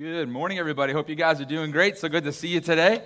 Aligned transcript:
Good 0.00 0.28
morning, 0.28 0.60
everybody. 0.60 0.92
Hope 0.92 1.08
you 1.08 1.16
guys 1.16 1.40
are 1.40 1.44
doing 1.44 1.72
great. 1.72 1.98
So 1.98 2.08
good 2.08 2.22
to 2.22 2.32
see 2.32 2.46
you 2.46 2.60
today. 2.60 3.02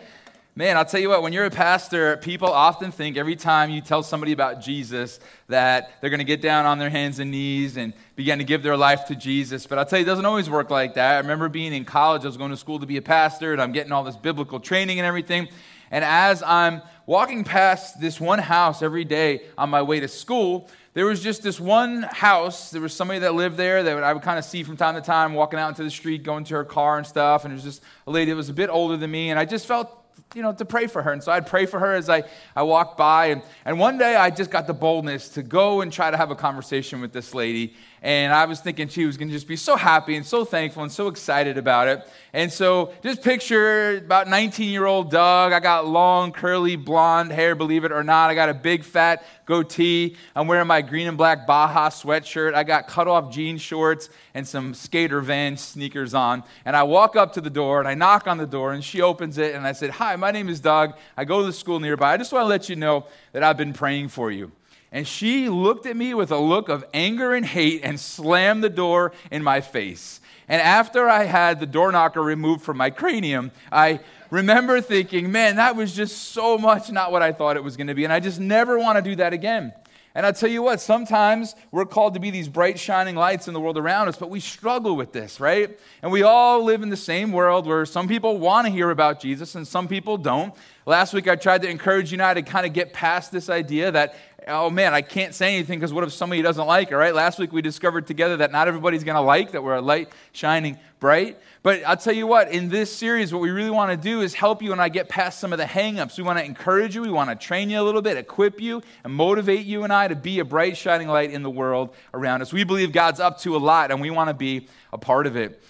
Man, 0.55 0.77
I'll 0.77 0.85
tell 0.85 1.01
you 1.01 1.09
what, 1.09 1.23
when 1.23 1.33
you're 1.33 1.47
a 1.47 1.51
pastor, 1.51 2.19
people 2.19 2.49
often 2.49 2.93
think 2.93 3.17
every 3.17 3.35
time 3.35 3.71
you 3.71 3.81
tell 3.81 4.03
somebody 4.03 4.33
about 4.33 4.61
Jesus 4.61 5.19
that 5.49 5.93
they're 6.03 6.11
going 6.11 6.19
to 6.19 6.25
get 6.25 6.43
down 6.43 6.67
on 6.67 6.79
their 6.79 6.91
hands 6.91 7.19
and 7.19 7.31
knees 7.31 7.79
and 7.79 7.95
begin 8.15 8.41
to 8.41 8.45
give 8.45 8.63
their 8.63 8.77
life 8.77 9.07
to 9.07 9.17
Jesus. 9.17 9.67
But 9.67 9.79
I'll 9.79 9.87
tell 9.87 10.01
you, 10.01 10.05
it 10.05 10.07
doesn't 10.07 10.27
always 10.27 10.51
work 10.51 10.69
like 10.69 10.93
that. 10.97 11.15
I 11.15 11.19
remember 11.21 11.49
being 11.49 11.73
in 11.73 11.87
college, 11.87 12.25
I 12.25 12.27
was 12.27 12.37
going 12.37 12.51
to 12.51 12.59
school 12.59 12.79
to 12.79 12.85
be 12.85 12.99
a 12.99 13.03
pastor, 13.03 13.55
and 13.55 13.63
I'm 13.63 13.73
getting 13.73 13.91
all 13.91 14.05
this 14.05 14.19
biblical 14.19 14.61
training 14.61 14.99
and 14.99 15.07
everything. 15.07 15.49
And 15.91 16.05
as 16.05 16.43
I'm 16.43 16.83
walking 17.07 17.45
past 17.45 18.01
this 18.01 18.21
one 18.21 18.39
house 18.39 18.83
every 18.83 19.05
day 19.05 19.43
on 19.59 19.71
my 19.71 19.83
way 19.83 20.01
to 20.01 20.09
school, 20.09 20.69
there 20.95 21.07
was 21.07 21.23
just 21.23 21.43
this 21.43 21.59
one 21.59 22.03
house. 22.03 22.71
There 22.71 22.83
was 22.83 22.95
somebody 22.95 23.21
that 23.21 23.35
lived 23.35 23.57
there 23.57 23.83
that 23.83 24.03
I 24.03 24.13
would 24.13 24.23
kind 24.23 24.39
of 24.39 24.45
see 24.45 24.63
from 24.63 24.77
time 24.77 24.95
to 24.95 25.01
time 25.01 25.33
walking 25.33 25.59
out 25.59 25.71
into 25.71 25.83
the 25.83 25.91
street, 25.91 26.23
going 26.23 26.45
to 26.45 26.55
her 26.55 26.65
car 26.65 26.99
and 26.99 27.07
stuff. 27.07 27.45
And 27.45 27.53
it 27.53 27.55
was 27.55 27.65
just 27.65 27.83
a 28.07 28.11
lady 28.11 28.31
that 28.31 28.37
was 28.37 28.51
a 28.51 28.55
bit 28.55 28.69
older 28.69 28.97
than 28.97 29.11
me. 29.11 29.31
And 29.31 29.39
I 29.39 29.47
just 29.47 29.67
felt, 29.67 29.91
you 30.35 30.43
know, 30.43 30.53
to 30.53 30.67
pray 30.67 30.87
for 30.87 31.03
her. 31.03 31.13
And 31.13 31.23
so 31.23 31.33
I'd 31.33 31.47
pray 31.47 31.65
for 31.65 31.81
her 31.81 31.95
as 31.95 32.11
I, 32.11 32.25
I 32.55 32.63
walked 32.65 32.99
by. 32.99 33.27
And, 33.27 33.43
and 33.65 33.79
one 33.79 33.97
day 33.97 34.17
I 34.17 34.29
just 34.29 34.51
got 34.51 34.67
the 34.67 34.75
boldness 34.75 35.31
to 35.31 35.43
go 35.43 35.81
and 35.81 35.91
try 35.91 36.11
to 36.11 36.17
have 36.19 36.31
a 36.31 36.37
conversation 36.37 37.01
with 37.01 37.13
this 37.13 37.33
lady. 37.33 37.75
And 38.03 38.33
I 38.33 38.47
was 38.47 38.59
thinking 38.59 38.89
she 38.89 39.07
was 39.07 39.17
going 39.17 39.29
to 39.29 39.35
just 39.35 39.47
be 39.47 39.55
so 39.55 39.77
happy 39.77 40.17
and 40.17 40.27
so 40.27 40.45
thankful 40.45 40.83
and 40.83 40.91
so 40.91 41.07
excited 41.07 41.57
about 41.57 41.87
it. 41.87 42.05
And 42.33 42.53
so 42.53 42.93
just 43.01 43.23
picture 43.23 43.99
about 43.99 44.27
19 44.27 44.71
year 44.71 44.87
old 44.87 45.09
Doug. 45.09 45.53
I 45.53 45.61
got 45.61 45.87
long, 45.87 46.33
curly, 46.33 46.75
blonde 46.75 47.31
hair, 47.31 47.55
believe 47.55 47.85
it 47.85 47.93
or 47.93 48.03
not. 48.03 48.29
I 48.29 48.35
got 48.35 48.49
a 48.49 48.55
big, 48.55 48.83
fat 48.83 49.25
goatee. 49.47 50.17
I'm 50.35 50.49
wearing 50.49 50.67
my 50.67 50.83
green 50.83 51.07
and 51.07 51.17
black 51.17 51.47
Baja 51.47 51.91
sweatshirt. 51.91 52.55
I 52.55 52.65
got 52.65 52.89
cut 52.89 53.07
off 53.07 53.33
jean 53.33 53.57
shorts 53.57 54.09
and 54.35 54.49
some 54.49 54.75
skater 54.75 55.21
van 55.21 55.57
sneakers 55.57 56.13
on. 56.13 56.43
And 56.65 56.75
I 56.75 56.83
walk 56.83 57.15
up 57.15 57.35
to 57.35 57.41
the 57.41 57.51
door 57.51 57.79
and 57.79 57.87
I 57.87 57.95
knock 57.95 58.27
on 58.27 58.37
the 58.37 58.47
door 58.47 58.73
and 58.73 58.83
she 58.83 59.01
opens 59.01 59.39
it. 59.39 59.55
And 59.55 59.65
I 59.65 59.71
said, 59.71 59.91
Hi, 59.91 60.17
my 60.17 60.33
name 60.33 60.49
is 60.49 60.59
Doug. 60.59 60.95
I 61.17 61.25
go 61.25 61.39
to 61.39 61.47
the 61.47 61.53
school 61.53 61.79
nearby. 61.79 62.15
I 62.15 62.17
just 62.17 62.33
want 62.33 62.43
to 62.43 62.49
let 62.49 62.69
you 62.69 62.75
know 62.75 63.07
that 63.31 63.45
I've 63.45 63.57
been 63.57 63.73
praying 63.73 64.09
for 64.09 64.33
you. 64.33 64.51
And 64.93 65.09
she 65.09 65.49
looked 65.49 65.87
at 65.87 65.97
me 65.97 66.13
with 66.13 66.31
a 66.31 66.39
look 66.39 66.69
of 66.69 66.85
anger 66.93 67.33
and 67.35 67.47
hate 67.47 67.81
and 67.83 67.99
slammed 67.99 68.63
the 68.63 68.71
door 68.71 69.13
in 69.31 69.43
my 69.43 69.63
face. 69.63 70.21
And 70.49 70.61
after 70.61 71.09
I 71.09 71.25
had 71.25 71.61
the 71.61 71.67
door 71.67 71.91
knocker 71.91 72.23
removed 72.23 72.63
from 72.63 72.77
my 72.77 72.91
cranium, 72.91 73.53
I 73.71 74.01
remember 74.31 74.83
thinking, 74.83 75.33
man, 75.33 75.57
that 75.57 75.77
was 75.77 75.95
just 75.95 76.33
so 76.33 76.59
much 76.59 76.93
not 76.93 77.11
what 77.11 77.23
I 77.23 77.33
thought 77.33 77.57
it 77.57 77.65
was 77.65 77.79
going 77.79 77.87
to 77.87 77.95
be. 77.95 78.05
And 78.05 78.13
I 78.13 78.21
just 78.21 78.39
never 78.39 78.79
want 78.79 78.99
to 78.99 79.03
do 79.03 79.17
that 79.17 79.33
again. 79.33 79.73
And 80.15 80.27
I 80.27 80.33
tell 80.33 80.51
you 80.51 80.63
what, 80.63 80.81
sometimes 80.81 81.55
we're 81.71 81.87
called 81.87 82.15
to 82.15 82.21
be 82.21 82.31
these 82.31 82.49
bright, 82.49 82.79
shining 82.79 83.17
lights 83.17 83.49
in 83.49 83.55
the 83.55 83.61
world 83.61 83.79
around 83.79 84.09
us, 84.09 84.17
but 84.19 84.29
we 84.29 84.41
struggle 84.41 84.95
with 84.95 85.13
this, 85.13 85.41
right? 85.41 85.79
And 86.03 86.13
we 86.13 86.23
all 86.23 86.63
live 86.65 86.83
in 86.83 86.91
the 86.91 86.99
same 86.99 87.33
world 87.33 87.67
where 87.67 87.87
some 87.87 88.09
people 88.09 88.39
want 88.39 88.67
to 88.67 88.71
hear 88.71 88.91
about 88.91 89.21
Jesus 89.21 89.55
and 89.55 89.67
some 89.67 89.89
people 89.89 90.19
don't. 90.19 90.55
Last 90.85 91.15
week, 91.15 91.29
I 91.29 91.37
tried 91.37 91.63
to 91.63 91.69
encourage 91.69 92.13
you 92.13 92.17
and 92.17 92.23
I 92.23 92.35
to 92.35 92.43
kind 92.43 92.67
of 92.67 92.75
get 92.75 92.93
past 92.93 93.33
this 93.33 93.49
idea 93.49 93.91
that 93.93 94.17
oh 94.49 94.71
man, 94.71 94.95
I 94.95 95.03
can't 95.03 95.35
say 95.35 95.55
anything 95.55 95.79
because 95.79 95.93
what 95.93 96.05
if 96.05 96.13
somebody 96.13 96.43
doesn't 96.43 96.67
like 96.67 96.91
it, 96.91 96.97
right? 96.97 97.15
Last 97.15 97.39
week 97.39 97.53
we 97.53 97.63
discovered 97.63 98.07
together 98.07 98.39
that 98.39 98.53
not 98.53 98.69
everybody's 98.69 99.05
going 99.05 99.17
to 99.17 99.21
like 99.21 99.53
that 99.53 99.63
we're 99.63 99.77
a 99.77 99.81
light 99.81 100.11
shining 100.33 100.79
bright. 101.01 101.39
But 101.63 101.83
I'll 101.85 101.97
tell 101.97 102.15
you 102.15 102.27
what, 102.27 102.51
in 102.51 102.69
this 102.69 102.95
series, 102.95 103.33
what 103.33 103.43
we 103.43 103.51
really 103.51 103.71
want 103.71 103.91
to 103.91 103.97
do 103.97 104.21
is 104.21 104.35
help 104.35 104.63
you 104.63 104.73
and 104.73 104.81
I 104.81 104.89
get 104.89 105.09
past 105.09 105.41
some 105.41 105.53
of 105.53 105.59
the 105.59 105.65
hangups. 105.65 106.17
We 106.17 106.25
want 106.25 106.39
to 106.39 106.45
encourage 106.45 106.95
you, 106.95 107.03
we 107.03 107.11
want 107.11 107.31
to 107.31 107.37
train 107.37 107.71
you 107.71 107.81
a 107.81 107.85
little 107.85 108.03
bit, 108.03 108.17
equip 108.17 108.61
you, 108.61 108.83
and 109.05 109.13
motivate 109.13 109.67
you 109.67 109.85
and 109.85 109.93
I 109.93 110.09
to 110.09 110.17
be 110.17 110.39
a 110.41 110.45
bright 110.45 110.77
shining 110.77 111.09
light 111.09 111.31
in 111.31 111.43
the 111.43 111.51
world 111.51 111.95
around 112.15 112.43
us. 112.43 112.53
We 112.53 112.65
believe 112.65 112.93
God's 112.93 113.21
up 113.21 113.39
to 113.41 113.57
a 113.57 113.59
lot 113.59 113.91
and 113.91 114.01
we 114.01 114.11
want 114.11 114.29
to 114.29 114.35
be 114.35 114.69
a 114.93 114.99
part 114.99 115.27
of 115.27 115.37
it. 115.37 115.63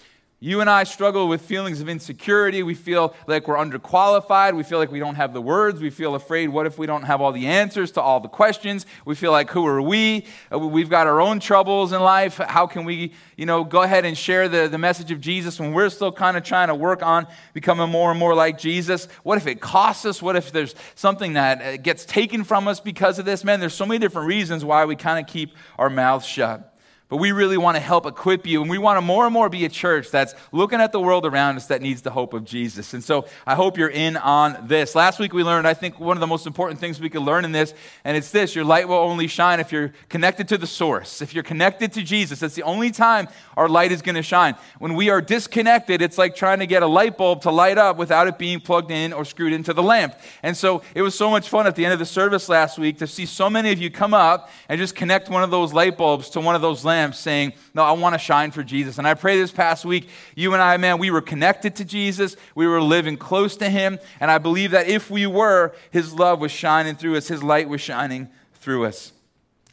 You 0.43 0.59
and 0.59 0.69
I 0.69 0.83
struggle 0.83 1.29
with 1.29 1.41
feelings 1.41 1.79
of 1.79 1.87
insecurity. 1.87 2.63
We 2.63 2.73
feel 2.73 3.15
like 3.27 3.47
we're 3.47 3.55
underqualified. 3.55 4.57
We 4.57 4.63
feel 4.63 4.77
like 4.77 4.91
we 4.91 4.99
don't 4.99 5.15
have 5.15 5.31
the 5.31 5.41
words. 5.41 5.79
We 5.79 5.89
feel 5.89 6.15
afraid, 6.15 6.49
what 6.49 6.65
if 6.65 6.77
we 6.77 6.85
don't 6.85 7.03
have 7.03 7.21
all 7.21 7.31
the 7.31 7.47
answers 7.47 7.91
to 7.91 8.01
all 8.01 8.19
the 8.19 8.27
questions? 8.27 8.85
We 9.05 9.15
feel 9.15 9.31
like, 9.31 9.49
who 9.51 9.65
are 9.65 9.81
we? 9.81 10.25
Uh, 10.51 10.59
we've 10.59 10.89
got 10.89 11.07
our 11.07 11.21
own 11.21 11.39
troubles 11.39 11.93
in 11.93 12.01
life. 12.01 12.39
How 12.39 12.67
can 12.67 12.83
we, 12.83 13.13
you 13.37 13.45
know, 13.45 13.63
go 13.63 13.83
ahead 13.83 14.03
and 14.03 14.17
share 14.17 14.49
the, 14.49 14.67
the 14.67 14.77
message 14.77 15.11
of 15.11 15.21
Jesus 15.21 15.61
when 15.61 15.71
we're 15.71 15.87
still 15.87 16.11
kind 16.11 16.35
of 16.35 16.43
trying 16.43 16.67
to 16.67 16.75
work 16.75 17.01
on 17.01 17.25
becoming 17.53 17.89
more 17.89 18.11
and 18.11 18.19
more 18.19 18.35
like 18.35 18.57
Jesus? 18.57 19.07
What 19.23 19.37
if 19.37 19.47
it 19.47 19.61
costs 19.61 20.03
us? 20.03 20.21
What 20.21 20.35
if 20.35 20.51
there's 20.51 20.75
something 20.95 21.33
that 21.33 21.61
uh, 21.61 21.77
gets 21.77 22.03
taken 22.03 22.43
from 22.43 22.67
us 22.67 22.81
because 22.81 23.17
of 23.17 23.23
this? 23.23 23.45
Man, 23.45 23.61
there's 23.61 23.75
so 23.75 23.85
many 23.85 23.99
different 23.99 24.27
reasons 24.27 24.65
why 24.65 24.83
we 24.83 24.97
kind 24.97 25.25
of 25.25 25.31
keep 25.31 25.55
our 25.77 25.89
mouths 25.89 26.25
shut. 26.25 26.72
But 27.13 27.19
we 27.19 27.31
really 27.31 27.57
want 27.57 27.75
to 27.75 27.79
help 27.79 28.07
equip 28.07 28.47
you, 28.47 28.61
and 28.61 28.71
we 28.71 28.79
want 28.79 28.97
to 28.97 29.01
more 29.01 29.25
and 29.25 29.31
more 29.31 29.47
be 29.47 29.65
a 29.65 29.69
church 29.69 30.09
that's 30.09 30.33
looking 30.51 30.81
at 30.81 30.91
the 30.91 30.99
world 30.99 31.27
around 31.27 31.57
us 31.57 31.67
that 31.67 31.79
needs 31.79 32.01
the 32.01 32.09
hope 32.09 32.33
of 32.33 32.43
Jesus. 32.43 32.95
And 32.95 33.03
so 33.03 33.27
I 33.45 33.53
hope 33.53 33.77
you're 33.77 33.87
in 33.87 34.17
on 34.17 34.65
this. 34.65 34.95
Last 34.95 35.19
week 35.19 35.31
we 35.31 35.43
learned, 35.43 35.67
I 35.67 35.75
think, 35.75 35.99
one 35.99 36.17
of 36.17 36.21
the 36.21 36.25
most 36.25 36.47
important 36.47 36.79
things 36.79 36.99
we 36.99 37.11
could 37.11 37.21
learn 37.21 37.45
in 37.45 37.51
this, 37.51 37.75
and 38.03 38.17
it's 38.17 38.31
this 38.31 38.55
your 38.55 38.65
light 38.65 38.87
will 38.87 38.95
only 38.95 39.27
shine 39.27 39.59
if 39.59 39.71
you're 39.71 39.93
connected 40.09 40.47
to 40.47 40.57
the 40.57 40.65
source. 40.65 41.21
If 41.21 41.35
you're 41.35 41.43
connected 41.43 41.93
to 41.93 42.01
Jesus, 42.01 42.39
that's 42.39 42.55
the 42.55 42.63
only 42.63 42.89
time 42.89 43.27
our 43.57 43.69
light 43.69 43.91
is 43.91 44.01
going 44.01 44.15
to 44.15 44.23
shine. 44.23 44.55
When 44.79 44.95
we 44.95 45.11
are 45.11 45.21
disconnected, 45.21 46.01
it's 46.01 46.17
like 46.17 46.35
trying 46.35 46.61
to 46.61 46.65
get 46.65 46.81
a 46.81 46.87
light 46.87 47.15
bulb 47.15 47.43
to 47.43 47.51
light 47.51 47.77
up 47.77 47.97
without 47.97 48.27
it 48.27 48.39
being 48.39 48.59
plugged 48.59 48.89
in 48.89 49.13
or 49.13 49.23
screwed 49.23 49.53
into 49.53 49.71
the 49.71 49.83
lamp. 49.83 50.15
And 50.41 50.57
so 50.57 50.81
it 50.95 51.03
was 51.03 51.13
so 51.13 51.29
much 51.29 51.47
fun 51.47 51.67
at 51.67 51.75
the 51.75 51.85
end 51.85 51.93
of 51.93 51.99
the 51.99 52.07
service 52.07 52.49
last 52.49 52.79
week 52.79 52.97
to 52.97 53.05
see 53.05 53.27
so 53.27 53.51
many 53.51 53.71
of 53.71 53.77
you 53.77 53.91
come 53.91 54.15
up 54.15 54.49
and 54.67 54.79
just 54.79 54.95
connect 54.95 55.29
one 55.29 55.43
of 55.43 55.51
those 55.51 55.73
light 55.73 55.95
bulbs 55.95 56.31
to 56.31 56.39
one 56.39 56.55
of 56.55 56.63
those 56.63 56.83
lamps 56.83 57.02
saying, 57.11 57.53
No, 57.73 57.83
I 57.83 57.91
want 57.91 58.13
to 58.13 58.19
shine 58.19 58.51
for 58.51 58.63
Jesus. 58.63 58.97
And 58.97 59.07
I 59.07 59.15
pray 59.15 59.37
this 59.37 59.51
past 59.51 59.83
week, 59.83 60.07
you 60.35 60.53
and 60.53 60.61
I, 60.61 60.77
man, 60.77 60.99
we 60.99 61.11
were 61.11 61.21
connected 61.21 61.75
to 61.77 61.85
Jesus. 61.85 62.37
We 62.55 62.67
were 62.67 62.81
living 62.81 63.17
close 63.17 63.57
to 63.57 63.69
Him. 63.69 63.99
And 64.19 64.31
I 64.31 64.37
believe 64.37 64.71
that 64.71 64.87
if 64.87 65.09
we 65.09 65.27
were, 65.27 65.73
His 65.91 66.13
love 66.13 66.39
was 66.39 66.51
shining 66.51 66.95
through 66.95 67.17
us, 67.17 67.27
His 67.27 67.43
light 67.43 67.67
was 67.67 67.81
shining 67.81 68.29
through 68.53 68.85
us. 68.85 69.11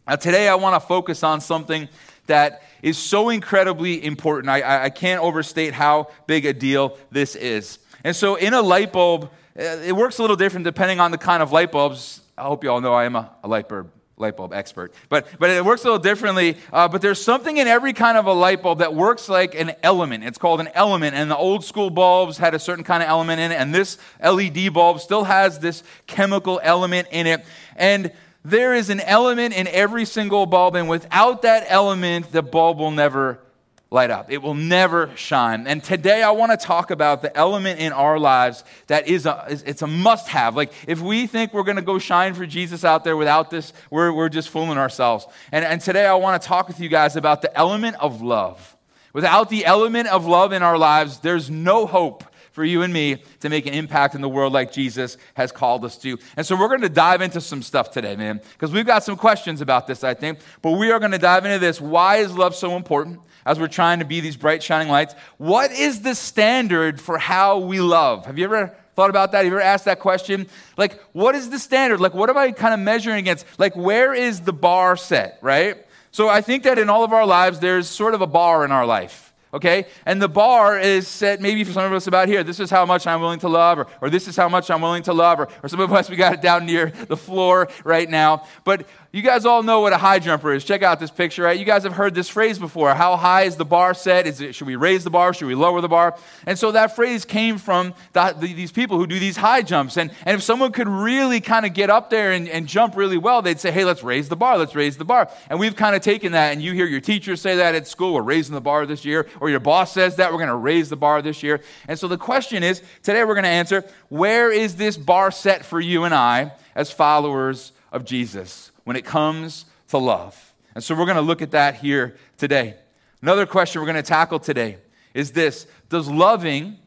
Now, 0.09 0.17
today 0.17 0.49
I 0.49 0.57
want 0.57 0.81
to 0.81 0.85
focus 0.85 1.23
on 1.23 1.41
something 1.41 1.89
that 2.27 2.63
is 2.83 2.99
so 2.99 3.29
incredibly 3.29 4.05
important. 4.05 4.49
I, 4.49 4.85
I 4.85 4.91
can't 4.91 5.23
overstate 5.23 5.75
how 5.75 6.11
big 6.27 6.47
a 6.47 6.53
deal 6.53 6.97
this 7.11 7.37
is. 7.37 7.79
And 8.03 8.17
so, 8.17 8.37
in 8.37 8.55
a 8.55 8.63
light 8.63 8.93
bulb, 8.93 9.31
uh, 9.59 9.63
it 9.63 9.95
works 9.95 10.19
a 10.19 10.23
little 10.23 10.37
different 10.37 10.65
depending 10.65 10.99
on 10.99 11.11
the 11.11 11.19
kind 11.19 11.43
of 11.43 11.53
light 11.53 11.71
bulbs. 11.71 12.23
I 12.39 12.43
hope 12.45 12.65
you 12.65 12.71
all 12.71 12.81
know 12.81 12.95
I 12.95 13.05
am 13.05 13.15
a, 13.15 13.31
a 13.45 13.49
light 13.49 13.69
bulb 13.69 13.91
light 14.21 14.37
bulb 14.37 14.53
expert. 14.53 14.93
But, 15.09 15.27
but 15.39 15.51
it 15.51 15.65
works 15.65 15.83
a 15.83 15.85
little 15.85 15.99
differently. 15.99 16.57
Uh, 16.73 16.89
but 16.89 17.03
there's 17.03 17.21
something 17.21 17.57
in 17.57 17.67
every 17.67 17.93
kind 17.93 18.17
of 18.17 18.27
a 18.27 18.33
light 18.33 18.63
bulb 18.63 18.79
that 18.79 18.95
works 18.95 19.29
like 19.29 19.55
an 19.55 19.73
element. 19.83 20.25
It's 20.25 20.39
called 20.39 20.61
an 20.61 20.69
element. 20.75 21.15
And 21.15 21.31
the 21.31 21.37
old 21.37 21.65
school 21.65 21.91
bulbs 21.91 22.39
had 22.39 22.55
a 22.55 22.59
certain 22.59 22.85
kind 22.85 23.03
of 23.03 23.09
element 23.09 23.41
in 23.41 23.53
it. 23.53 23.57
And 23.57 23.75
this 23.75 23.99
LED 24.23 24.73
bulb 24.73 25.01
still 25.01 25.25
has 25.25 25.59
this 25.59 25.83
chemical 26.07 26.61
element 26.63 27.09
in 27.11 27.27
it. 27.27 27.45
And 27.77 28.13
there 28.45 28.75
is 28.75 28.91
an 28.91 29.01
element 29.01 29.55
in 29.55 29.67
every 29.69 30.05
single 30.05 30.47
bulb. 30.47 30.77
And 30.77 30.89
without 30.89 31.43
that 31.43 31.65
element, 31.69 32.33
the 32.33 32.43
bulb 32.43 32.79
will 32.79 32.91
never 32.91 33.41
light 33.91 34.11
up. 34.11 34.31
It 34.31 34.41
will 34.41 34.55
never 34.55 35.11
shine. 35.17 35.67
And 35.67 35.83
today 35.83 36.23
I 36.23 36.31
want 36.31 36.53
to 36.53 36.67
talk 36.67 36.93
about 36.93 37.23
the 37.23 37.37
element 37.37 37.81
in 37.81 37.93
our 37.93 38.21
lives 38.21 38.63
that 38.87 39.09
is 39.09 39.27
a, 39.27 39.47
it's 39.49 39.83
a 39.83 39.87
must 39.89 40.29
have. 40.29 40.55
Like 40.55 40.73
if 40.87 41.01
we 41.01 41.27
think 41.27 41.53
we're 41.53 41.65
going 41.65 41.77
to 41.77 41.83
go 41.83 41.99
shine 41.99 42.35
for 42.35 42.47
Jesus 42.47 42.85
out 42.85 43.03
there 43.03 43.17
without 43.17 43.51
this, 43.51 43.73
we're, 43.91 44.13
we're 44.13 44.29
just 44.29 44.49
fooling 44.49 44.79
ourselves. 44.79 45.27
And, 45.51 45.65
and 45.65 45.81
today 45.81 46.07
I 46.07 46.15
want 46.15 46.41
to 46.41 46.47
talk 46.47 46.69
with 46.69 46.79
you 46.79 46.89
guys 46.89 47.17
about 47.17 47.43
the 47.43 47.57
element 47.59 47.97
of 47.99 48.23
love. 48.23 48.77
Without 49.13 49.51
the 49.51 49.67
element 49.67 50.07
of 50.07 50.25
love 50.25 50.53
in 50.53 50.63
our 50.63 50.79
lives, 50.79 51.19
there's 51.19 51.51
no 51.51 51.85
hope 51.85 52.23
for 52.53 52.65
you 52.65 52.83
and 52.83 52.93
me 52.93 53.23
to 53.41 53.49
make 53.49 53.67
an 53.67 53.75
impact 53.75 54.15
in 54.15 54.21
the 54.21 54.29
world 54.29 54.53
like 54.53 54.71
Jesus 54.71 55.17
has 55.35 55.51
called 55.51 55.85
us 55.85 55.97
to. 55.99 56.17
And 56.37 56.47
so 56.47 56.57
we're 56.57 56.69
going 56.69 56.81
to 56.83 56.89
dive 56.89 57.23
into 57.23 57.41
some 57.41 57.63
stuff 57.63 57.91
today, 57.91 58.15
man, 58.15 58.41
because 58.53 58.71
we've 58.71 58.87
got 58.87 59.03
some 59.03 59.17
questions 59.17 59.61
about 59.61 59.89
this, 59.89 60.05
I 60.05 60.15
think. 60.15 60.39
But 60.63 60.73
we 60.73 60.93
are 60.93 61.01
going 61.01 61.13
to 61.13 61.19
dive 61.19 61.45
into 61.45 61.59
this. 61.59 61.81
Why 61.81 62.17
is 62.17 62.37
love 62.37 62.55
so 62.55 62.77
important? 62.77 63.21
As 63.51 63.59
we're 63.59 63.67
trying 63.67 63.99
to 63.99 64.05
be 64.05 64.21
these 64.21 64.37
bright, 64.37 64.63
shining 64.63 64.89
lights. 64.89 65.17
What 65.37 65.73
is 65.73 66.03
the 66.03 66.15
standard 66.15 67.01
for 67.01 67.19
how 67.19 67.59
we 67.59 67.81
love? 67.81 68.27
Have 68.27 68.39
you 68.39 68.45
ever 68.45 68.73
thought 68.95 69.11
about 69.11 69.33
that? 69.33 69.39
Have 69.39 69.47
you 69.47 69.53
ever 69.53 69.61
asked 69.61 69.87
that 69.87 69.99
question? 69.99 70.47
Like, 70.77 71.03
what 71.13 71.35
is 71.35 71.51
the 71.51 71.59
standard? 71.59 71.99
Like, 71.99 72.15
what 72.15 72.31
am 72.31 72.39
I 72.39 72.53
kind 72.53 72.73
of 72.73 72.79
measuring 72.79 73.19
against? 73.19 73.45
Like, 73.59 73.75
where 73.75 74.15
is 74.15 74.43
the 74.43 74.53
bar 74.53 74.97
set, 74.97 75.41
right? 75.43 75.85
So 76.13 76.29
I 76.29 76.43
think 76.43 76.63
that 76.63 76.79
in 76.79 76.89
all 76.89 77.03
of 77.03 77.13
our 77.13 77.27
lives, 77.27 77.59
there's 77.59 77.89
sort 77.89 78.15
of 78.15 78.21
a 78.21 78.27
bar 78.29 78.65
in 78.65 78.71
our 78.71 78.87
life 78.87 79.31
okay? 79.53 79.87
And 80.07 80.21
the 80.21 80.29
bar 80.29 80.79
is 80.79 81.09
set 81.09 81.41
maybe 81.41 81.65
for 81.65 81.73
some 81.73 81.85
of 81.85 81.93
us 81.93 82.07
about 82.07 82.29
here. 82.29 82.45
This 82.45 82.61
is 82.61 82.71
how 82.71 82.87
much 82.87 83.07
I'm 83.07 83.21
willing 83.21 83.41
to 83.41 83.49
love, 83.49 83.79
or, 83.79 83.87
or 84.01 84.11
this 84.11 84.29
is 84.29 84.37
how 84.37 84.49
much 84.49 84.71
I'm 84.71 84.81
willing 84.81 85.03
to 85.05 85.13
love, 85.13 85.41
or, 85.41 85.49
or 85.63 85.69
some 85.69 85.81
of 85.81 85.93
us, 85.93 86.09
we 86.09 86.17
got 86.17 86.35
it 86.35 86.43
down 86.43 86.67
near 86.67 86.91
the 86.91 87.17
floor 87.17 87.69
right 87.85 88.09
now. 88.09 88.47
But 88.65 88.87
you 89.13 89.23
guys 89.23 89.45
all 89.45 89.65
know 89.65 89.81
what 89.81 89.93
a 89.93 89.99
high 89.99 90.21
jumper 90.21 90.53
is. 90.53 90.65
Check 90.65 90.85
out 90.85 91.01
this 91.01 91.11
picture, 91.11 91.43
right? 91.43 91.59
You 91.59 91.65
guys 91.65 91.83
have 91.83 91.95
heard 91.95 92.15
this 92.15 92.29
phrase 92.29 92.61
before. 92.61 92.95
How 92.95 93.17
high 93.17 93.43
is 93.43 93.57
the 93.57 93.65
bar 93.65 93.93
set? 93.93 94.25
Is 94.25 94.41
it, 94.41 94.55
should 94.55 94.69
we 94.69 94.77
raise 94.77 95.03
the 95.03 95.11
bar? 95.11 95.35
Should 95.35 95.49
we 95.49 95.57
lower 95.57 95.81
the 95.81 95.89
bar? 95.89 96.17
And 96.47 96.57
so 96.57 96.71
that 96.71 96.95
phrase 96.95 97.25
came 97.25 97.59
from 97.59 97.93
the, 98.13 98.37
the, 98.39 98.53
these 98.53 98.71
people 98.71 98.99
who 98.99 99.09
do 99.09 99.19
these 99.19 99.37
high 99.37 99.63
jumps. 99.63 99.97
And, 99.97 100.13
and 100.25 100.37
if 100.37 100.45
someone 100.45 100.71
could 100.71 100.87
really 100.87 101.41
kind 101.41 101.67
of 101.67 101.75
get 101.75 101.91
up 101.91 102.09
there 102.09 102.31
and, 102.31 102.49
and 102.49 102.69
jump 102.69 102.95
really 102.95 103.19
well, 103.19 103.43
they'd 103.43 103.59
say, 103.59 103.73
hey, 103.73 103.85
let's 103.85 104.05
raise 104.05 104.29
the 104.29 104.37
bar, 104.37 104.57
let's 104.59 104.77
raise 104.77 104.97
the 104.97 105.05
bar. 105.05 105.29
And 105.49 105.59
we've 105.59 105.75
kind 105.75 105.97
of 105.97 106.03
taken 106.03 106.31
that, 106.33 106.53
and 106.53 106.63
you 106.63 106.73
hear 106.73 106.87
your 106.87 107.01
teachers 107.01 107.41
say 107.41 107.57
that 107.57 107.75
at 107.75 107.89
school, 107.89 108.15
we're 108.15 108.23
raising 108.23 108.55
the 108.55 108.61
bar 108.61 108.87
this 108.87 109.05
year, 109.05 109.27
or 109.41 109.51
your 109.51 109.59
boss 109.59 109.93
says 109.93 110.17
that, 110.17 110.31
we're 110.31 110.39
going 110.39 110.51
to 110.51 110.55
raise 110.55 110.89
the 110.89 110.97
bar 110.97 111.21
this 111.21 111.43
year. 111.43 111.63
And 111.89 111.99
so 111.99 112.07
the 112.07 112.17
question 112.17 112.63
is, 112.63 112.81
today 113.03 113.25
we're 113.25 113.35
going 113.35 113.43
to 113.43 113.51
answer, 113.51 113.85
where 114.09 114.53
is 114.53 114.77
this 114.77 114.97
bar 114.97 115.33
set 115.33 115.65
for 115.65 115.81
you 115.81 116.05
and 116.05 116.15
I 116.15 116.53
as 116.77 116.93
followers 116.93 117.73
of 117.91 118.05
Jesus 118.05 118.70
when 118.85 118.97
it 118.97 119.05
comes 119.05 119.67
to 119.89 119.99
love. 119.99 120.55
And 120.75 120.83
so 120.83 120.95
we're 120.95 121.05
going 121.05 121.17
to 121.17 121.23
look 121.23 121.43
at 121.43 121.51
that 121.53 121.77
here 121.77 122.17
today. 122.39 122.77
Another 123.23 123.47
question 123.47 123.81
we're 123.81 123.87
going 123.87 123.97
to 123.97 124.03
tackle 124.03 124.39
today 124.39 124.79
is 125.15 125.33
this 125.33 125.67
Does 125.89 126.09
loving 126.09 126.79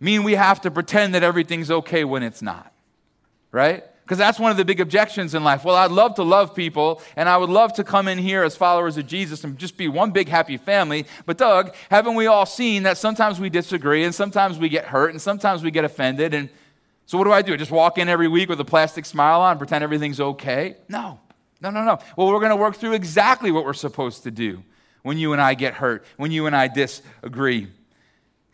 mean 0.00 0.24
we 0.24 0.34
have 0.34 0.60
to 0.62 0.70
pretend 0.70 1.14
that 1.14 1.22
everything's 1.22 1.70
okay 1.70 2.04
when 2.04 2.22
it's 2.22 2.42
not? 2.42 2.72
Right? 3.52 3.84
Because 4.02 4.18
that's 4.18 4.40
one 4.40 4.50
of 4.50 4.56
the 4.56 4.64
big 4.64 4.80
objections 4.80 5.34
in 5.34 5.44
life. 5.44 5.64
Well, 5.64 5.76
I'd 5.76 5.92
love 5.92 6.16
to 6.16 6.24
love 6.24 6.54
people, 6.54 7.00
and 7.16 7.28
I 7.28 7.36
would 7.36 7.48
love 7.48 7.72
to 7.74 7.84
come 7.84 8.08
in 8.08 8.18
here 8.18 8.42
as 8.42 8.56
followers 8.56 8.98
of 8.98 9.06
Jesus 9.06 9.44
and 9.44 9.56
just 9.56 9.76
be 9.76 9.86
one 9.86 10.10
big 10.10 10.28
happy 10.28 10.56
family. 10.56 11.06
But, 11.24 11.38
Doug, 11.38 11.74
haven't 11.88 12.16
we 12.16 12.26
all 12.26 12.44
seen 12.44 12.82
that 12.82 12.98
sometimes 12.98 13.38
we 13.38 13.48
disagree, 13.48 14.02
and 14.04 14.14
sometimes 14.14 14.58
we 14.58 14.68
get 14.68 14.86
hurt, 14.86 15.10
and 15.12 15.22
sometimes 15.22 15.62
we 15.62 15.70
get 15.70 15.84
offended? 15.84 16.34
And 16.34 16.48
so, 17.06 17.18
what 17.18 17.24
do 17.24 17.32
I 17.32 17.42
do? 17.42 17.54
I 17.54 17.56
Just 17.56 17.70
walk 17.70 17.98
in 17.98 18.08
every 18.08 18.28
week 18.28 18.48
with 18.48 18.60
a 18.60 18.64
plastic 18.64 19.04
smile 19.04 19.40
on, 19.40 19.58
pretend 19.58 19.84
everything's 19.84 20.20
okay? 20.20 20.76
No. 20.88 21.18
No, 21.60 21.70
no, 21.70 21.84
no. 21.84 21.98
Well, 22.16 22.26
we're 22.28 22.40
going 22.40 22.50
to 22.50 22.56
work 22.56 22.76
through 22.76 22.94
exactly 22.94 23.52
what 23.52 23.64
we're 23.64 23.72
supposed 23.72 24.24
to 24.24 24.30
do 24.30 24.62
when 25.02 25.18
you 25.18 25.32
and 25.32 25.40
I 25.40 25.54
get 25.54 25.74
hurt, 25.74 26.04
when 26.16 26.32
you 26.32 26.46
and 26.46 26.56
I 26.56 26.68
disagree. 26.68 27.68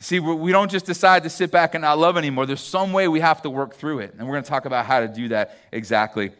See, 0.00 0.20
we 0.20 0.52
don't 0.52 0.70
just 0.70 0.86
decide 0.86 1.24
to 1.24 1.30
sit 1.30 1.50
back 1.50 1.74
and 1.74 1.82
not 1.82 1.98
love 1.98 2.16
anymore. 2.16 2.46
There's 2.46 2.60
some 2.60 2.92
way 2.92 3.08
we 3.08 3.20
have 3.20 3.42
to 3.42 3.50
work 3.50 3.74
through 3.74 4.00
it. 4.00 4.14
And 4.16 4.26
we're 4.26 4.34
going 4.34 4.44
to 4.44 4.48
talk 4.48 4.64
about 4.64 4.86
how 4.86 5.00
to 5.00 5.08
do 5.08 5.28
that 5.28 5.58
exactly. 5.72 6.30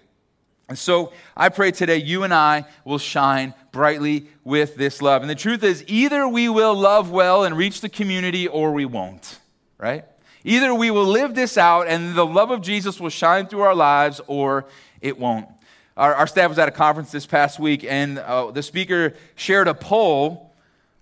And 0.69 0.78
so 0.78 1.12
I 1.37 1.49
pray 1.49 1.70
today 1.70 1.96
you 1.96 2.22
and 2.22 2.32
I 2.32 2.66
will 2.84 2.99
shine 2.99 3.54
brightly 3.72 4.28
with 4.44 4.76
this 4.76 5.00
love. 5.02 5.22
And 5.22 5.31
the 5.31 5.34
truth 5.34 5.64
is, 5.64 5.82
either 5.88 6.28
we 6.28 6.49
will 6.49 6.75
love 6.75 7.11
well 7.11 7.44
and 7.44 7.56
reach 7.56 7.81
the 7.81 7.88
community 7.88 8.46
or 8.46 8.72
we 8.72 8.84
won't, 8.84 9.40
right? 9.78 10.04
Either 10.49 10.75
we 10.75 10.91
will 10.91 11.05
live 11.05 11.35
this 11.35 11.59
out 11.59 11.89
and 11.89 12.15
the 12.15 12.25
love 12.25 12.50
of 12.50 12.62
Jesus 12.62 12.99
will 12.99 13.11
shine 13.11 13.47
through 13.47 13.61
our 13.61 13.75
lives 13.75 14.19
or 14.29 14.65
it 15.03 15.19
won't. 15.19 15.47
Our, 15.95 16.15
our 16.15 16.27
staff 16.27 16.49
was 16.49 16.59
at 16.59 16.69
a 16.69 16.71
conference 16.71 17.12
this 17.12 17.27
past 17.27 17.61
week, 17.61 17.85
and 17.85 18.19
uh, 18.19 18.50
the 18.50 18.62
speaker 18.62 19.12
shared 19.35 19.69
a 19.69 19.75
poll 19.75 20.55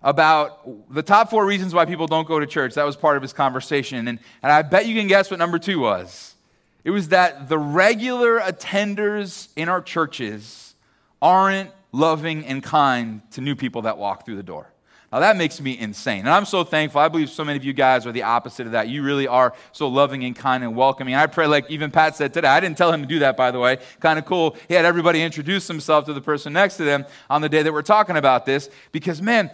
about 0.03 0.93
the 0.93 1.03
top 1.03 1.31
four 1.31 1.47
reasons 1.47 1.75
why 1.75 1.85
people 1.85 2.09
don't 2.09 2.27
go 2.27 2.41
to 2.41 2.47
church. 2.47 2.75
That 2.75 2.83
was 2.85 2.97
part 2.97 3.17
of 3.17 3.23
his 3.23 3.33
conversation. 3.33 4.09
And, 4.09 4.19
and 4.43 4.51
I 4.51 4.63
bet 4.63 4.87
you 4.87 4.97
can 4.97 5.07
guess 5.07 5.31
what 5.31 5.39
number 5.39 5.61
two 5.61 5.79
was. 5.79 6.35
It 6.83 6.91
was 6.91 7.11
that 7.11 7.49
the 7.49 7.59
regular 7.59 8.41
attenders 8.41 9.47
in 9.55 9.69
our 9.69 9.81
churches 9.81 10.75
aren't 11.23 11.71
loving 11.93 12.45
and 12.47 12.65
kind 12.65 13.23
to 13.31 13.41
new 13.41 13.55
people 13.55 13.83
that 13.83 13.97
walk 13.97 14.27
through 14.27 14.37
the 14.37 14.43
door. 14.43 14.73
Now 15.17 15.21
that 15.21 15.39
makes 15.39 15.63
me 15.63 15.79
insane. 15.79 16.21
And 16.21 16.29
I'm 16.29 16.45
so 16.45 16.63
thankful. 16.63 17.01
I 17.01 17.09
believe 17.09 17.31
so 17.31 17.43
many 17.43 17.57
of 17.57 17.65
you 17.65 17.73
guys 17.73 18.07
are 18.07 18.13
the 18.13 18.25
opposite 18.25 18.67
of 18.67 18.73
that. 18.73 18.89
You 18.89 19.03
really 19.03 19.27
are 19.27 19.55
so 19.73 19.89
loving 19.89 20.25
and 20.25 20.37
kind 20.37 20.63
and 20.63 20.77
welcoming. 20.77 21.15
I 21.15 21.25
pray, 21.25 21.47
like 21.47 21.71
even 21.71 21.91
Pat 21.91 22.17
said 22.17 22.35
today, 22.35 22.49
I 22.49 22.61
didn't 22.61 22.77
tell 22.77 22.93
him 22.93 23.01
to 23.01 23.09
do 23.09 23.21
that, 23.21 23.35
by 23.35 23.51
the 23.51 23.59
way. 23.59 23.79
Kind 24.01 24.19
of 24.19 24.27
cool. 24.27 24.57
He 24.69 24.75
had 24.75 24.85
everybody 24.85 25.23
introduce 25.23 25.67
himself 25.69 26.05
to 26.05 26.13
the 26.13 26.21
person 26.21 26.53
next 26.53 26.77
to 26.77 26.85
them 26.85 27.07
on 27.31 27.41
the 27.41 27.49
day 27.49 27.63
that 27.63 27.73
we're 27.73 27.81
talking 27.81 28.19
about 28.19 28.45
this 28.45 28.69
because, 28.93 29.23
man, 29.23 29.51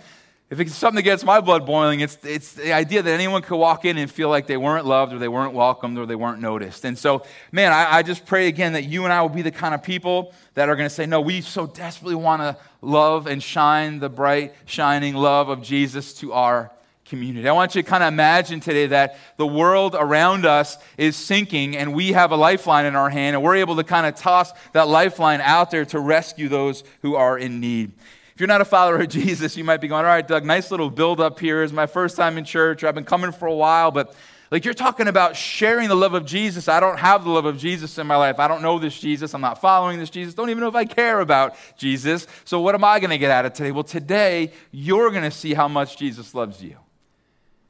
if 0.53 0.61
it's 0.61 0.75
something 0.75 0.97
that 0.97 1.03
gets 1.03 1.25
my 1.25 1.41
blood 1.41 1.65
boiling, 1.65 2.01
it's, 2.01 2.19
it's 2.25 2.53
the 2.53 2.75
idea 2.75 3.01
that 3.01 3.11
anyone 3.11 3.41
could 3.41 3.57
walk 3.57 3.87
in 3.87 3.97
and 3.97 4.11
feel 4.11 4.29
like 4.29 4.47
they 4.47 4.59
weren't 4.59 4.85
loved 4.85 5.15
or 5.15 5.19
they 5.19 5.27
weren't 5.27 5.55
welcomed 5.55 5.97
or 5.97 6.05
they 6.05 6.15
weren't 6.15 6.43
noticed. 6.43 6.85
And 6.85 6.99
so, 6.99 7.25
man, 7.53 7.73
I, 7.73 7.91
I 7.91 8.03
just 8.03 8.27
pray 8.27 8.49
again 8.49 8.75
that 8.75 8.83
you 8.83 9.05
and 9.05 9.15
I 9.15 9.23
will 9.23 9.31
be 9.31 9.41
the 9.41 9.51
kind 9.51 9.73
of 9.73 9.83
people 9.83 10.35
that 10.53 10.69
are 10.69 10.77
going 10.77 10.87
to 10.87 10.95
say, 10.95 11.07
no, 11.07 11.23
we 11.23 11.41
so 11.41 11.67
desperately 11.67 12.17
want 12.17 12.43
to 12.43 12.59
love 12.83 13.27
and 13.27 13.43
shine 13.43 13.99
the 13.99 14.11
bright, 14.11 14.53
shining 14.67 15.15
love 15.15 15.49
of 15.49 15.63
Jesus 15.63 16.13
to 16.19 16.35
our 16.35 16.71
community. 17.07 17.49
I 17.49 17.53
want 17.53 17.75
you 17.75 17.83
to 17.83 17.89
kind 17.89 18.03
of 18.03 18.09
imagine 18.09 18.61
today 18.61 18.89
that 18.89 19.17
the 19.39 19.47
world 19.47 19.97
around 19.99 20.45
us 20.45 20.77
is 20.99 21.17
sinking 21.17 21.79
and 21.79 21.95
we 21.95 22.13
have 22.13 22.31
a 22.31 22.37
lifeline 22.37 22.85
in 22.85 22.95
our 22.95 23.09
hand 23.09 23.37
and 23.37 23.43
we're 23.43 23.57
able 23.57 23.77
to 23.77 23.85
kind 23.85 24.07
of 24.07 24.17
toss 24.17 24.53
that 24.75 24.87
lifeline 24.87 25.41
out 25.41 25.71
there 25.71 25.87
to 25.87 25.99
rescue 25.99 26.51
those 26.51 26.85
who 27.01 27.15
are 27.15 27.39
in 27.39 27.59
need. 27.59 27.93
If 28.35 28.41
you're 28.41 28.47
not 28.47 28.61
a 28.61 28.65
follower 28.65 29.01
of 29.01 29.09
Jesus, 29.09 29.57
you 29.57 29.65
might 29.65 29.81
be 29.81 29.89
going, 29.89 30.05
all 30.05 30.11
right, 30.11 30.27
Doug, 30.27 30.45
nice 30.45 30.71
little 30.71 30.91
build 30.91 31.21
up 31.21 31.39
here. 31.39 31.63
It's 31.63 31.73
my 31.73 31.87
first 31.87 32.17
time 32.17 32.39
in 32.39 32.45
church, 32.45 32.83
I've 32.83 32.95
been 32.95 33.05
coming 33.05 33.33
for 33.33 33.47
a 33.47 33.55
while, 33.55 33.91
but 33.91 34.15
like 34.51 34.67
you're 34.67 34.75
talking 34.75 35.09
about 35.09 35.35
sharing 35.35 35.89
the 35.89 35.95
love 35.95 36.13
of 36.13 36.27
Jesus. 36.27 36.69
I 36.69 36.79
don't 36.79 36.99
have 36.99 37.25
the 37.25 37.31
love 37.31 37.47
of 37.47 37.57
Jesus 37.57 37.97
in 37.97 38.07
my 38.07 38.17
life. 38.17 38.39
I 38.39 38.49
don't 38.49 38.61
know 38.61 38.79
this 38.79 39.01
Jesus. 39.01 39.33
I'm 39.33 39.41
not 39.41 39.63
following 39.63 39.99
this 39.99 40.11
Jesus. 40.11 40.35
Don't 40.35 40.51
even 40.51 40.61
know 40.61 40.69
if 40.69 40.75
I 40.75 40.85
care 40.85 41.21
about 41.21 41.57
Jesus. 41.79 42.27
So 42.45 42.61
what 42.61 42.75
am 42.75 42.85
I 42.85 43.01
going 43.01 43.11
to 43.11 43.19
get 43.19 43.31
out 43.31 43.47
of 43.47 43.55
today? 43.55 43.71
Well, 43.71 43.83
today 43.83 44.53
you're 44.71 45.11
going 45.11 45.23
to 45.23 45.31
see 45.31 45.55
how 45.55 45.69
much 45.69 45.97
Jesus 45.97 46.35
loves 46.35 46.63
you. 46.63 46.77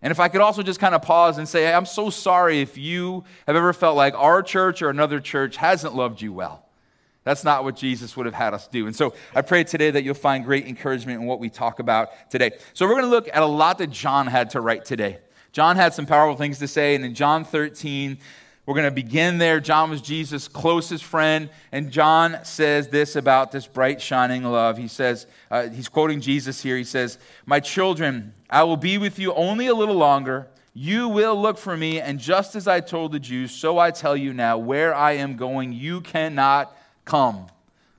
And 0.03 0.11
if 0.11 0.19
I 0.19 0.27
could 0.27 0.41
also 0.41 0.65
just 0.65 0.81
kind 0.81 0.97
of 0.97 1.03
pause 1.03 1.39
and 1.39 1.49
say, 1.49 1.63
hey, 1.63 1.73
I'm 1.73 1.87
so 1.87 2.11
sorry 2.11 2.61
if 2.61 2.77
you 2.77 3.23
have 3.47 3.55
ever 3.55 3.73
felt 3.73 3.97
like 3.97 4.15
our 4.15 4.43
church 4.43 4.83
or 4.83 4.91
another 4.91 5.21
church 5.21 5.57
hasn't 5.57 5.95
loved 5.95 6.21
you 6.21 6.33
well. 6.33 6.67
That's 7.25 7.45
not 7.45 7.63
what 7.63 7.77
Jesus 7.77 8.17
would 8.17 8.27
have 8.27 8.35
had 8.35 8.53
us 8.53 8.67
do. 8.67 8.87
And 8.87 8.97
so 8.97 9.15
I 9.35 9.43
pray 9.43 9.63
today 9.65 9.91
that 9.93 10.03
you'll 10.03 10.15
find 10.15 10.45
great 10.45 10.67
encouragement 10.67 11.21
in 11.21 11.27
what 11.27 11.39
we 11.39 11.51
talk 11.51 11.79
about 11.79 12.31
today. 12.31 12.53
So 12.75 12.87
we're 12.87 12.95
going 12.95 13.05
to 13.05 13.11
look 13.11 13.29
at 13.29 13.43
a 13.43 13.47
lot 13.47 13.79
that 13.79 13.91
John 13.91 14.27
had 14.27 14.51
to 14.51 14.61
write 14.61 14.85
today. 14.85 15.19
John 15.53 15.77
had 15.77 15.95
some 15.95 16.07
powerful 16.07 16.37
things 16.37 16.59
to 16.59 16.69
say, 16.69 16.95
and 16.95 17.05
in 17.05 17.15
John 17.15 17.45
13, 17.45 18.19
we're 18.65 18.75
going 18.75 18.87
to 18.87 18.91
begin 18.91 19.39
there. 19.39 19.61
John 19.61 19.91
was 19.91 20.01
Jesus' 20.01 20.49
closest 20.49 21.05
friend, 21.05 21.51
and 21.73 21.91
John 21.91 22.39
says 22.45 22.89
this 22.89 23.17
about 23.17 23.53
this 23.53 23.67
bright, 23.67 24.01
shining 24.01 24.45
love. 24.45 24.79
He 24.79 24.89
says, 24.89 25.27
uh, 25.51 25.69
he's 25.69 25.89
quoting 25.89 26.21
Jesus 26.21 26.63
here. 26.63 26.77
He 26.77 26.85
says, 26.85 27.19
My 27.45 27.61
children, 27.61 28.33
I 28.49 28.63
will 28.63 28.77
be 28.77 28.99
with 28.99 29.19
you 29.19 29.35
only 29.35 29.67
a 29.67 29.75
little 29.75 29.97
longer. 29.97 30.49
You 30.75 31.09
will 31.09 31.41
look 31.41 31.59
for 31.59 31.77
me, 31.77 32.01
and 32.01 32.19
just 32.19 32.57
as 32.57 32.67
I 32.67 32.81
told 32.81 33.13
the 33.13 33.19
Jews, 33.19 33.51
so 33.51 33.79
I 33.79 33.91
tell 33.91 34.17
you 34.17 34.33
now, 34.33 34.57
where 34.59 34.95
I 34.95 35.13
am 35.13 35.37
going, 35.37 35.73
you 35.73 36.01
cannot 36.01 36.75
come. 37.05 37.47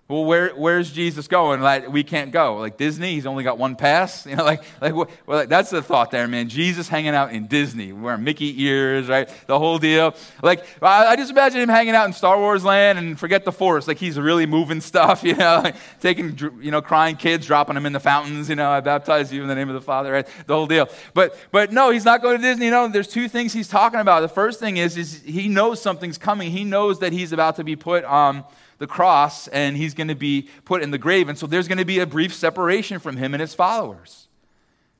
Well, 0.09 0.25
where, 0.25 0.49
where's 0.49 0.91
Jesus 0.91 1.29
going? 1.29 1.61
Like, 1.61 1.91
we 1.91 2.03
can't 2.03 2.31
go. 2.31 2.57
Like 2.57 2.77
Disney, 2.77 3.13
he's 3.13 3.25
only 3.25 3.43
got 3.43 3.57
one 3.57 3.75
pass. 3.75 4.27
You 4.33 4.37
know, 4.37 4.45
like, 4.45 4.63
like, 4.81 4.95
well, 4.95 5.07
like 5.27 5.49
that's 5.49 5.69
the 5.69 5.81
thought 5.83 6.09
there, 6.09 6.27
man. 6.27 6.49
Jesus 6.49 6.87
hanging 6.87 7.13
out 7.13 7.31
in 7.31 7.45
Disney, 7.45 7.93
wearing 7.93 8.23
Mickey 8.23 8.63
ears, 8.63 9.07
right? 9.07 9.29
The 9.47 9.59
whole 9.59 9.77
deal. 9.77 10.15
Like, 10.41 10.65
I, 10.81 11.07
I, 11.07 11.15
just 11.15 11.29
imagine 11.29 11.61
him 11.61 11.69
hanging 11.69 11.93
out 11.93 12.07
in 12.07 12.13
Star 12.13 12.39
Wars 12.39 12.63
land 12.63 12.97
and 12.97 13.19
forget 13.19 13.45
the 13.45 13.51
force. 13.51 13.87
Like, 13.87 13.97
he's 13.97 14.17
really 14.17 14.47
moving 14.47 14.81
stuff, 14.91 15.23
you 15.23 15.35
know, 15.35 15.61
like 15.63 15.75
taking, 15.99 16.37
you 16.61 16.71
know, 16.71 16.81
crying 16.81 17.15
kids, 17.15 17.45
dropping 17.45 17.75
them 17.75 17.85
in 17.85 17.93
the 17.93 17.99
fountains, 17.99 18.49
you 18.49 18.55
know, 18.55 18.71
I 18.71 18.79
baptize 18.79 19.31
you 19.31 19.43
in 19.43 19.47
the 19.47 19.55
name 19.55 19.69
of 19.69 19.75
the 19.75 19.81
Father, 19.81 20.11
right? 20.11 20.27
The 20.47 20.55
whole 20.55 20.67
deal. 20.67 20.89
But, 21.13 21.37
but 21.51 21.71
no, 21.71 21.91
he's 21.91 22.05
not 22.05 22.21
going 22.21 22.37
to 22.37 22.41
Disney. 22.41 22.71
Know, 22.71 22.87
there's 22.87 23.07
two 23.07 23.27
things 23.27 23.53
he's 23.53 23.67
talking 23.67 23.99
about. 23.99 24.21
The 24.21 24.29
first 24.29 24.59
thing 24.59 24.77
is, 24.77 24.97
is 24.97 25.21
he 25.21 25.47
knows 25.47 25.81
something's 25.81 26.17
coming. 26.17 26.51
He 26.51 26.63
knows 26.63 26.99
that 26.99 27.13
he's 27.13 27.33
about 27.33 27.57
to 27.57 27.63
be 27.63 27.75
put 27.75 28.03
on. 28.03 28.37
Um, 28.37 28.45
the 28.77 28.87
cross 28.87 29.47
and 29.47 29.77
he's 29.77 29.93
going 29.93 30.07
to 30.07 30.15
be 30.15 30.49
put 30.65 30.81
in 30.81 30.91
the 30.91 30.97
grave. 30.97 31.29
And 31.29 31.37
so 31.37 31.47
there's 31.47 31.67
going 31.67 31.77
to 31.77 31.85
be 31.85 31.99
a 31.99 32.05
brief 32.05 32.33
separation 32.33 32.99
from 32.99 33.17
him 33.17 33.33
and 33.33 33.41
his 33.41 33.53
followers. 33.53 34.27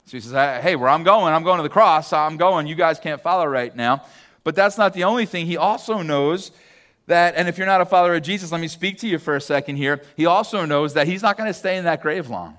So 0.06 0.18
he 0.18 0.22
says, 0.22 0.62
Hey, 0.62 0.76
where 0.76 0.90
I'm 0.90 1.04
going, 1.04 1.34
I'm 1.34 1.44
going 1.44 1.58
to 1.58 1.64
the 1.64 1.70
cross. 1.70 2.12
I'm 2.14 2.38
going. 2.38 2.68
You 2.68 2.76
guys 2.76 3.00
can't 3.00 3.22
follow 3.22 3.46
right 3.46 3.76
now. 3.76 4.04
But 4.44 4.56
that's 4.56 4.78
not 4.78 4.94
the 4.94 5.06
only 5.06 5.26
thing. 5.26 5.46
He 5.46 5.58
also 5.58 6.02
knows 6.02 6.52
that, 7.08 7.36
and 7.36 7.48
if 7.48 7.58
you're 7.58 7.68
not 7.68 7.82
a 7.82 7.86
follower 7.86 8.16
of 8.16 8.24
Jesus, 8.24 8.52
let 8.52 8.62
me 8.62 8.68
speak 8.68 8.98
to 9.00 9.08
you 9.08 9.18
for 9.18 9.36
a 9.36 9.42
second 9.42 9.78
here. 9.78 10.02
He 10.16 10.26
also 10.26 10.66
knows 10.66 10.94
that 10.94 11.08
he's 11.08 11.22
not 11.22 11.38
going 11.38 11.48
to 11.48 11.54
stay 11.54 11.78
in 11.78 11.86
that 11.86 12.02
grave 12.02 12.30
long 12.30 12.58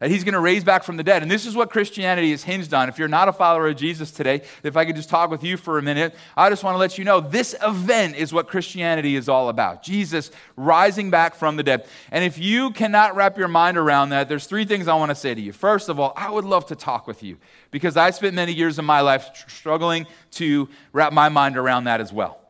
that 0.00 0.10
he's 0.10 0.24
going 0.24 0.34
to 0.34 0.40
raise 0.40 0.64
back 0.64 0.82
from 0.82 0.96
the 0.96 1.04
dead. 1.04 1.22
And 1.22 1.30
this 1.30 1.46
is 1.46 1.54
what 1.54 1.70
Christianity 1.70 2.32
is 2.32 2.42
hinged 2.42 2.72
on. 2.72 2.88
If 2.88 2.98
you're 2.98 3.06
not 3.06 3.28
a 3.28 3.32
follower 3.32 3.68
of 3.68 3.76
Jesus 3.76 4.10
today, 4.10 4.42
if 4.62 4.76
I 4.76 4.86
could 4.86 4.96
just 4.96 5.10
talk 5.10 5.30
with 5.30 5.44
you 5.44 5.58
for 5.58 5.78
a 5.78 5.82
minute, 5.82 6.14
I 6.36 6.48
just 6.48 6.64
want 6.64 6.74
to 6.74 6.78
let 6.78 6.96
you 6.96 7.04
know 7.04 7.20
this 7.20 7.54
event 7.62 8.16
is 8.16 8.32
what 8.32 8.48
Christianity 8.48 9.14
is 9.14 9.28
all 9.28 9.50
about 9.50 9.82
Jesus 9.82 10.30
rising 10.56 11.10
back 11.10 11.34
from 11.34 11.56
the 11.56 11.62
dead. 11.62 11.86
And 12.10 12.24
if 12.24 12.38
you 12.38 12.70
cannot 12.70 13.14
wrap 13.14 13.36
your 13.36 13.48
mind 13.48 13.76
around 13.76 14.08
that, 14.10 14.28
there's 14.28 14.46
three 14.46 14.64
things 14.64 14.88
I 14.88 14.94
want 14.94 15.10
to 15.10 15.14
say 15.14 15.34
to 15.34 15.40
you. 15.40 15.52
First 15.52 15.90
of 15.90 16.00
all, 16.00 16.14
I 16.16 16.30
would 16.30 16.46
love 16.46 16.66
to 16.66 16.74
talk 16.74 17.06
with 17.06 17.22
you 17.22 17.36
because 17.70 17.98
I 17.98 18.10
spent 18.10 18.34
many 18.34 18.54
years 18.54 18.78
of 18.78 18.86
my 18.86 19.02
life 19.02 19.28
struggling 19.48 20.06
to 20.32 20.68
wrap 20.94 21.12
my 21.12 21.28
mind 21.28 21.58
around 21.58 21.84
that 21.84 22.00
as 22.00 22.10
well. 22.10 22.40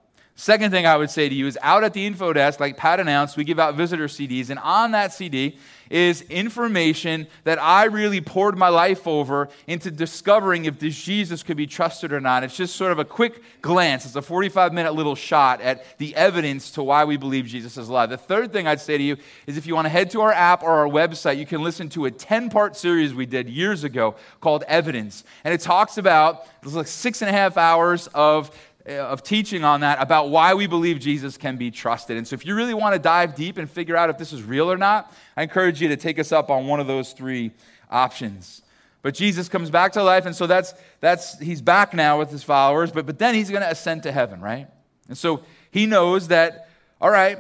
Second 0.41 0.71
thing 0.71 0.87
I 0.87 0.97
would 0.97 1.11
say 1.11 1.29
to 1.29 1.35
you 1.35 1.47
is 1.47 1.59
out 1.61 1.85
at 1.85 1.93
the 1.93 2.07
info 2.07 2.33
desk, 2.33 2.61
like 2.61 2.79
Pat 2.79 2.99
announced, 2.99 3.37
we 3.37 3.45
give 3.45 3.59
out 3.59 3.75
visitor 3.75 4.07
CDs, 4.07 4.49
and 4.49 4.59
on 4.61 4.93
that 4.93 5.13
CD 5.13 5.59
is 5.91 6.23
information 6.23 7.27
that 7.45 7.61
I 7.61 7.85
really 7.85 8.21
poured 8.21 8.57
my 8.57 8.69
life 8.69 9.07
over 9.07 9.49
into 9.67 9.91
discovering 9.91 10.65
if 10.65 10.79
this 10.79 11.01
Jesus 11.01 11.43
could 11.43 11.57
be 11.57 11.67
trusted 11.67 12.13
or 12.13 12.21
not. 12.21 12.45
It's 12.45 12.57
just 12.57 12.77
sort 12.77 12.93
of 12.93 13.01
a 13.01 13.05
quick 13.05 13.43
glance. 13.61 14.07
It's 14.07 14.17
a 14.17 14.23
45 14.23 14.73
minute 14.73 14.95
little 14.95 15.17
shot 15.17 15.61
at 15.61 15.99
the 15.99 16.15
evidence 16.15 16.71
to 16.73 16.83
why 16.83 17.05
we 17.05 17.17
believe 17.17 17.47
Jesus 17.47 17.77
is 17.77 17.89
alive. 17.89 18.09
The 18.11 18.17
third 18.17 18.53
thing 18.53 18.67
I'd 18.67 18.81
say 18.81 18.97
to 18.97 19.03
you 19.03 19.17
is 19.47 19.57
if 19.57 19.67
you 19.67 19.75
want 19.75 19.87
to 19.87 19.91
head 19.91 20.11
to 20.13 20.21
our 20.21 20.33
app 20.33 20.63
or 20.63 20.71
our 20.71 20.89
website, 20.89 21.37
you 21.37 21.47
can 21.47 21.63
listen 21.63 21.89
to 21.91 22.05
a 22.05 22.11
10 22.11 22.51
part 22.51 22.77
series 22.77 23.13
we 23.13 23.27
did 23.27 23.51
years 23.51 23.83
ago 23.83 24.15
called 24.41 24.63
Evidence. 24.69 25.25
And 25.45 25.53
it 25.53 25.61
talks 25.61 25.99
about, 25.99 26.47
like 26.65 26.87
six 26.87 27.23
and 27.23 27.29
a 27.29 27.33
half 27.33 27.57
hours 27.57 28.07
of 28.09 28.51
Uh, 28.89 28.93
of 28.93 29.23
teaching 29.23 29.63
on 29.63 29.81
that 29.81 30.01
about 30.01 30.31
why 30.31 30.55
we 30.55 30.67
believe 30.67 30.99
Jesus 30.99 31.37
can 31.37 31.59
be 31.59 31.71
trusted. 31.71 32.17
And 32.17 32.27
so, 32.27 32.33
if 32.33 32.47
you 32.47 32.55
really 32.55 32.73
want 32.73 32.95
to 32.95 32.99
dive 32.99 33.35
deep 33.35 33.59
and 33.59 33.71
figure 33.71 33.95
out 33.95 34.09
if 34.09 34.17
this 34.17 34.33
is 34.33 34.43
real 34.43 34.73
or 34.73 34.79
not, 34.79 35.13
I 35.37 35.43
encourage 35.43 35.83
you 35.83 35.89
to 35.89 35.99
take 35.99 36.19
us 36.19 36.33
up 36.33 36.49
on 36.49 36.67
one 36.67 36.81
of 36.81 36.87
those 36.87 37.13
three 37.13 37.53
options. 37.91 38.63
But 39.03 39.15
Jesus 39.15 39.51
comes 39.51 39.69
back 39.69 39.93
to 39.93 40.03
life, 40.03 40.25
and 40.25 40.35
so 40.35 40.47
that's, 40.47 40.73
that's 41.01 41.39
he's 41.39 41.61
back 41.61 41.93
now 41.93 42.19
with 42.19 42.31
his 42.31 42.43
followers, 42.43 42.91
but, 42.91 43.05
but 43.05 43.19
then 43.19 43.35
he's 43.35 43.51
going 43.51 43.63
to 43.63 43.71
ascend 43.71 44.03
to 44.05 44.13
heaven, 44.13 44.41
right? 44.41 44.67
And 45.09 45.19
so 45.19 45.43
he 45.71 45.85
knows 45.85 46.29
that, 46.29 46.71
all 47.03 47.11
right, 47.11 47.39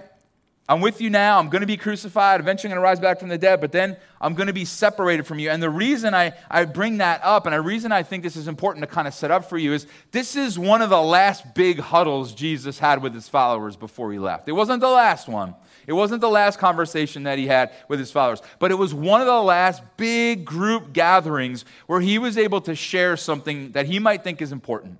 I'm 0.70 0.80
with 0.80 1.00
you 1.00 1.10
now. 1.10 1.40
I'm 1.40 1.48
going 1.48 1.62
to 1.62 1.66
be 1.66 1.76
crucified. 1.76 2.38
Eventually, 2.38 2.70
I'm 2.70 2.76
going 2.76 2.84
to 2.84 2.88
rise 2.88 3.00
back 3.00 3.18
from 3.18 3.28
the 3.28 3.36
dead, 3.36 3.60
but 3.60 3.72
then 3.72 3.96
I'm 4.20 4.34
going 4.34 4.46
to 4.46 4.52
be 4.52 4.64
separated 4.64 5.26
from 5.26 5.40
you. 5.40 5.50
And 5.50 5.60
the 5.60 5.68
reason 5.68 6.14
I, 6.14 6.32
I 6.48 6.64
bring 6.64 6.98
that 6.98 7.20
up, 7.24 7.46
and 7.46 7.52
the 7.56 7.60
reason 7.60 7.90
I 7.90 8.04
think 8.04 8.22
this 8.22 8.36
is 8.36 8.46
important 8.46 8.84
to 8.84 8.86
kind 8.86 9.08
of 9.08 9.12
set 9.12 9.32
up 9.32 9.48
for 9.48 9.58
you, 9.58 9.72
is 9.72 9.88
this 10.12 10.36
is 10.36 10.60
one 10.60 10.80
of 10.80 10.88
the 10.88 11.02
last 11.02 11.56
big 11.56 11.80
huddles 11.80 12.32
Jesus 12.32 12.78
had 12.78 13.02
with 13.02 13.12
his 13.14 13.28
followers 13.28 13.74
before 13.74 14.12
he 14.12 14.20
left. 14.20 14.48
It 14.48 14.52
wasn't 14.52 14.80
the 14.80 14.88
last 14.88 15.26
one, 15.26 15.56
it 15.88 15.92
wasn't 15.92 16.20
the 16.20 16.30
last 16.30 16.60
conversation 16.60 17.24
that 17.24 17.36
he 17.36 17.48
had 17.48 17.72
with 17.88 17.98
his 17.98 18.12
followers, 18.12 18.40
but 18.60 18.70
it 18.70 18.76
was 18.76 18.94
one 18.94 19.20
of 19.20 19.26
the 19.26 19.42
last 19.42 19.82
big 19.96 20.44
group 20.44 20.92
gatherings 20.92 21.64
where 21.88 22.00
he 22.00 22.16
was 22.16 22.38
able 22.38 22.60
to 22.60 22.76
share 22.76 23.16
something 23.16 23.72
that 23.72 23.86
he 23.86 23.98
might 23.98 24.22
think 24.22 24.40
is 24.40 24.52
important. 24.52 24.98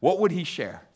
What 0.00 0.18
would 0.18 0.32
he 0.32 0.42
share? 0.42 0.88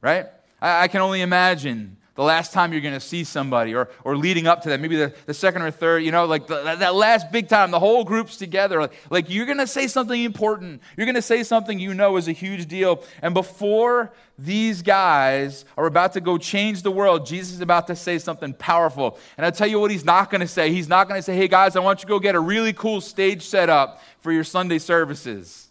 Right? 0.00 0.26
I, 0.60 0.82
I 0.82 0.88
can 0.88 1.00
only 1.00 1.20
imagine 1.20 1.98
the 2.16 2.22
last 2.22 2.52
time 2.52 2.72
you're 2.72 2.82
going 2.82 2.94
to 2.94 3.00
see 3.00 3.24
somebody 3.24 3.74
or, 3.74 3.88
or 4.02 4.16
leading 4.16 4.46
up 4.46 4.62
to 4.62 4.70
that, 4.70 4.80
maybe 4.80 4.96
the, 4.96 5.14
the 5.26 5.34
second 5.34 5.62
or 5.62 5.70
third, 5.70 6.02
you 6.02 6.10
know, 6.10 6.24
like 6.24 6.46
the, 6.46 6.76
that 6.78 6.94
last 6.94 7.30
big 7.30 7.48
time, 7.48 7.70
the 7.70 7.78
whole 7.78 8.04
group's 8.04 8.36
together. 8.36 8.80
Like, 8.80 8.92
like 9.10 9.30
you're 9.30 9.46
going 9.46 9.58
to 9.58 9.66
say 9.66 9.86
something 9.86 10.22
important. 10.22 10.80
You're 10.96 11.06
going 11.06 11.14
to 11.14 11.22
say 11.22 11.42
something 11.42 11.78
you 11.78 11.94
know 11.94 12.16
is 12.16 12.26
a 12.26 12.32
huge 12.32 12.66
deal. 12.66 13.04
And 13.20 13.34
before 13.34 14.12
these 14.38 14.80
guys 14.82 15.66
are 15.76 15.86
about 15.86 16.14
to 16.14 16.20
go 16.22 16.38
change 16.38 16.82
the 16.82 16.90
world, 16.90 17.26
Jesus 17.26 17.54
is 17.54 17.60
about 17.60 17.86
to 17.88 17.96
say 17.96 18.18
something 18.18 18.54
powerful. 18.54 19.18
And 19.36 19.44
I'll 19.44 19.52
tell 19.52 19.68
you 19.68 19.78
what 19.78 19.90
he's 19.90 20.04
not 20.04 20.30
going 20.30 20.40
to 20.40 20.48
say. 20.48 20.72
He's 20.72 20.88
not 20.88 21.08
going 21.08 21.18
to 21.18 21.22
say, 21.22 21.36
hey 21.36 21.48
guys, 21.48 21.76
I 21.76 21.80
want 21.80 22.00
you 22.00 22.06
to 22.06 22.08
go 22.08 22.18
get 22.18 22.34
a 22.34 22.40
really 22.40 22.72
cool 22.72 23.02
stage 23.02 23.42
set 23.42 23.68
up 23.68 24.00
for 24.20 24.32
your 24.32 24.44
Sunday 24.44 24.78
services. 24.78 25.68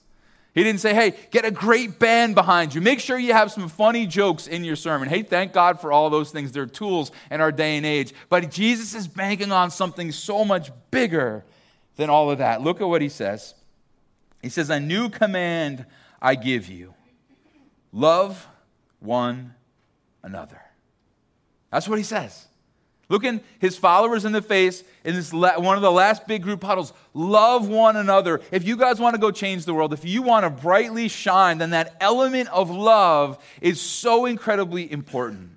He 0.56 0.64
didn't 0.64 0.80
say, 0.80 0.94
hey, 0.94 1.14
get 1.32 1.44
a 1.44 1.52
great 1.52 2.00
band 2.00 2.34
behind 2.34 2.74
you. 2.74 2.80
Make 2.80 3.02
sure 3.02 3.20
you 3.20 3.34
have 3.34 3.52
some 3.52 3.68
funny 3.68 4.08
jokes 4.08 4.48
in 4.48 4.64
your 4.64 4.78
sermon. 4.78 5.10
Hey, 5.10 5.22
thank 5.22 5.52
God 5.52 5.82
for 5.82 5.92
all 5.92 6.10
those 6.10 6.32
things. 6.32 6.54
They're 6.54 6.66
tools 6.66 7.12
in 7.30 7.42
our 7.42 7.52
day 7.52 7.76
and 7.76 7.86
age. 7.86 8.14
But 8.30 8.52
Jesus 8.52 8.96
is 8.96 9.06
banking 9.06 9.52
on 9.52 9.70
something 9.70 10.14
so 10.14 10.46
much 10.46 10.72
bigger 10.92 11.44
than 11.98 12.10
all 12.10 12.32
of 12.32 12.38
that. 12.38 12.62
Look 12.62 12.80
at 12.80 12.88
what 12.88 13.02
he 13.02 13.10
says. 13.10 13.54
He 14.42 14.48
says, 14.48 14.70
A 14.70 14.80
new 14.80 15.10
command 15.10 15.86
I 16.22 16.36
give 16.36 16.70
you 16.70 16.94
love 17.92 18.48
one 19.00 19.56
another. 20.24 20.62
That's 21.70 21.90
what 21.90 21.98
he 21.98 22.06
says. 22.06 22.48
Looking 23.08 23.42
his 23.60 23.78
followers 23.78 24.26
in 24.26 24.32
the 24.32 24.42
face 24.42 24.84
in 25.04 25.14
this 25.14 25.32
one 25.32 25.76
of 25.76 25.82
the 25.82 25.92
last 25.92 26.28
big 26.28 26.42
group 26.42 26.64
huddles. 26.64 26.92
Love 27.14 27.68
one 27.68 27.96
another. 27.96 28.42
If 28.52 28.66
you 28.66 28.78
guys 28.78 29.00
want 29.00 29.14
to 29.14 29.22
go 29.22 29.30
change 29.30 29.66
the 29.66 29.76
world, 29.76 29.94
if 29.94 30.04
you 30.04 30.24
want 30.24 30.44
to 30.44 30.50
brightly 30.50 31.08
shine, 31.08 31.60
then 31.60 31.70
that 31.70 31.96
element 32.00 32.50
of 32.50 32.72
love 32.72 33.44
is 33.62 33.80
so 33.80 34.26
incredibly 34.26 34.92
important. 34.92 35.52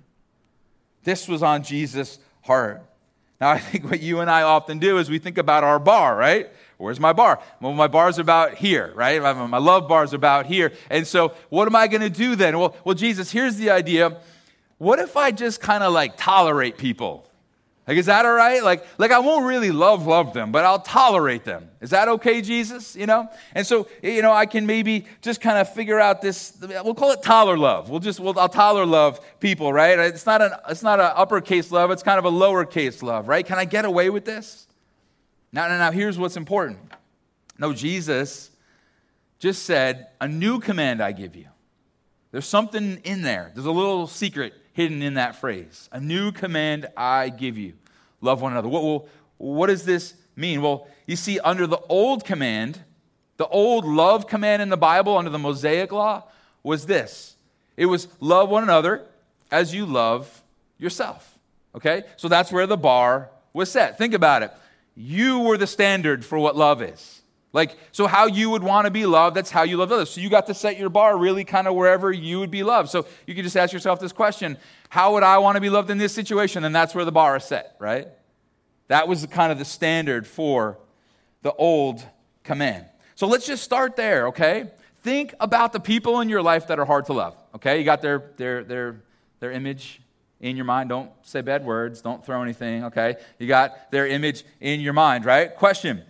This 1.03 1.27
was 1.27 1.41
on 1.41 1.63
Jesus' 1.63 2.19
heart. 2.41 2.83
Now, 3.41 3.49
I 3.51 3.59
think 3.59 3.85
what 3.85 4.01
you 4.01 4.19
and 4.19 4.29
I 4.29 4.43
often 4.43 4.79
do 4.79 4.97
is 4.97 5.09
we 5.09 5.17
think 5.17 5.37
about 5.37 5.63
our 5.63 5.79
bar, 5.79 6.15
right? 6.15 6.49
Where's 6.77 6.99
my 6.99 7.13
bar? 7.13 7.41
Well, 7.61 7.73
my 7.73 7.87
bar's 7.87 8.19
about 8.19 8.55
here, 8.55 8.91
right? 8.95 9.21
My 9.21 9.57
love 9.57 9.87
bar's 9.87 10.13
about 10.13 10.45
here. 10.45 10.71
And 10.89 11.07
so, 11.07 11.33
what 11.49 11.67
am 11.67 11.75
I 11.75 11.87
going 11.87 12.01
to 12.01 12.09
do 12.09 12.35
then? 12.35 12.59
Well, 12.59 12.75
well, 12.83 12.95
Jesus, 12.95 13.31
here's 13.31 13.55
the 13.55 13.69
idea. 13.69 14.17
What 14.77 14.99
if 14.99 15.17
I 15.17 15.31
just 15.31 15.61
kind 15.61 15.83
of 15.83 15.93
like 15.93 16.15
tolerate 16.15 16.77
people? 16.77 17.28
Like, 17.89 17.97
is 17.97 18.05
that 18.05 18.23
all 18.23 18.35
right? 18.35 18.63
Like, 18.63 18.85
like 18.99 19.09
I 19.09 19.17
won't 19.17 19.45
really 19.45 19.71
love, 19.71 20.05
love 20.05 20.31
them, 20.31 20.51
but 20.51 20.63
I'll 20.63 20.79
tolerate 20.79 21.43
them. 21.43 21.71
Is 21.81 21.89
that 21.89 22.07
okay, 22.07 22.39
Jesus? 22.39 22.95
You 22.95 23.07
know? 23.07 23.27
And 23.55 23.65
so, 23.65 23.87
you 24.03 24.21
know, 24.21 24.31
I 24.31 24.45
can 24.45 24.67
maybe 24.67 25.07
just 25.23 25.41
kind 25.41 25.57
of 25.57 25.73
figure 25.73 25.99
out 25.99 26.21
this, 26.21 26.55
we'll 26.61 26.93
call 26.93 27.09
it 27.13 27.23
toler 27.23 27.57
love. 27.57 27.89
We'll 27.89 27.99
just, 27.99 28.19
we'll, 28.19 28.37
I'll 28.37 28.47
toler 28.47 28.85
love 28.85 29.19
people, 29.39 29.73
right? 29.73 29.97
It's 29.97 30.27
not 30.27 30.39
an, 30.39 30.51
it's 30.69 30.83
not 30.83 30.99
an 30.99 31.11
uppercase 31.15 31.71
love, 31.71 31.89
it's 31.89 32.03
kind 32.03 32.19
of 32.19 32.25
a 32.25 32.31
lowercase 32.31 33.01
love, 33.01 33.27
right? 33.27 33.43
Can 33.43 33.57
I 33.57 33.65
get 33.65 33.85
away 33.85 34.11
with 34.11 34.23
this? 34.23 34.67
Now, 35.51 35.67
now, 35.67 35.79
now, 35.79 35.89
here's 35.89 36.19
what's 36.19 36.37
important. 36.37 36.77
No, 37.57 37.73
Jesus 37.73 38.51
just 39.39 39.63
said, 39.63 40.09
a 40.21 40.27
new 40.27 40.59
command 40.59 41.01
I 41.01 41.11
give 41.11 41.35
you. 41.35 41.47
There's 42.31 42.45
something 42.45 42.97
in 43.03 43.23
there. 43.23 43.51
There's 43.55 43.65
a 43.65 43.71
little 43.71 44.05
secret 44.05 44.53
hidden 44.73 45.01
in 45.01 45.15
that 45.15 45.35
phrase. 45.35 45.89
A 45.91 45.99
new 45.99 46.31
command 46.31 46.87
I 46.95 47.29
give 47.29 47.57
you 47.57 47.73
love 48.21 48.41
one 48.41 48.51
another. 48.51 48.67
What, 48.67 48.83
well, 48.83 49.07
what 49.37 49.67
does 49.67 49.85
this 49.85 50.13
mean? 50.35 50.61
Well, 50.61 50.87
you 51.05 51.15
see, 51.15 51.39
under 51.39 51.67
the 51.67 51.79
old 51.89 52.25
command, 52.25 52.83
the 53.37 53.47
old 53.47 53.85
love 53.85 54.27
command 54.27 54.61
in 54.61 54.69
the 54.69 54.77
Bible, 54.77 55.17
under 55.17 55.29
the 55.31 55.39
Mosaic 55.39 55.91
law, 55.91 56.23
was 56.63 56.85
this 56.85 57.35
it 57.77 57.85
was 57.85 58.09
love 58.19 58.49
one 58.49 58.63
another 58.63 59.05
as 59.51 59.73
you 59.73 59.85
love 59.85 60.43
yourself. 60.77 61.37
Okay? 61.73 62.03
So 62.17 62.27
that's 62.27 62.51
where 62.51 62.67
the 62.67 62.77
bar 62.77 63.29
was 63.53 63.71
set. 63.71 63.97
Think 63.97 64.13
about 64.13 64.43
it. 64.43 64.51
You 64.95 65.39
were 65.39 65.57
the 65.57 65.67
standard 65.67 66.25
for 66.25 66.37
what 66.37 66.57
love 66.57 66.81
is. 66.81 67.18
Like, 67.51 67.77
so 67.91 68.05
how 68.05 68.27
you 68.27 68.51
would 68.51 68.63
want 68.63 68.85
to 68.85 68.91
be 68.91 69.05
loved, 69.05 69.35
that's 69.35 69.49
how 69.49 69.63
you 69.63 69.77
love 69.77 69.91
others. 69.91 70.11
So 70.11 70.21
you 70.21 70.29
got 70.29 70.45
to 70.47 70.53
set 70.53 70.77
your 70.77 70.89
bar 70.89 71.17
really 71.17 71.43
kind 71.43 71.67
of 71.67 71.73
wherever 71.73 72.11
you 72.11 72.39
would 72.39 72.51
be 72.51 72.61
loved. 72.61 72.89
So 72.89 73.07
you 73.25 73.33
could 73.33 73.43
just 73.43 73.57
ask 73.57 73.73
yourself 73.73 73.99
this 73.99 74.11
question 74.11 74.57
How 74.89 75.13
would 75.13 75.23
I 75.23 75.39
want 75.39 75.55
to 75.55 75.61
be 75.61 75.69
loved 75.69 75.89
in 75.89 75.97
this 75.97 76.13
situation? 76.13 76.63
And 76.63 76.75
that's 76.75 76.93
where 76.93 77.05
the 77.05 77.11
bar 77.11 77.37
is 77.37 77.43
set, 77.43 77.75
right? 77.79 78.07
That 78.87 79.07
was 79.07 79.25
kind 79.27 79.51
of 79.51 79.57
the 79.57 79.65
standard 79.65 80.27
for 80.27 80.77
the 81.41 81.53
old 81.53 82.05
command. 82.43 82.85
So 83.15 83.27
let's 83.27 83.45
just 83.45 83.63
start 83.63 83.95
there, 83.95 84.27
okay? 84.27 84.71
Think 85.01 85.33
about 85.39 85.73
the 85.73 85.79
people 85.79 86.21
in 86.21 86.29
your 86.29 86.41
life 86.41 86.67
that 86.67 86.79
are 86.79 86.85
hard 86.85 87.05
to 87.05 87.13
love, 87.13 87.35
okay? 87.55 87.79
You 87.79 87.83
got 87.83 88.01
their, 88.01 88.31
their, 88.37 88.63
their, 88.63 89.01
their 89.39 89.51
image 89.51 90.01
in 90.39 90.55
your 90.55 90.65
mind. 90.65 90.89
Don't 90.89 91.11
say 91.23 91.41
bad 91.41 91.65
words, 91.65 92.01
don't 92.01 92.25
throw 92.25 92.41
anything, 92.41 92.85
okay? 92.85 93.15
You 93.37 93.47
got 93.47 93.91
their 93.91 94.07
image 94.07 94.43
in 94.59 94.81
your 94.81 94.93
mind, 94.93 95.25
right? 95.25 95.55
Question 95.55 96.03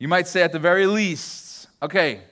you 0.00 0.08
might 0.08 0.26
say, 0.26 0.42
at 0.42 0.50
the 0.50 0.58
very 0.58 0.86
least, 0.86 1.68
okay, 1.82 2.22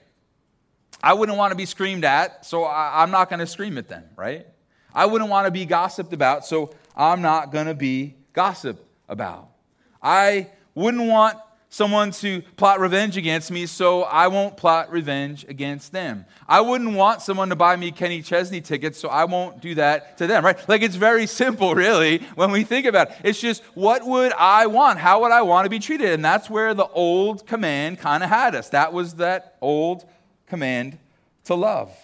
I 1.03 1.13
wouldn't 1.13 1.37
want 1.37 1.51
to 1.51 1.55
be 1.55 1.67
screamed 1.67 2.03
at, 2.03 2.43
so 2.43 2.63
I, 2.63 3.03
am 3.03 3.11
not 3.11 3.29
going 3.29 3.39
to 3.39 3.47
scream 3.47 3.77
at 3.77 3.87
them, 3.87 4.03
right? 4.15 4.47
I 4.93 5.05
wouldn't 5.05 5.29
want 5.29 5.45
to 5.45 5.51
be 5.51 5.65
gossiped 5.65 6.11
about, 6.11 6.45
so 6.47 6.73
I'm 6.95 7.21
not 7.21 7.51
going 7.51 7.67
to 7.67 7.75
be 7.75 8.15
gossiped 8.33 8.83
about. 9.07 9.49
I 10.01 10.49
wouldn't 10.73 11.07
want 11.07 11.37
someone 11.69 12.11
to 12.11 12.41
plot 12.57 12.79
revenge 12.79 13.15
against 13.15 13.51
me, 13.51 13.67
so 13.67 14.03
I 14.03 14.27
won't 14.27 14.57
plot 14.57 14.91
revenge 14.91 15.45
against 15.47 15.91
them. 15.91 16.25
I 16.47 16.61
wouldn't 16.61 16.93
want 16.95 17.21
someone 17.21 17.49
to 17.49 17.55
buy 17.55 17.75
me 17.75 17.91
Kenny 17.91 18.21
Chesney 18.23 18.59
tickets, 18.59 18.99
so 18.99 19.07
I 19.07 19.25
won't 19.25 19.61
do 19.61 19.75
that 19.75 20.17
to 20.17 20.27
them, 20.27 20.43
right? 20.43 20.57
Like 20.67 20.81
it's 20.81 20.95
very 20.95 21.27
simple, 21.27 21.75
really, 21.75 22.19
when 22.35 22.51
we 22.51 22.63
think 22.63 22.85
about 22.87 23.11
it. 23.11 23.17
It's 23.23 23.39
just 23.39 23.63
what 23.75 24.05
would 24.05 24.33
I 24.33 24.65
want? 24.65 24.99
How 24.99 25.21
would 25.21 25.31
I 25.31 25.43
want 25.43 25.65
to 25.65 25.69
be 25.69 25.79
treated? 25.79 26.11
And 26.11 26.25
that's 26.25 26.49
where 26.49 26.73
the 26.73 26.87
old 26.87 27.45
command 27.45 27.99
kind 27.99 28.23
of 28.23 28.29
had 28.29 28.55
us. 28.55 28.69
That 28.69 28.91
was 28.91 29.15
that 29.15 29.55
old 29.61 30.05
command 30.47 30.97
to 31.45 31.55
love. 31.55 31.95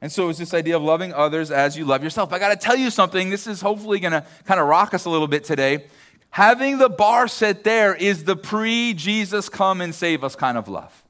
And 0.00 0.12
so 0.12 0.28
it's 0.28 0.38
this 0.38 0.52
idea 0.52 0.76
of 0.76 0.82
loving 0.82 1.14
others 1.14 1.50
as 1.50 1.78
you 1.78 1.86
love 1.86 2.04
yourself. 2.04 2.32
I 2.32 2.38
got 2.38 2.50
to 2.50 2.56
tell 2.56 2.76
you 2.76 2.90
something. 2.90 3.30
This 3.30 3.46
is 3.46 3.62
hopefully 3.62 4.00
going 4.00 4.12
to 4.12 4.26
kind 4.44 4.60
of 4.60 4.66
rock 4.66 4.92
us 4.92 5.06
a 5.06 5.10
little 5.10 5.28
bit 5.28 5.44
today 5.44 5.86
having 6.34 6.78
the 6.78 6.88
bar 6.88 7.28
set 7.28 7.62
there 7.62 7.94
is 7.94 8.24
the 8.24 8.34
pre 8.34 8.92
Jesus 8.92 9.48
come 9.48 9.80
and 9.80 9.94
save 9.94 10.24
us 10.24 10.34
kind 10.34 10.58
of 10.58 10.66
love. 10.66 11.04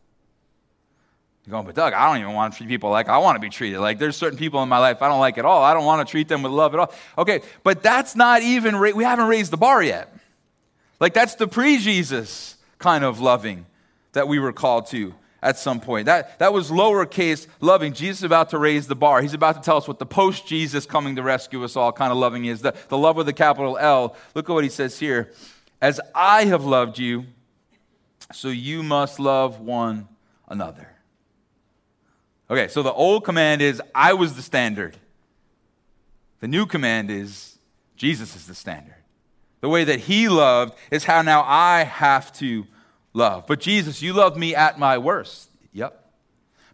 You're 1.47 1.53
going, 1.53 1.65
but 1.65 1.75
Doug, 1.75 1.95
I 1.95 2.09
don't 2.09 2.21
even 2.21 2.35
want 2.35 2.53
to 2.53 2.59
treat 2.59 2.69
people 2.69 2.91
like 2.91 3.09
I 3.09 3.17
want 3.17 3.37
to 3.37 3.41
be 3.41 3.49
treated. 3.49 3.81
Like 3.81 3.99
there's 3.99 4.19
certain 4.19 4.39
people 4.39 4.63
in 4.63 4.69
my 4.69 4.77
life 4.77 5.01
I 5.01 5.09
don't 5.09 5.21
like 5.21 5.39
at 5.39 5.47
all. 5.47 5.63
I 5.63 5.73
don't 5.73 5.87
want 5.87 6.07
to 6.07 6.11
treat 6.11 6.29
them 6.29 6.43
with 6.43 6.53
love 6.53 6.75
at 6.75 6.81
all. 6.81 6.93
Okay, 7.17 7.41
but 7.63 7.83
that's 7.83 8.15
not 8.15 8.43
even, 8.43 8.79
we 8.79 9.03
haven't 9.03 9.27
raised 9.27 9.51
the 9.51 9.57
bar 9.57 9.83
yet. 9.83 10.15
Like 11.01 11.15
that's 11.15 11.37
the 11.37 11.49
pre 11.49 11.79
Jesus 11.79 12.59
kind 12.79 13.03
of 13.03 13.19
loving 13.19 13.65
that 14.13 14.29
we 14.29 14.39
were 14.39 14.53
called 14.53 14.89
to 14.89 15.15
at 15.45 15.59
some 15.59 15.79
point. 15.79 16.07
That, 16.07 16.39
that 16.39 16.53
was 16.53 16.71
lowercase 16.71 17.47
loving. 17.61 17.93
Jesus 17.93 18.21
is 18.21 18.25
about 18.25 18.51
to 18.51 18.59
raise 18.59 18.89
the 18.89 18.97
bar. 18.97 19.21
He's 19.21 19.35
about 19.35 19.57
to 19.57 19.61
tell 19.61 19.77
us 19.77 19.87
what 19.87 19.99
the 19.99 20.07
post 20.07 20.47
Jesus 20.47 20.87
coming 20.87 21.17
to 21.17 21.23
rescue 21.23 21.63
us 21.63 21.77
all 21.77 21.93
kind 21.93 22.11
of 22.11 22.17
loving 22.17 22.47
is. 22.47 22.63
The, 22.63 22.75
the 22.89 22.97
love 22.97 23.15
with 23.15 23.29
a 23.29 23.33
capital 23.33 23.77
L. 23.77 24.17
Look 24.35 24.49
at 24.49 24.53
what 24.55 24.65
he 24.65 24.71
says 24.71 24.99
here. 24.99 25.31
As 25.83 26.01
I 26.15 26.47
have 26.47 26.65
loved 26.65 26.99
you, 26.99 27.27
so 28.33 28.49
you 28.49 28.83
must 28.83 29.21
love 29.21 29.61
one 29.61 30.09
another. 30.49 30.89
Okay, 32.51 32.69
so 32.69 32.83
the 32.83 32.93
old 32.93 33.25
command 33.25 33.61
is 33.61 33.83
I 33.95 34.15
was 34.15 34.37
the 34.37 34.43
standard. 34.43 34.97
The 36.41 36.49
new 36.49 36.65
command 36.65 37.11
is 37.11 37.59
Jesus 37.97 38.35
is 38.35 38.47
the 38.47 38.55
standard. 38.55 38.97
The 39.61 39.69
way 39.69 39.85
that 39.85 40.01
he 40.01 40.29
loved 40.29 40.75
is 40.91 41.05
how 41.05 41.21
now 41.21 41.43
I 41.47 41.85
have 41.85 42.33
to 42.35 42.67
love. 43.15 43.47
But 43.47 43.61
Jesus, 43.61 44.03
you 44.03 44.13
love 44.13 44.37
me 44.37 44.55
at 44.55 44.79
my 44.79 44.99
worst. 44.99 45.49
Yep. 45.73 46.01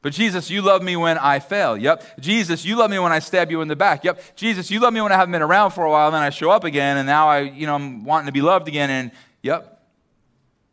But 0.03 0.15
Jesus, 0.15 0.51
you 0.51 0.63
love 0.63 0.83
me 0.83 0.97
when 0.97 1.19
I 1.19 1.39
fail. 1.39 1.77
Yep. 1.77 2.21
Jesus, 2.21 2.65
you 2.65 2.77
love 2.77 2.91
me 2.91 2.99
when 2.99 3.13
I 3.13 3.19
stab 3.19 3.51
you 3.51 3.61
in 3.61 3.69
the 3.69 3.77
back. 3.77 4.03
Yep. 4.03 4.35
Jesus, 4.35 4.71
you 4.71 4.81
love 4.81 4.95
me 4.95 5.01
when 5.03 5.13
I 5.13 5.17
haven't 5.17 5.33
been 5.33 5.43
around 5.43 5.73
for 5.73 5.85
a 5.85 5.91
while, 5.91 6.09
and 6.09 6.15
then 6.15 6.23
I 6.23 6.31
show 6.31 6.51
up 6.51 6.65
again, 6.65 6.97
and 6.97 7.07
now 7.07 7.29
I, 7.29 7.41
you 7.41 7.67
know, 7.67 7.75
I'm 7.75 8.05
wanting 8.05 8.27
to 8.27 8.33
be 8.33 8.41
loved 8.41 8.67
again, 8.67 8.89
and 8.91 9.11
yep. 9.43 9.83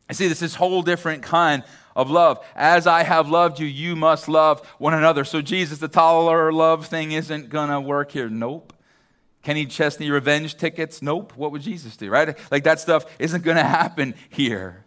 I 0.09 0.13
see 0.13 0.29
this 0.29 0.41
is 0.41 0.55
whole 0.55 0.81
different 0.81 1.23
kind 1.23 1.63
of 1.93 2.09
love. 2.09 2.45
As 2.55 2.87
I 2.87 3.03
have 3.03 3.29
loved 3.29 3.59
you, 3.59 3.67
you 3.67 3.97
must 3.97 4.29
love 4.29 4.65
one 4.77 4.93
another. 4.93 5.25
So 5.25 5.41
Jesus, 5.41 5.79
the 5.79 5.89
toler 5.89 6.53
love 6.53 6.87
thing 6.87 7.11
isn't 7.11 7.49
gonna 7.49 7.81
work 7.81 8.11
here. 8.11 8.29
Nope. 8.29 8.71
Kenny 9.43 9.65
Chesney 9.65 10.09
revenge 10.09 10.55
tickets? 10.55 11.01
Nope. 11.01 11.33
What 11.35 11.51
would 11.51 11.61
Jesus 11.61 11.97
do, 11.97 12.09
right? 12.09 12.37
Like 12.51 12.63
that 12.63 12.79
stuff 12.79 13.05
isn't 13.19 13.43
gonna 13.43 13.63
happen 13.63 14.13
here. 14.29 14.85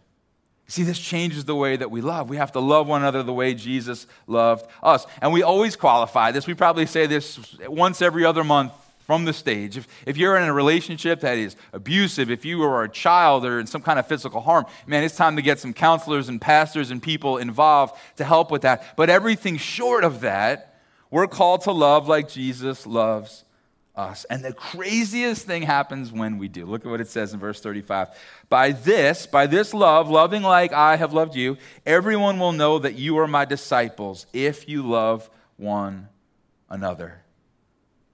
See, 0.70 0.84
this 0.84 1.00
changes 1.00 1.46
the 1.46 1.56
way 1.56 1.76
that 1.76 1.90
we 1.90 2.00
love. 2.00 2.30
We 2.30 2.36
have 2.36 2.52
to 2.52 2.60
love 2.60 2.86
one 2.86 3.02
another 3.02 3.24
the 3.24 3.32
way 3.32 3.54
Jesus 3.54 4.06
loved 4.28 4.70
us. 4.84 5.04
And 5.20 5.32
we 5.32 5.42
always 5.42 5.74
qualify 5.74 6.30
this. 6.30 6.46
We 6.46 6.54
probably 6.54 6.86
say 6.86 7.06
this 7.06 7.40
once 7.66 8.00
every 8.00 8.24
other 8.24 8.44
month 8.44 8.72
from 9.00 9.24
the 9.24 9.32
stage. 9.32 9.76
If, 9.76 9.88
if 10.06 10.16
you're 10.16 10.36
in 10.36 10.44
a 10.44 10.52
relationship 10.52 11.22
that 11.22 11.38
is 11.38 11.56
abusive, 11.72 12.30
if 12.30 12.44
you 12.44 12.62
are 12.62 12.84
a 12.84 12.88
child 12.88 13.44
or 13.44 13.58
in 13.58 13.66
some 13.66 13.82
kind 13.82 13.98
of 13.98 14.06
physical 14.06 14.40
harm, 14.42 14.64
man, 14.86 15.02
it's 15.02 15.16
time 15.16 15.34
to 15.34 15.42
get 15.42 15.58
some 15.58 15.74
counselors 15.74 16.28
and 16.28 16.40
pastors 16.40 16.92
and 16.92 17.02
people 17.02 17.38
involved 17.38 17.96
to 18.18 18.24
help 18.24 18.52
with 18.52 18.62
that. 18.62 18.94
But 18.94 19.10
everything 19.10 19.56
short 19.56 20.04
of 20.04 20.20
that, 20.20 20.80
we're 21.10 21.26
called 21.26 21.62
to 21.62 21.72
love 21.72 22.06
like 22.06 22.28
Jesus 22.28 22.86
loves 22.86 23.44
us. 23.97 24.25
And 24.30 24.44
the 24.44 24.52
craziest 24.52 25.47
thing 25.47 25.62
happens 25.62 26.12
when 26.12 26.38
we 26.38 26.49
do. 26.49 26.64
Look 26.64 26.85
at 26.85 26.90
what 26.90 27.00
it 27.00 27.09
says 27.09 27.32
in 27.32 27.40
verse 27.40 27.61
35. 27.61 28.09
By 28.49 28.73
this, 28.73 29.26
by 29.26 29.47
this 29.47 29.75
love, 29.75 30.09
loving 30.09 30.42
like 30.42 30.73
I 30.73 30.97
have 30.97 31.12
loved 31.12 31.35
you, 31.35 31.56
everyone 31.85 32.38
will 32.38 32.52
know 32.52 32.78
that 32.78 32.94
you 32.94 33.18
are 33.18 33.26
my 33.26 33.44
disciples 33.44 34.26
if 34.32 34.68
you 34.68 34.82
love 34.82 35.28
one 35.56 36.09
another. 36.68 37.23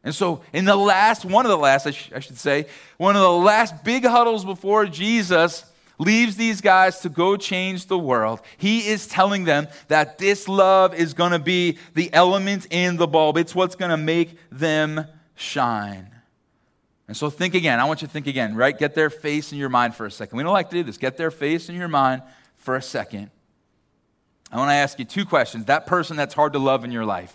And 0.03 0.15
so, 0.15 0.43
in 0.53 0.65
the 0.65 0.77
last, 0.77 1.25
one 1.25 1.45
of 1.45 1.51
the 1.51 1.59
last, 1.59 1.87
I, 1.87 1.91
sh- 1.91 2.13
I 2.15 2.21
should 2.21 2.39
say, 2.39 2.67
one 2.97 3.17
of 3.17 3.23
the 3.23 3.31
last 3.31 3.83
big 3.83 4.05
huddles 4.05 4.45
before 4.45 4.87
Jesus 4.87 5.65
leaves 5.99 6.37
these 6.37 6.61
guys 6.61 7.01
to 7.01 7.09
go 7.09 7.37
change 7.37 7.87
the 7.87 7.99
world, 7.99 8.41
he 8.57 8.87
is 8.87 9.07
telling 9.07 9.45
them 9.45 9.67
that 9.89 10.19
this 10.19 10.47
love 10.47 10.95
is 10.95 11.15
going 11.15 11.33
to 11.33 11.39
be 11.39 11.79
the 11.95 12.13
element 12.13 12.67
in 12.71 12.97
the 12.97 13.07
bulb. 13.07 13.37
It's 13.37 13.55
what's 13.55 13.75
going 13.75 13.91
to 13.91 13.97
make 13.97 14.39
them 14.51 15.07
shine. 15.37 16.11
And 17.09 17.17
so 17.17 17.31
think 17.31 17.55
again. 17.55 17.79
I 17.79 17.85
want 17.85 18.03
you 18.03 18.09
to 18.09 18.13
think 18.13 18.27
again, 18.27 18.57
right? 18.57 18.77
Get 18.77 18.95
their 18.95 19.11
face 19.11 19.53
in 19.53 19.59
your 19.59 19.69
mind 19.69 19.95
for 19.95 20.07
a 20.07 20.11
second. 20.11 20.37
We 20.37 20.43
don't 20.43 20.53
like 20.53 20.71
to 20.71 20.77
do 20.77 20.83
this. 20.83 20.97
Get 20.97 21.17
their 21.17 21.31
face 21.31 21.69
in 21.69 21.77
your 21.77 21.89
mind 21.89 22.23
for 22.57 22.75
a 22.75 22.83
second. 22.83 23.31
I 24.51 24.57
want 24.57 24.71
to 24.71 24.75
ask 24.75 24.99
you 24.99 25.05
two 25.05 25.25
questions. 25.25 25.67
That 25.67 25.87
person 25.87 26.17
that's 26.17 26.35
hard 26.35 26.55
to 26.55 26.59
love 26.59 26.85
in 26.85 26.91
your 26.91 27.05
life, 27.05 27.35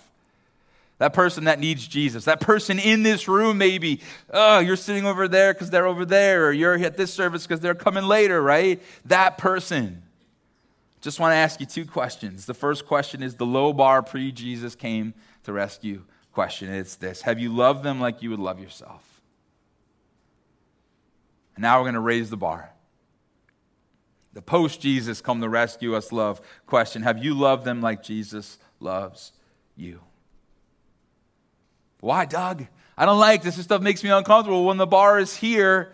that 0.98 1.14
person 1.14 1.46
that 1.46 1.60
needs 1.60 1.88
Jesus, 1.88 2.26
that 2.26 2.42
person 2.42 2.80
in 2.80 3.04
this 3.04 3.28
room, 3.28 3.58
maybe, 3.58 4.02
oh, 4.32 4.60
you're 4.60 4.76
sitting 4.76 5.06
over 5.06 5.28
there 5.28 5.54
because 5.54 5.70
they're 5.70 5.88
over 5.88 6.06
there, 6.06 6.48
or 6.48 6.52
you're 6.52 6.76
at 6.76 6.98
this 6.98 7.14
service 7.14 7.46
because 7.46 7.60
they're 7.60 7.76
coming 7.76 8.06
later, 8.06 8.42
right? 8.42 8.82
That 9.06 9.38
person. 9.38 10.04
Just 11.02 11.20
want 11.20 11.32
to 11.32 11.36
ask 11.36 11.60
you 11.60 11.66
two 11.66 11.86
questions. 11.86 12.46
The 12.46 12.54
first 12.54 12.86
question 12.86 13.24
is 13.24 13.36
the 13.36 13.46
low 13.46 13.74
bar 13.74 14.04
pre 14.04 14.32
Jesus 14.32 14.76
came 14.76 15.14
to 15.44 15.52
rescue 15.52 16.04
question. 16.34 16.74
It's 16.74 16.96
this 16.96 17.22
Have 17.22 17.40
you 17.40 17.54
loved 17.54 17.84
them 17.84 18.00
like 18.00 18.22
you 18.22 18.30
would 18.30 18.40
love 18.40 18.60
yourself? 18.60 19.22
And 21.56 21.64
now 21.64 21.80
we're 21.80 21.86
going 21.86 21.96
to 21.96 22.00
raise 22.00 22.30
the 22.30 22.38
bar. 22.38 22.72
The 24.34 24.42
post 24.42 24.80
Jesus 24.80 25.20
come 25.20 25.42
to 25.42 25.50
rescue 25.50 25.96
us 25.96 26.12
love 26.12 26.42
question 26.66 27.04
Have 27.04 27.24
you 27.24 27.34
loved 27.34 27.66
them 27.66 27.82
like 27.82 28.04
Jesus 28.04 28.58
loves 28.80 29.32
you? 29.76 30.00
Why, 32.00 32.26
Doug? 32.26 32.66
I 32.98 33.06
don't 33.06 33.20
like 33.20 33.44
this. 33.44 33.56
This 33.56 33.66
stuff 33.66 33.82
makes 33.82 34.04
me 34.04 34.10
uncomfortable. 34.10 34.66
When 34.66 34.78
the 34.78 34.88
bar 34.88 35.20
is 35.20 35.36
here, 35.36 35.94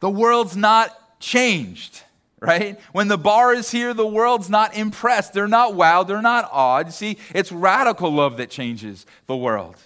the 0.00 0.10
world's 0.10 0.56
not 0.56 1.20
changed 1.20 2.02
right? 2.42 2.80
When 2.90 3.06
the 3.06 3.16
bar 3.16 3.54
is 3.54 3.70
here, 3.70 3.94
the 3.94 4.06
world's 4.06 4.50
not 4.50 4.76
impressed. 4.76 5.32
They're 5.32 5.46
not 5.46 5.74
wowed. 5.74 6.08
They're 6.08 6.20
not 6.20 6.48
awed. 6.50 6.92
See, 6.92 7.16
it's 7.34 7.52
radical 7.52 8.10
love 8.10 8.36
that 8.38 8.50
changes 8.50 9.06
the 9.26 9.36
world. 9.36 9.76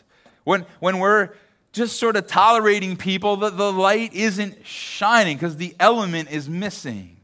When, 0.45 0.65
when 0.81 0.99
we're 0.99 1.31
just 1.73 2.01
sort 2.01 2.17
of 2.17 2.27
tolerating 2.27 2.97
people, 2.97 3.37
the, 3.37 3.51
the 3.51 3.71
light 3.71 4.15
isn't 4.15 4.67
shining 4.67 5.37
because 5.37 5.59
the 5.59 5.77
element 5.79 6.31
is 6.31 6.49
missing. 6.49 7.19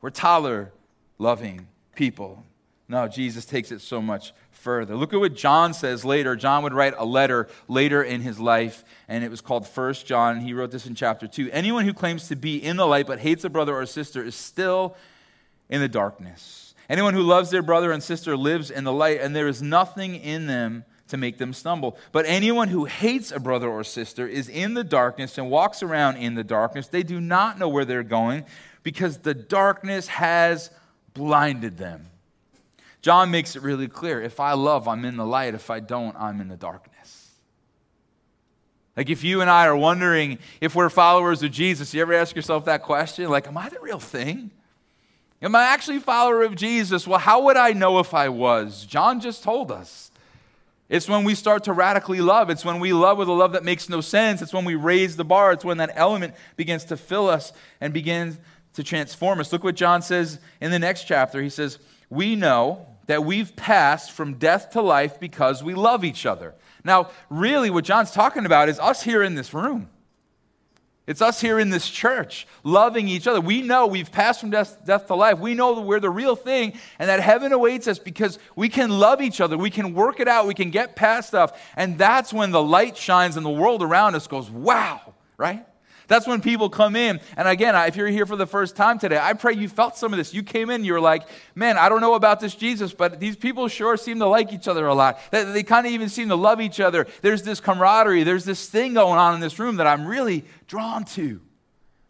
We're 0.00 0.10
toler 0.10 0.72
loving 1.18 1.66
people. 1.94 2.44
No, 2.88 3.08
Jesus 3.08 3.44
takes 3.44 3.72
it 3.72 3.80
so 3.80 4.02
much 4.02 4.32
further. 4.50 4.94
Look 4.94 5.14
at 5.14 5.20
what 5.20 5.34
John 5.34 5.72
says 5.72 6.04
later. 6.04 6.36
John 6.36 6.62
would 6.62 6.74
write 6.74 6.94
a 6.96 7.04
letter 7.04 7.48
later 7.68 8.02
in 8.02 8.20
his 8.20 8.38
life, 8.38 8.84
and 9.08 9.24
it 9.24 9.30
was 9.30 9.40
called 9.40 9.66
First 9.66 10.06
John. 10.06 10.40
He 10.40 10.52
wrote 10.52 10.70
this 10.70 10.86
in 10.86 10.94
chapter 10.94 11.26
2. 11.26 11.50
Anyone 11.52 11.84
who 11.84 11.94
claims 11.94 12.28
to 12.28 12.36
be 12.36 12.56
in 12.56 12.76
the 12.76 12.86
light 12.86 13.06
but 13.06 13.20
hates 13.20 13.44
a 13.44 13.50
brother 13.50 13.74
or 13.74 13.86
sister 13.86 14.22
is 14.22 14.34
still 14.34 14.96
in 15.68 15.80
the 15.80 15.88
darkness. 15.88 16.74
Anyone 16.88 17.14
who 17.14 17.22
loves 17.22 17.50
their 17.50 17.62
brother 17.62 17.92
and 17.92 18.02
sister 18.02 18.36
lives 18.36 18.70
in 18.70 18.84
the 18.84 18.92
light, 18.92 19.20
and 19.20 19.34
there 19.34 19.48
is 19.48 19.62
nothing 19.62 20.16
in 20.16 20.46
them 20.46 20.84
to 21.08 21.16
make 21.16 21.38
them 21.38 21.52
stumble. 21.52 21.96
But 22.12 22.26
anyone 22.26 22.68
who 22.68 22.84
hates 22.84 23.32
a 23.32 23.40
brother 23.40 23.68
or 23.68 23.84
sister 23.84 24.26
is 24.26 24.48
in 24.48 24.74
the 24.74 24.84
darkness 24.84 25.38
and 25.38 25.50
walks 25.50 25.82
around 25.82 26.16
in 26.16 26.34
the 26.34 26.44
darkness. 26.44 26.88
They 26.88 27.02
do 27.02 27.20
not 27.20 27.58
know 27.58 27.68
where 27.68 27.84
they're 27.84 28.02
going 28.02 28.44
because 28.82 29.18
the 29.18 29.34
darkness 29.34 30.08
has 30.08 30.70
blinded 31.14 31.78
them. 31.78 32.06
John 33.04 33.30
makes 33.30 33.54
it 33.54 33.60
really 33.60 33.86
clear 33.86 34.22
if 34.22 34.40
I 34.40 34.54
love, 34.54 34.88
I'm 34.88 35.04
in 35.04 35.18
the 35.18 35.26
light. 35.26 35.54
If 35.54 35.68
I 35.68 35.78
don't, 35.78 36.16
I'm 36.16 36.40
in 36.40 36.48
the 36.48 36.56
darkness. 36.56 37.32
Like 38.96 39.10
if 39.10 39.22
you 39.22 39.42
and 39.42 39.50
I 39.50 39.66
are 39.66 39.76
wondering 39.76 40.38
if 40.62 40.74
we're 40.74 40.88
followers 40.88 41.42
of 41.42 41.50
Jesus, 41.50 41.92
you 41.92 42.00
ever 42.00 42.14
ask 42.14 42.34
yourself 42.34 42.64
that 42.64 42.82
question? 42.82 43.28
Like, 43.28 43.46
am 43.46 43.58
I 43.58 43.68
the 43.68 43.78
real 43.80 43.98
thing? 43.98 44.52
Am 45.42 45.54
I 45.54 45.64
actually 45.64 45.98
a 45.98 46.00
follower 46.00 46.44
of 46.44 46.54
Jesus? 46.54 47.06
Well, 47.06 47.18
how 47.18 47.42
would 47.42 47.58
I 47.58 47.72
know 47.72 47.98
if 47.98 48.14
I 48.14 48.30
was? 48.30 48.86
John 48.86 49.20
just 49.20 49.42
told 49.42 49.70
us. 49.70 50.10
It's 50.88 51.06
when 51.06 51.24
we 51.24 51.34
start 51.34 51.64
to 51.64 51.74
radically 51.74 52.22
love. 52.22 52.48
It's 52.48 52.64
when 52.64 52.80
we 52.80 52.94
love 52.94 53.18
with 53.18 53.28
a 53.28 53.32
love 53.32 53.52
that 53.52 53.64
makes 53.64 53.90
no 53.90 54.00
sense. 54.00 54.40
It's 54.40 54.54
when 54.54 54.64
we 54.64 54.76
raise 54.76 55.16
the 55.16 55.24
bar. 55.24 55.52
It's 55.52 55.64
when 55.64 55.76
that 55.76 55.92
element 55.94 56.32
begins 56.56 56.86
to 56.86 56.96
fill 56.96 57.28
us 57.28 57.52
and 57.82 57.92
begins 57.92 58.38
to 58.72 58.82
transform 58.82 59.40
us. 59.40 59.52
Look 59.52 59.62
what 59.62 59.74
John 59.74 60.00
says 60.00 60.38
in 60.62 60.70
the 60.70 60.78
next 60.78 61.04
chapter. 61.04 61.42
He 61.42 61.50
says, 61.50 61.78
We 62.08 62.34
know 62.34 62.86
that 63.06 63.24
we've 63.24 63.54
passed 63.56 64.12
from 64.12 64.34
death 64.34 64.70
to 64.70 64.82
life 64.82 65.20
because 65.20 65.62
we 65.62 65.74
love 65.74 66.04
each 66.04 66.26
other. 66.26 66.54
Now, 66.84 67.10
really, 67.30 67.70
what 67.70 67.84
John's 67.84 68.10
talking 68.10 68.46
about 68.46 68.68
is 68.68 68.78
us 68.78 69.02
here 69.02 69.22
in 69.22 69.34
this 69.34 69.54
room. 69.54 69.88
It's 71.06 71.20
us 71.20 71.38
here 71.38 71.58
in 71.58 71.68
this 71.68 71.90
church 71.90 72.46
loving 72.62 73.08
each 73.08 73.26
other. 73.26 73.40
We 73.40 73.60
know 73.60 73.86
we've 73.86 74.10
passed 74.10 74.40
from 74.40 74.50
death, 74.50 74.78
death, 74.86 75.06
to 75.08 75.14
life. 75.14 75.38
We 75.38 75.54
know 75.54 75.74
that 75.74 75.82
we're 75.82 76.00
the 76.00 76.08
real 76.08 76.34
thing 76.34 76.72
and 76.98 77.10
that 77.10 77.20
heaven 77.20 77.52
awaits 77.52 77.86
us 77.88 77.98
because 77.98 78.38
we 78.56 78.70
can 78.70 78.88
love 78.90 79.20
each 79.20 79.40
other. 79.40 79.58
We 79.58 79.68
can 79.68 79.92
work 79.92 80.18
it 80.18 80.28
out. 80.28 80.46
We 80.46 80.54
can 80.54 80.70
get 80.70 80.96
past 80.96 81.28
stuff. 81.28 81.60
And 81.76 81.98
that's 81.98 82.32
when 82.32 82.52
the 82.52 82.62
light 82.62 82.96
shines 82.96 83.36
and 83.36 83.44
the 83.44 83.50
world 83.50 83.82
around 83.82 84.14
us 84.14 84.26
goes, 84.26 84.50
wow, 84.50 85.14
right? 85.36 85.66
That's 86.06 86.26
when 86.26 86.40
people 86.40 86.68
come 86.68 86.96
in. 86.96 87.20
And 87.36 87.48
again, 87.48 87.74
if 87.88 87.96
you're 87.96 88.08
here 88.08 88.26
for 88.26 88.36
the 88.36 88.46
first 88.46 88.76
time 88.76 88.98
today, 88.98 89.18
I 89.20 89.32
pray 89.32 89.54
you 89.54 89.68
felt 89.68 89.96
some 89.96 90.12
of 90.12 90.18
this. 90.18 90.34
You 90.34 90.42
came 90.42 90.70
in, 90.70 90.84
you're 90.84 91.00
like, 91.00 91.22
man, 91.54 91.78
I 91.78 91.88
don't 91.88 92.00
know 92.00 92.14
about 92.14 92.40
this 92.40 92.54
Jesus, 92.54 92.92
but 92.92 93.20
these 93.20 93.36
people 93.36 93.68
sure 93.68 93.96
seem 93.96 94.18
to 94.18 94.26
like 94.26 94.52
each 94.52 94.68
other 94.68 94.86
a 94.86 94.94
lot. 94.94 95.18
They, 95.30 95.44
they 95.44 95.62
kind 95.62 95.86
of 95.86 95.92
even 95.92 96.08
seem 96.08 96.28
to 96.28 96.36
love 96.36 96.60
each 96.60 96.80
other. 96.80 97.06
There's 97.22 97.42
this 97.42 97.60
camaraderie, 97.60 98.24
there's 98.24 98.44
this 98.44 98.68
thing 98.68 98.94
going 98.94 99.18
on 99.18 99.34
in 99.34 99.40
this 99.40 99.58
room 99.58 99.76
that 99.76 99.86
I'm 99.86 100.06
really 100.06 100.44
drawn 100.66 101.04
to. 101.06 101.40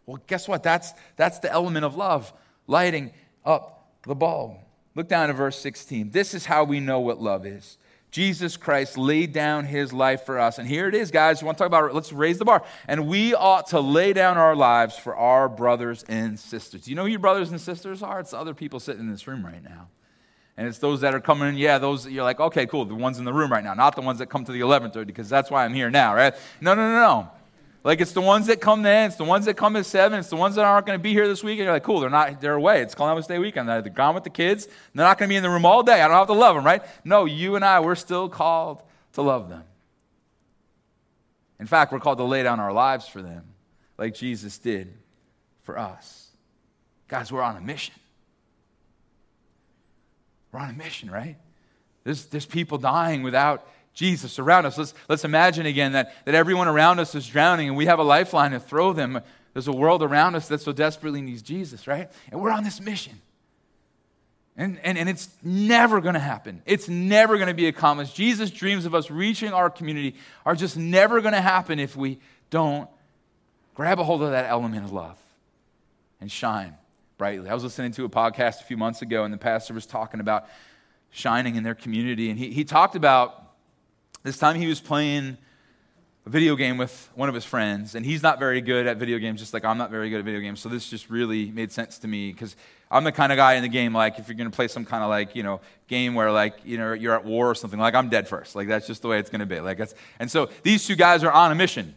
Well, 0.05 0.21
guess 0.27 0.47
what? 0.47 0.63
That's, 0.63 0.93
that's 1.15 1.39
the 1.39 1.51
element 1.51 1.85
of 1.85 1.95
love, 1.95 2.31
lighting 2.67 3.11
up 3.43 3.89
the 4.03 4.15
bulb. 4.15 4.57
Look 4.93 5.07
down 5.07 5.29
at 5.29 5.35
verse 5.35 5.59
16. 5.59 6.11
This 6.11 6.33
is 6.33 6.45
how 6.45 6.63
we 6.63 6.79
know 6.79 6.99
what 6.99 7.21
love 7.21 7.45
is. 7.45 7.77
Jesus 8.15 8.55
Christ 8.55 8.97
laid 8.97 9.33
down 9.33 9.65
his 9.65 9.91
life 9.91 10.25
for 10.25 10.39
us. 10.39 10.57
And 10.57 10.65
here 10.65 10.87
it 10.87 10.95
is, 10.95 11.11
guys. 11.11 11.41
We 11.41 11.47
want 11.47 11.57
to 11.57 11.63
talk 11.63 11.67
about. 11.67 11.93
Let's 11.93 12.13
raise 12.13 12.37
the 12.37 12.45
bar. 12.45 12.63
And 12.87 13.09
we 13.09 13.33
ought 13.33 13.67
to 13.67 13.81
lay 13.81 14.13
down 14.13 14.37
our 14.37 14.55
lives 14.55 14.97
for 14.97 15.17
our 15.17 15.49
brothers 15.49 16.05
and 16.07 16.39
sisters. 16.39 16.83
Do 16.83 16.91
you 16.91 16.95
know 16.95 17.03
who 17.03 17.09
your 17.09 17.19
brothers 17.19 17.51
and 17.51 17.59
sisters 17.59 18.01
are? 18.01 18.21
It's 18.21 18.33
other 18.33 18.53
people 18.53 18.79
sitting 18.79 19.01
in 19.01 19.11
this 19.11 19.27
room 19.27 19.45
right 19.45 19.61
now. 19.61 19.89
And 20.55 20.65
it's 20.65 20.77
those 20.77 21.01
that 21.01 21.13
are 21.13 21.19
coming 21.19 21.49
in, 21.49 21.57
yeah, 21.57 21.77
those 21.77 22.07
you're 22.07 22.23
like, 22.23 22.39
okay, 22.39 22.65
cool, 22.65 22.85
the 22.85 22.95
ones 22.95 23.19
in 23.19 23.25
the 23.25 23.33
room 23.33 23.51
right 23.51 23.65
now, 23.65 23.73
not 23.73 23.97
the 23.97 24.01
ones 24.01 24.19
that 24.19 24.27
come 24.27 24.45
to 24.45 24.53
the 24.53 24.61
11:30 24.61 25.07
because 25.07 25.27
that's 25.27 25.51
why 25.51 25.65
I'm 25.65 25.73
here 25.73 25.91
now, 25.91 26.15
right? 26.15 26.33
No, 26.61 26.73
no, 26.73 26.89
no, 26.89 26.99
no. 27.01 27.29
Like 27.85 28.01
it's 28.01 28.13
the 28.13 28.21
ones 28.21 28.47
that 28.47 28.59
come 28.59 28.81
then, 28.81 29.09
it's 29.09 29.15
the 29.15 29.23
ones 29.23 29.45
that 29.45 29.57
come 29.57 29.75
at 29.75 29.85
seven, 29.85 30.17
it's 30.17 30.31
the 30.31 30.35
ones 30.35 30.55
that 30.55 30.65
aren't 30.65 30.87
going 30.87 30.97
to 30.97 31.03
be 31.03 31.13
here 31.13 31.27
this 31.27 31.43
week. 31.43 31.59
And 31.59 31.65
You're 31.65 31.73
like, 31.73 31.83
cool, 31.83 31.99
they're 31.99 32.09
not, 32.09 32.41
they're 32.41 32.55
away. 32.55 32.81
It's 32.81 32.95
Columbus 32.95 33.27
Day 33.27 33.37
weekend. 33.37 33.69
They're 33.69 33.83
gone 33.83 34.15
with 34.15 34.23
the 34.23 34.31
kids. 34.31 34.65
They're 34.65 35.05
not 35.05 35.19
going 35.19 35.29
to 35.29 35.31
be 35.31 35.35
in 35.35 35.43
the 35.43 35.51
room 35.51 35.67
all 35.67 35.83
day. 35.83 36.01
I 36.01 36.07
don't 36.07 36.17
have 36.17 36.25
to 36.27 36.33
love 36.33 36.55
them, 36.55 36.65
right? 36.65 36.81
No, 37.03 37.25
you 37.25 37.55
and 37.55 37.63
I, 37.63 37.81
we're 37.81 37.93
still 37.93 38.27
called 38.27 38.81
to 39.13 39.21
love 39.21 39.49
them. 39.49 39.63
In 41.59 41.67
fact, 41.67 41.91
we're 41.91 41.99
called 41.99 42.17
to 42.17 42.23
lay 42.23 42.41
down 42.41 42.59
our 42.59 42.73
lives 42.73 43.07
for 43.07 43.21
them, 43.21 43.43
like 43.99 44.15
Jesus 44.15 44.57
did 44.57 44.91
for 45.61 45.77
us. 45.77 46.29
Guys, 47.07 47.31
we're 47.31 47.43
on 47.43 47.55
a 47.55 47.61
mission. 47.61 47.93
We're 50.51 50.59
on 50.59 50.71
a 50.71 50.73
mission, 50.73 51.11
right? 51.11 51.35
There's, 52.03 52.25
there's 52.25 52.47
people 52.47 52.79
dying 52.79 53.21
without 53.21 53.67
Jesus 53.95 54.37
around 54.37 54.65
us. 54.65 54.77
Let's, 54.77 54.93
let's 55.09 55.25
imagine 55.25 55.65
again 55.65 55.93
that, 55.93 56.13
that 56.25 56.35
everyone 56.35 56.67
around 56.67 56.99
us 56.99 57.15
is 57.15 57.25
drowning 57.25 57.69
and 57.69 57.77
we 57.77 57.87
have 57.87 57.97
a 57.97 58.03
lifeline 58.03 58.51
to 58.51 58.59
throw 58.59 58.93
them. 58.93 59.21
There's 59.53 59.67
a 59.67 59.73
world 59.73 60.03
around 60.03 60.35
us 60.35 60.49
that 60.49 60.61
so 60.61 60.73
desperately 60.73 61.21
needs 61.21 61.41
Jesus, 61.41 61.87
right? 61.87 62.11
And 62.29 62.41
we're 62.41 62.51
on 62.51 62.63
this 62.63 62.79
mission. 62.79 63.21
And, 64.57 64.79
and, 64.83 64.97
and 64.97 65.09
it's 65.09 65.29
never 65.41 65.99
going 66.01 66.13
to 66.13 66.19
happen. 66.19 66.61
It's 66.65 66.87
never 66.87 67.37
going 67.37 67.47
to 67.47 67.53
be 67.53 67.67
accomplished. 67.67 68.15
Jesus' 68.15 68.51
dreams 68.51 68.85
of 68.85 68.93
us 68.93 69.09
reaching 69.09 69.51
our 69.51 69.69
community 69.69 70.15
are 70.45 70.55
just 70.55 70.77
never 70.77 71.21
going 71.21 71.33
to 71.33 71.41
happen 71.41 71.79
if 71.79 71.95
we 71.95 72.19
don't 72.49 72.89
grab 73.75 73.99
a 73.99 74.03
hold 74.03 74.21
of 74.23 74.31
that 74.31 74.45
element 74.49 74.85
of 74.85 74.91
love 74.91 75.17
and 76.21 76.31
shine 76.31 76.75
brightly. 77.17 77.49
I 77.49 77.53
was 77.53 77.63
listening 77.63 77.91
to 77.93 78.05
a 78.05 78.09
podcast 78.09 78.61
a 78.61 78.63
few 78.63 78.77
months 78.77 79.01
ago, 79.01 79.23
and 79.23 79.33
the 79.33 79.37
pastor 79.37 79.73
was 79.73 79.85
talking 79.85 80.19
about 80.19 80.47
shining 81.11 81.55
in 81.55 81.63
their 81.63 81.75
community. 81.75 82.29
And 82.29 82.37
he, 82.37 82.51
he 82.51 82.65
talked 82.65 82.95
about 82.95 83.44
this 84.25 84.39
time 84.39 84.55
he 84.55 84.65
was 84.65 84.81
playing 84.81 85.37
a 86.25 86.29
video 86.29 86.55
game 86.55 86.79
with 86.79 87.11
one 87.13 87.29
of 87.29 87.35
his 87.35 87.45
friends, 87.45 87.93
and 87.93 88.03
he's 88.03 88.23
not 88.23 88.39
very 88.39 88.59
good 88.59 88.87
at 88.87 88.97
video 88.97 89.19
games, 89.19 89.39
just 89.39 89.53
like 89.53 89.63
I'm 89.63 89.77
not 89.77 89.91
very 89.91 90.09
good 90.09 90.17
at 90.17 90.25
video 90.25 90.39
games. 90.39 90.59
So 90.59 90.67
this 90.67 90.89
just 90.89 91.11
really 91.11 91.51
made 91.51 91.71
sense 91.71 91.99
to 91.99 92.07
me 92.07 92.31
because 92.31 92.55
I'm 92.89 93.03
the 93.03 93.11
kind 93.11 93.31
of 93.31 93.35
guy 93.35 93.53
in 93.53 93.61
the 93.61 93.69
game, 93.69 93.93
like 93.93 94.17
if 94.17 94.27
you're 94.27 94.35
going 94.35 94.49
to 94.49 94.55
play 94.55 94.67
some 94.67 94.83
kind 94.83 95.03
of 95.03 95.11
like, 95.11 95.35
you 95.35 95.43
know, 95.43 95.61
game 95.87 96.15
where 96.15 96.31
like, 96.31 96.55
you 96.65 96.79
know, 96.79 96.93
you're 96.93 97.13
at 97.13 97.23
war 97.23 97.51
or 97.51 97.53
something, 97.53 97.79
like 97.79 97.93
I'm 97.93 98.09
dead 98.09 98.27
first. 98.27 98.55
Like 98.55 98.67
that's 98.67 98.87
just 98.87 99.03
the 99.03 99.07
way 99.07 99.19
it's 99.19 99.29
going 99.29 99.41
to 99.41 99.45
be. 99.45 99.59
Like 99.59 99.77
that's, 99.77 99.93
and 100.17 100.29
so 100.29 100.49
these 100.63 100.87
two 100.87 100.95
guys 100.95 101.23
are 101.23 101.31
on 101.31 101.51
a 101.51 101.55
mission. 101.55 101.93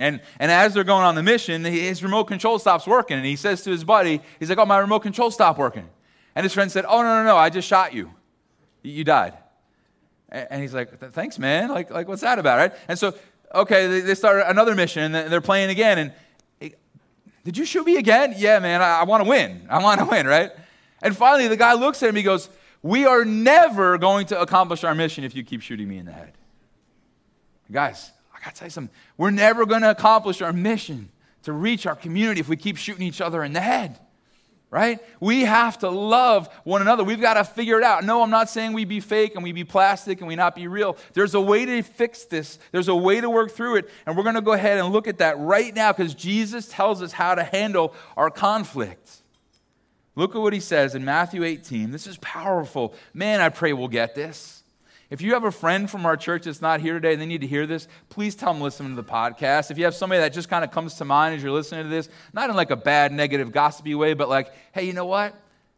And, 0.00 0.20
and 0.40 0.50
as 0.50 0.74
they're 0.74 0.82
going 0.82 1.04
on 1.04 1.14
the 1.14 1.22
mission, 1.22 1.62
his 1.62 2.02
remote 2.02 2.24
control 2.24 2.58
stops 2.58 2.84
working. 2.84 3.16
And 3.16 3.26
he 3.26 3.36
says 3.36 3.62
to 3.62 3.70
his 3.70 3.84
buddy, 3.84 4.20
he's 4.40 4.48
like, 4.48 4.58
oh, 4.58 4.66
my 4.66 4.78
remote 4.78 5.00
control 5.00 5.30
stopped 5.30 5.58
working. 5.58 5.88
And 6.34 6.42
his 6.42 6.52
friend 6.52 6.72
said, 6.72 6.84
oh, 6.88 7.02
no, 7.02 7.22
no, 7.22 7.24
no, 7.24 7.36
I 7.36 7.50
just 7.50 7.68
shot 7.68 7.92
you. 7.92 8.10
You 8.82 9.04
died. 9.04 9.34
And 10.30 10.62
he's 10.62 10.72
like, 10.72 10.98
thanks, 11.12 11.38
man. 11.38 11.68
Like, 11.68 11.90
like 11.90 12.08
what's 12.08 12.22
that 12.22 12.38
about, 12.38 12.58
right? 12.58 12.72
And 12.88 12.98
so, 12.98 13.14
okay, 13.54 14.00
they 14.00 14.14
start 14.14 14.44
another 14.46 14.74
mission, 14.74 15.14
and 15.14 15.32
they're 15.32 15.40
playing 15.40 15.70
again. 15.70 15.98
And 15.98 16.12
did 17.44 17.56
you 17.56 17.64
shoot 17.64 17.84
me 17.84 17.96
again? 17.96 18.34
Yeah, 18.36 18.58
man, 18.58 18.82
I, 18.82 19.00
I 19.00 19.04
want 19.04 19.24
to 19.24 19.28
win. 19.28 19.66
I 19.70 19.82
want 19.82 20.00
to 20.00 20.06
win, 20.06 20.26
right? 20.26 20.50
And 21.02 21.16
finally, 21.16 21.48
the 21.48 21.56
guy 21.56 21.72
looks 21.72 22.02
at 22.02 22.10
him. 22.10 22.16
He 22.16 22.22
goes, 22.22 22.50
we 22.82 23.06
are 23.06 23.24
never 23.24 23.98
going 23.98 24.26
to 24.26 24.40
accomplish 24.40 24.84
our 24.84 24.94
mission 24.94 25.24
if 25.24 25.34
you 25.34 25.42
keep 25.42 25.62
shooting 25.62 25.88
me 25.88 25.98
in 25.98 26.06
the 26.06 26.12
head. 26.12 26.32
Guys, 27.72 28.10
I 28.34 28.44
got 28.44 28.54
to 28.54 28.58
tell 28.58 28.66
you 28.66 28.70
something. 28.70 28.94
We're 29.16 29.30
never 29.30 29.66
going 29.66 29.82
to 29.82 29.90
accomplish 29.90 30.42
our 30.42 30.52
mission 30.52 31.10
to 31.42 31.52
reach 31.52 31.86
our 31.86 31.96
community 31.96 32.40
if 32.40 32.48
we 32.48 32.56
keep 32.56 32.76
shooting 32.76 33.06
each 33.06 33.20
other 33.20 33.42
in 33.42 33.52
the 33.52 33.60
head. 33.60 33.98
Right? 34.70 35.00
We 35.18 35.40
have 35.42 35.78
to 35.78 35.90
love 35.90 36.48
one 36.62 36.80
another. 36.80 37.02
We've 37.02 37.20
got 37.20 37.34
to 37.34 37.44
figure 37.44 37.78
it 37.78 37.82
out. 37.82 38.04
No, 38.04 38.22
I'm 38.22 38.30
not 38.30 38.48
saying 38.48 38.72
we 38.72 38.84
be 38.84 39.00
fake 39.00 39.34
and 39.34 39.42
we 39.42 39.50
be 39.50 39.64
plastic 39.64 40.20
and 40.20 40.28
we 40.28 40.36
not 40.36 40.54
be 40.54 40.68
real. 40.68 40.96
There's 41.12 41.34
a 41.34 41.40
way 41.40 41.66
to 41.66 41.82
fix 41.82 42.24
this, 42.26 42.60
there's 42.70 42.86
a 42.86 42.94
way 42.94 43.20
to 43.20 43.28
work 43.28 43.50
through 43.50 43.76
it. 43.76 43.90
And 44.06 44.16
we're 44.16 44.22
going 44.22 44.36
to 44.36 44.40
go 44.40 44.52
ahead 44.52 44.78
and 44.78 44.92
look 44.92 45.08
at 45.08 45.18
that 45.18 45.38
right 45.38 45.74
now 45.74 45.90
because 45.92 46.14
Jesus 46.14 46.68
tells 46.68 47.02
us 47.02 47.10
how 47.10 47.34
to 47.34 47.42
handle 47.42 47.94
our 48.16 48.30
conflict. 48.30 49.22
Look 50.14 50.36
at 50.36 50.40
what 50.40 50.52
he 50.52 50.60
says 50.60 50.94
in 50.94 51.04
Matthew 51.04 51.42
18. 51.42 51.90
This 51.90 52.06
is 52.06 52.18
powerful. 52.18 52.94
Man, 53.12 53.40
I 53.40 53.48
pray 53.48 53.72
we'll 53.72 53.88
get 53.88 54.14
this. 54.14 54.59
If 55.10 55.20
you 55.20 55.34
have 55.34 55.42
a 55.42 55.50
friend 55.50 55.90
from 55.90 56.06
our 56.06 56.16
church 56.16 56.44
that's 56.44 56.62
not 56.62 56.80
here 56.80 56.94
today 56.94 57.12
and 57.12 57.20
they 57.20 57.26
need 57.26 57.40
to 57.40 57.46
hear 57.46 57.66
this, 57.66 57.88
please 58.08 58.36
tell 58.36 58.52
them 58.52 58.62
listen 58.62 58.88
to 58.88 58.94
the 58.94 59.04
podcast. 59.04 59.72
If 59.72 59.76
you 59.76 59.84
have 59.84 59.94
somebody 59.94 60.20
that 60.20 60.32
just 60.32 60.48
kind 60.48 60.64
of 60.64 60.70
comes 60.70 60.94
to 60.94 61.04
mind 61.04 61.34
as 61.34 61.42
you're 61.42 61.52
listening 61.52 61.82
to 61.82 61.90
this, 61.90 62.08
not 62.32 62.48
in 62.48 62.54
like 62.54 62.70
a 62.70 62.76
bad, 62.76 63.12
negative, 63.12 63.50
gossipy 63.50 63.96
way, 63.96 64.14
but 64.14 64.28
like, 64.28 64.52
hey, 64.72 64.84
you 64.84 64.92
know 64.92 65.06
what? 65.06 65.34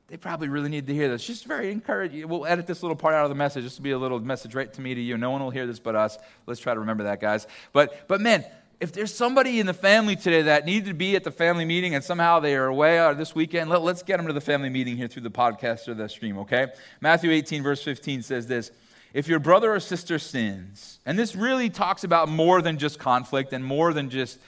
They 0.08 0.18
probably 0.18 0.48
really 0.48 0.68
need 0.68 0.86
to 0.86 0.92
hear 0.92 1.08
this. 1.08 1.26
Just 1.26 1.46
very 1.46 1.72
encouraging. 1.72 2.28
We'll 2.28 2.44
edit 2.44 2.66
this 2.66 2.82
little 2.82 2.96
part 2.96 3.14
out 3.14 3.24
of 3.24 3.30
the 3.30 3.34
message 3.34 3.64
just 3.64 3.76
to 3.76 3.82
be 3.82 3.92
a 3.92 3.98
little 3.98 4.20
message 4.20 4.54
right 4.54 4.70
to 4.74 4.80
me 4.82 4.94
to 4.94 5.00
you. 5.00 5.16
No 5.16 5.30
one 5.30 5.42
will 5.42 5.50
hear 5.50 5.66
this 5.66 5.78
but 5.78 5.94
us. 5.94 6.18
Let's 6.46 6.60
try 6.60 6.74
to 6.74 6.80
remember 6.80 7.04
that, 7.04 7.18
guys. 7.18 7.46
But 7.72 8.06
but 8.08 8.20
man, 8.20 8.44
if 8.82 8.92
there's 8.92 9.14
somebody 9.14 9.60
in 9.60 9.66
the 9.66 9.72
family 9.72 10.16
today 10.16 10.42
that 10.42 10.66
needed 10.66 10.86
to 10.86 10.94
be 10.94 11.16
at 11.16 11.22
the 11.24 11.30
family 11.30 11.64
meeting 11.64 11.94
and 11.94 12.02
somehow 12.02 12.40
they 12.40 12.56
are 12.56 12.66
away 12.66 13.00
or 13.00 13.14
this 13.14 13.32
weekend, 13.32 13.70
let, 13.70 13.80
us 13.80 14.02
get 14.02 14.16
them 14.16 14.26
to 14.26 14.32
the 14.32 14.40
family 14.40 14.68
meeting 14.68 14.96
here 14.96 15.06
through 15.06 15.22
the 15.22 15.30
podcast 15.30 15.86
or 15.86 15.94
the 15.94 16.08
stream, 16.08 16.36
okay? 16.38 16.66
Matthew 17.00 17.30
18, 17.30 17.62
verse 17.62 17.82
15 17.82 18.22
says 18.22 18.48
this 18.48 18.72
if 19.14 19.28
your 19.28 19.38
brother 19.38 19.74
or 19.74 19.80
sister 19.80 20.18
sins, 20.18 20.98
and 21.04 21.18
this 21.18 21.36
really 21.36 21.70
talks 21.70 22.04
about 22.04 22.28
more 22.28 22.62
than 22.62 22.78
just 22.78 22.98
conflict 22.98 23.52
and 23.52 23.64
more 23.64 23.92
than 23.92 24.10
just 24.10 24.38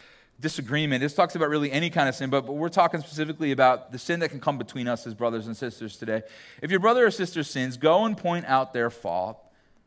disagreement. 0.41 1.01
This 1.01 1.15
talks 1.15 1.37
about 1.37 1.49
really 1.49 1.71
any 1.71 1.91
kind 1.91 2.09
of 2.09 2.15
sin, 2.15 2.31
but, 2.31 2.47
but 2.47 2.53
we're 2.53 2.69
talking 2.69 3.01
specifically 3.01 3.53
about 3.53 3.93
the 3.93 3.99
sin 3.99 4.21
that 4.21 4.31
can 4.31 4.41
come 4.41 4.59
between 4.59 4.89
us 4.89 5.07
as 5.07 5.15
brothers 5.15 5.47
and 5.47 5.57
sisters 5.57 5.97
today. 5.97 6.23
If 6.61 6.71
your 6.71 6.81
brother 6.81 7.07
or 7.07 7.11
sister 7.11 7.43
sins, 7.43 7.77
go 7.77 8.05
and 8.05 8.17
point 8.17 8.47
out 8.47 8.73
their 8.73 8.91
fault. 8.91 9.39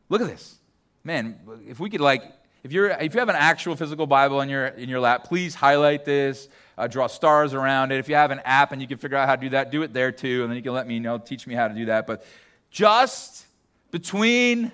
Look 0.08 0.20
at 0.20 0.26
this. 0.26 0.56
Man, 1.04 1.38
if 1.68 1.78
we 1.80 1.90
could 1.90 2.00
like, 2.00 2.22
if, 2.64 2.72
you're, 2.72 2.88
if 2.88 3.14
you 3.14 3.20
have 3.20 3.28
an 3.28 3.36
actual 3.36 3.76
physical 3.76 4.06
Bible 4.06 4.40
in 4.40 4.48
your, 4.48 4.66
in 4.66 4.88
your 4.88 5.00
lap, 5.00 5.24
please 5.24 5.54
highlight 5.54 6.04
this, 6.04 6.48
uh, 6.76 6.86
draw 6.86 7.06
stars 7.08 7.54
around 7.54 7.92
it. 7.92 7.98
If 7.98 8.08
you 8.08 8.14
have 8.14 8.30
an 8.30 8.40
app 8.44 8.72
and 8.72 8.80
you 8.80 8.88
can 8.88 8.98
figure 8.98 9.16
out 9.16 9.28
how 9.28 9.36
to 9.36 9.40
do 9.40 9.50
that, 9.50 9.70
do 9.70 9.82
it 9.82 9.92
there 9.92 10.12
too, 10.12 10.42
and 10.42 10.50
then 10.50 10.56
you 10.56 10.62
can 10.62 10.72
let 10.72 10.86
me 10.86 10.98
know, 10.98 11.18
teach 11.18 11.46
me 11.46 11.54
how 11.54 11.68
to 11.68 11.74
do 11.74 11.86
that. 11.86 12.06
But 12.06 12.24
just 12.70 13.44
between 13.90 14.72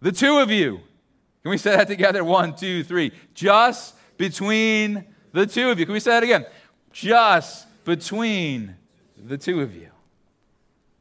the 0.00 0.12
two 0.12 0.38
of 0.38 0.50
you. 0.50 0.80
Can 1.42 1.50
we 1.50 1.58
say 1.58 1.76
that 1.76 1.88
together? 1.88 2.22
One, 2.22 2.54
two, 2.54 2.84
three. 2.84 3.12
Just 3.34 3.94
between 4.18 5.06
the 5.32 5.46
two 5.46 5.70
of 5.70 5.78
you. 5.78 5.86
Can 5.86 5.92
we 5.92 6.00
say 6.00 6.10
that 6.12 6.22
again? 6.22 6.44
Just 6.92 7.66
between 7.84 8.76
the 9.16 9.38
two 9.38 9.60
of 9.60 9.74
you. 9.74 9.88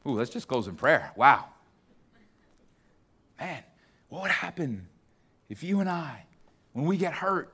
Ooh, 0.08 0.14
let's 0.14 0.30
just 0.30 0.48
close 0.48 0.68
in 0.68 0.76
prayer. 0.76 1.12
Wow. 1.16 1.46
Man, 3.40 3.64
what 4.08 4.22
would 4.24 4.32
happen 4.32 4.88
if 5.50 5.64
you 5.64 5.80
and 5.80 5.90
I, 5.90 6.26
when 6.74 6.86
we 6.86 6.98
get 6.98 7.14
hurt, 7.14 7.54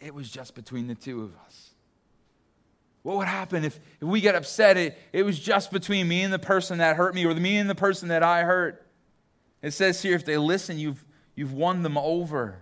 it 0.00 0.14
was 0.14 0.30
just 0.30 0.54
between 0.54 0.86
the 0.86 0.94
two 0.94 1.22
of 1.22 1.34
us? 1.46 1.67
What 3.08 3.16
would 3.16 3.26
happen 3.26 3.64
if, 3.64 3.80
if 4.02 4.06
we 4.06 4.20
get 4.20 4.34
upset? 4.34 4.76
It, 4.76 4.98
it 5.14 5.22
was 5.22 5.38
just 5.38 5.72
between 5.72 6.06
me 6.08 6.20
and 6.24 6.30
the 6.30 6.38
person 6.38 6.76
that 6.76 6.96
hurt 6.96 7.14
me 7.14 7.24
or 7.24 7.34
me 7.34 7.56
and 7.56 7.70
the 7.70 7.74
person 7.74 8.08
that 8.08 8.22
I 8.22 8.42
hurt. 8.42 8.86
It 9.62 9.70
says 9.70 10.02
here 10.02 10.14
if 10.14 10.26
they 10.26 10.36
listen, 10.36 10.78
you've, 10.78 11.02
you've 11.34 11.54
won 11.54 11.82
them 11.82 11.96
over. 11.96 12.58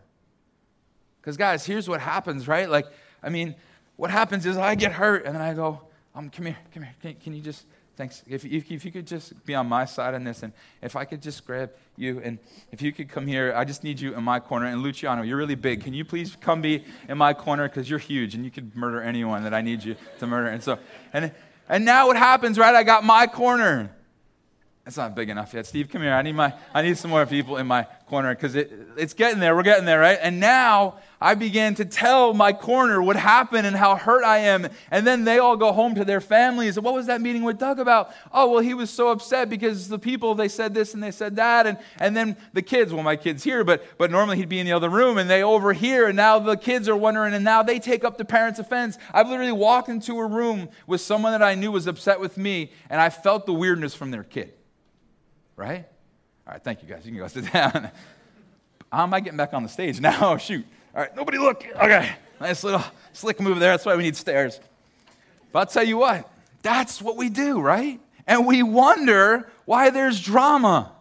Because, 1.21 1.37
guys, 1.37 1.67
here's 1.67 1.89
what 1.89 2.01
happens, 2.01 2.47
right? 2.47 2.71
Like, 2.71 2.87
I 3.25 3.29
mean, 3.29 3.57
what 3.97 4.13
happens 4.13 4.47
is 4.47 4.57
I 4.57 4.77
get 4.77 4.93
hurt 4.93 5.27
and 5.27 5.35
then 5.35 5.43
I 5.43 5.53
go, 5.53 5.81
um, 6.15 6.31
come 6.31 6.47
here, 6.47 6.59
come 6.73 6.85
here. 6.85 6.95
Can, 7.03 7.15
can 7.17 7.35
you 7.35 7.43
just 7.43 7.67
Thanks. 7.97 8.23
If, 8.27 8.45
if, 8.45 8.71
if, 8.71 8.85
you 8.85 8.93
could 8.93 9.07
just 9.07 9.47
be 9.47 9.55
on 9.55 9.67
my 9.69 9.87
side 9.87 10.13
on 10.13 10.23
this, 10.23 10.43
and 10.43 10.53
if 10.83 10.97
I 10.97 11.07
could 11.07 11.23
just 11.23 11.47
grab 11.47 11.71
you, 11.97 12.21
and 12.23 12.39
if 12.71 12.83
you 12.83 12.93
could 12.93 13.09
come 13.09 13.27
here, 13.27 13.55
I 13.57 13.65
just 13.65 13.85
need 13.85 13.99
you 13.99 14.15
in 14.15 14.23
my 14.23 14.39
corner. 14.39 14.67
And 14.67 14.83
Luciano, 14.83 15.23
you're 15.23 15.39
really 15.39 15.55
big. 15.55 15.83
Can 15.83 15.95
you 15.95 16.05
please 16.05 16.37
come 16.39 16.61
be 16.61 16.85
in 17.09 17.17
my 17.17 17.33
corner? 17.33 17.67
Because 17.67 17.89
you're 17.89 17.99
huge, 17.99 18.35
and 18.35 18.45
you 18.45 18.51
could 18.51 18.77
murder 18.77 19.01
anyone 19.01 19.45
that 19.45 19.55
I 19.55 19.63
need 19.63 19.83
you 19.83 19.97
to 20.19 20.27
murder. 20.27 20.49
And 20.49 20.63
so, 20.63 20.79
and, 21.15 21.33
and 21.71 21.87
now 21.87 22.09
what 22.09 22.19
happens, 22.19 22.59
right? 22.59 22.75
I 22.75 22.83
got 22.83 23.03
my 23.03 23.27
corner. 23.27 23.96
It's 24.87 24.97
not 24.97 25.17
big 25.17 25.31
enough 25.31 25.53
yet. 25.53 25.67
Steve, 25.67 25.89
come 25.89 26.03
here. 26.03 26.13
I 26.13 26.23
need, 26.23 26.37
my, 26.37 26.55
I 26.73 26.81
need 26.81 26.97
some 26.97 27.11
more 27.11 27.27
people 27.27 27.57
in 27.57 27.67
my 27.67 27.89
corner 28.09 28.33
because 28.33 28.55
it, 28.55 28.73
it's 28.97 29.15
getting 29.15 29.41
there. 29.41 29.57
We're 29.57 29.65
getting 29.65 29.85
there, 29.85 29.99
right? 29.99 30.17
And 30.23 30.39
now 30.39 31.01
I 31.21 31.35
began 31.35 31.75
to 31.75 31.85
tell 31.85 32.33
my 32.35 32.53
corner 32.53 33.03
what 33.03 33.17
happened 33.17 33.67
and 33.67 33.75
how 33.75 33.97
hurt 33.97 34.23
I 34.23 34.39
am. 34.39 34.69
And 34.93 35.05
then 35.05 35.25
they 35.25 35.41
all 35.41 35.57
go 35.57 35.73
home 35.73 35.97
to 35.97 36.05
their 36.05 36.21
families. 36.21 36.77
And 36.77 36.85
What 36.85 36.95
was 36.95 37.07
that 37.07 37.21
meeting 37.21 37.43
with 37.43 37.59
Doug 37.59 37.81
about? 37.81 38.13
Oh, 38.31 38.49
well, 38.53 38.61
he 38.61 38.75
was 38.75 38.89
so 38.89 39.09
upset 39.09 39.49
because 39.49 39.89
the 39.89 39.99
people, 39.99 40.37
they 40.37 40.47
said 40.47 40.73
this 40.73 40.95
and 40.95 41.03
they 41.03 41.11
said 41.11 41.35
that. 41.35 41.67
And, 41.67 41.79
and 41.99 42.17
then 42.17 42.37
the 42.53 42.63
kids, 42.63 42.93
well, 42.93 43.03
my 43.03 43.17
kid's 43.17 43.43
here, 43.43 43.65
but, 43.65 43.85
but 43.99 44.13
normally 44.13 44.37
he'd 44.37 44.49
be 44.49 44.61
in 44.61 44.67
the 44.67 44.73
other 44.73 44.89
room 44.89 45.19
and 45.19 45.29
they 45.29 45.43
overhear. 45.43 46.07
And 46.07 46.17
now 46.17 46.39
the 46.39 46.57
kids 46.57 46.89
are 46.89 46.97
wondering 46.97 47.35
and 47.35 47.45
now 47.45 47.65
they 47.65 47.81
take 47.81 48.05
up 48.05 48.19
the 48.19 48.25
parents' 48.25 48.61
offense. 48.61 48.99
I've 49.13 49.29
literally 49.29 49.51
walked 49.51 49.89
into 49.89 50.17
a 50.21 50.27
room 50.29 50.69
with 50.87 51.01
someone 51.01 51.33
that 51.33 51.43
I 51.43 51.57
knew 51.57 51.73
was 51.73 51.89
upset 51.89 52.21
with 52.21 52.39
me 52.39 52.71
and 52.89 53.01
I 53.01 53.11
felt 53.11 53.47
the 53.47 53.53
weirdness 53.53 53.93
from 53.93 54.13
their 54.13 54.23
kid 54.23 54.53
right? 55.57 55.87
All 56.47 56.53
right, 56.53 56.63
thank 56.63 56.83
you 56.83 56.89
guys. 56.89 57.05
You 57.05 57.13
can 57.13 57.19
go 57.19 57.29
sit 57.29 57.53
down. 57.53 57.91
How 58.93 59.03
am 59.03 59.13
I 59.13 59.21
getting 59.21 59.37
back 59.37 59.53
on 59.53 59.63
the 59.63 59.69
stage 59.69 60.01
now? 60.01 60.17
Oh, 60.33 60.37
shoot. 60.37 60.65
All 60.95 61.03
right, 61.03 61.15
nobody 61.17 61.39
look. 61.39 61.65
Okay, 61.75 62.11
nice 62.41 62.65
little 62.65 62.83
slick 63.13 63.41
move 63.41 63.59
there. 63.59 63.73
That's 63.73 63.85
why 63.85 63.97
we 63.97 64.05
need 64.05 64.17
stairs. 64.17 64.61
But 65.53 65.59
I'll 65.59 65.67
tell 65.67 65.85
you 65.85 65.99
what, 65.99 66.31
that's 66.63 67.03
what 67.03 67.17
we 67.17 67.29
do, 67.29 67.61
right? 67.61 68.01
And 68.27 68.47
we 68.47 68.63
wonder 68.63 69.51
why 69.65 69.91
there's 69.91 70.21
drama. 70.21 70.93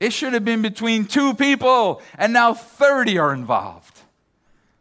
It 0.00 0.12
should 0.12 0.32
have 0.32 0.44
been 0.44 0.62
between 0.62 1.06
two 1.06 1.34
people, 1.34 2.02
and 2.18 2.32
now 2.32 2.54
30 2.54 3.18
are 3.18 3.32
involved. 3.32 4.00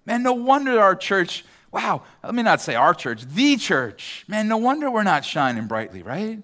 Man, 0.06 0.24
no 0.24 0.34
wonder 0.34 0.80
our 0.80 0.96
church, 0.96 1.46
wow, 1.72 2.02
let 2.24 2.36
me 2.36 2.44
not 2.44 2.60
say 2.60 2.76
our 2.76 2.94
church, 2.94 3.24
the 3.24 3.56
church. 3.58 4.26
Man, 4.28 4.48
no 4.48 4.58
wonder 4.58 4.90
we're 4.92 5.04
not 5.04 5.24
shining 5.24 5.68
brightly, 5.68 6.02
right? 6.04 6.42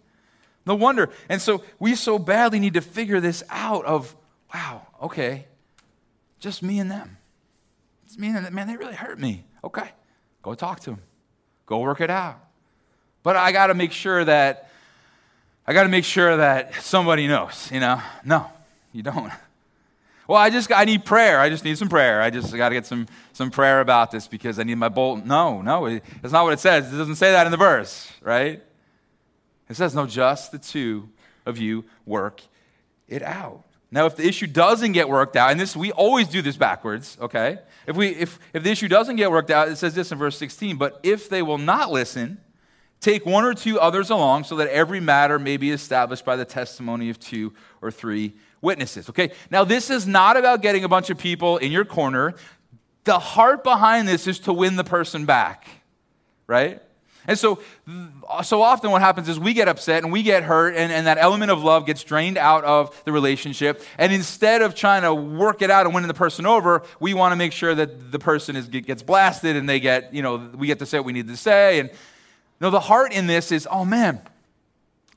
No 0.66 0.76
wonder. 0.76 1.10
And 1.30 1.42
so 1.42 1.64
we 1.80 1.96
so 1.96 2.20
badly 2.20 2.60
need 2.60 2.74
to 2.76 2.82
figure 2.82 3.20
this 3.20 3.44
out 3.50 3.86
of, 3.86 4.16
wow, 4.54 4.86
okay, 5.02 5.46
just 6.40 6.62
me 6.62 6.80
and 6.80 6.90
them. 6.90 7.18
It's 8.06 8.18
me 8.18 8.28
and 8.30 8.46
them. 8.46 8.54
Man, 8.54 8.68
they 8.68 8.78
really 8.78 8.96
hurt 8.96 9.20
me. 9.20 9.46
Okay, 9.64 9.90
go 10.42 10.54
talk 10.54 10.80
to 10.82 10.92
them. 10.92 11.02
Go 11.66 11.80
work 11.80 12.02
it 12.02 12.10
out. 12.10 12.40
But 13.24 13.36
I 13.36 13.52
got 13.52 13.68
to 13.68 13.74
make 13.74 13.92
sure 13.92 14.24
that, 14.26 14.70
I 15.68 15.74
got 15.74 15.84
to 15.84 15.90
make 15.90 16.06
sure 16.06 16.38
that 16.38 16.74
somebody 16.76 17.28
knows, 17.28 17.70
you 17.72 17.80
know? 17.80 18.02
No, 18.24 18.48
you 18.92 19.04
don't. 19.04 19.32
Well, 20.28 20.38
I 20.38 20.52
just 20.52 20.72
I 20.72 20.86
need 20.86 21.06
prayer. 21.06 21.40
I 21.40 21.50
just 21.50 21.64
need 21.64 21.80
some 21.80 21.90
prayer. 21.90 22.22
I 22.22 22.30
just 22.30 22.56
got 22.56 22.70
to 22.70 22.76
get 22.76 22.86
some 22.86 23.08
some 23.34 23.50
prayer 23.50 23.82
about 23.82 24.12
this 24.12 24.28
because 24.28 24.60
I 24.60 24.64
need 24.64 24.76
my 24.76 24.90
bolt. 24.90 25.26
No, 25.26 25.64
no, 25.64 25.88
it's 25.88 26.32
not 26.32 26.44
what 26.44 26.54
it 26.54 26.60
says. 26.60 26.94
It 26.94 26.98
doesn't 26.98 27.16
say 27.16 27.32
that 27.32 27.48
in 27.48 27.52
the 27.52 27.58
verse, 27.58 28.12
right? 28.22 28.62
It 29.70 29.76
says, 29.76 29.96
"No, 29.96 30.06
just 30.06 30.52
the 30.52 30.60
two 30.60 31.10
of 31.46 31.58
you 31.58 31.86
work 32.06 32.42
it 33.08 33.22
out." 33.22 33.64
Now, 33.92 34.06
if 34.06 34.16
the 34.16 34.28
issue 34.28 34.48
doesn't 34.48 34.92
get 34.92 35.10
worked 35.10 35.36
out, 35.36 35.52
and 35.52 35.60
this 35.60 35.76
we 35.76 35.92
always 35.92 36.28
do 36.28 36.42
this 36.42 36.58
backwards, 36.58 37.18
okay? 37.20 37.60
If 37.88 37.96
we 37.96 38.10
if 38.10 38.40
if 38.54 38.64
the 38.64 38.70
issue 38.72 38.88
doesn't 38.88 39.16
get 39.16 39.32
worked 39.32 39.50
out, 39.50 39.68
it 39.68 39.78
says 39.78 39.96
this 39.96 40.12
in 40.12 40.18
verse 40.18 40.38
16, 40.38 40.78
but 40.78 41.00
if 41.02 41.30
they 41.30 41.42
will 41.42 41.58
not 41.58 41.92
listen, 41.92 42.40
take 43.00 43.26
one 43.26 43.44
or 43.46 43.54
two 43.54 43.80
others 43.80 44.10
along 44.10 44.44
so 44.44 44.56
that 44.58 44.68
every 44.68 45.00
matter 45.00 45.40
may 45.40 45.58
be 45.58 45.72
established 45.72 46.24
by 46.24 46.36
the 46.36 46.46
testimony 46.46 47.10
of 47.10 47.20
two 47.20 47.54
or 47.82 47.90
three 47.90 48.34
witnesses. 48.62 49.10
Okay, 49.10 49.32
now 49.50 49.64
this 49.64 49.90
is 49.90 50.06
not 50.06 50.38
about 50.38 50.62
getting 50.62 50.84
a 50.84 50.90
bunch 50.90 51.10
of 51.10 51.18
people 51.18 51.58
in 51.58 51.72
your 51.72 51.86
corner. 51.86 52.36
The 53.06 53.18
heart 53.18 53.64
behind 53.64 54.08
this 54.08 54.28
is 54.28 54.40
to 54.40 54.54
win 54.54 54.76
the 54.76 54.84
person 54.84 55.26
back, 55.26 55.68
right? 56.46 56.82
And 57.30 57.38
so, 57.38 57.60
so 58.44 58.64
often 58.64 58.90
what 58.90 59.04
happens 59.04 59.30
is 59.30 59.40
we 59.40 59.54
get 59.54 59.68
upset 59.68 60.02
and 60.02 60.12
we 60.12 60.24
get 60.24 60.42
hurt, 60.42 60.74
and, 60.76 60.92
and 60.92 61.06
that 61.06 61.20
element 61.20 61.52
of 61.52 61.64
love 61.64 61.86
gets 61.86 62.04
drained 62.04 62.40
out 62.40 62.64
of 62.64 63.04
the 63.06 63.12
relationship. 63.12 63.84
And 64.00 64.12
instead 64.12 64.64
of 64.64 64.74
trying 64.74 65.04
to 65.04 65.14
work 65.14 65.62
it 65.62 65.70
out 65.70 65.86
and 65.86 65.94
winning 65.94 66.08
the 66.08 66.16
person 66.16 66.48
over, 66.48 66.82
we 67.00 67.14
want 67.14 67.34
to 67.34 67.36
make 67.36 67.52
sure 67.52 67.76
that 67.76 68.12
the 68.12 68.18
person 68.18 68.56
is, 68.56 68.68
gets 68.68 69.04
blasted 69.04 69.56
and 69.56 69.70
they 69.70 69.80
get, 69.80 70.12
you 70.12 70.24
know, 70.24 70.38
we 70.38 70.66
get 70.66 70.80
to 70.80 70.88
say 70.88 70.98
what 70.98 71.06
we 71.06 71.14
need 71.14 71.28
to 71.28 71.38
say. 71.38 71.80
And 71.80 71.92
no, 72.60 72.72
the 72.72 72.80
heart 72.80 73.14
in 73.14 73.28
this 73.28 73.52
is, 73.52 73.68
oh 73.70 73.86
man, 73.86 74.20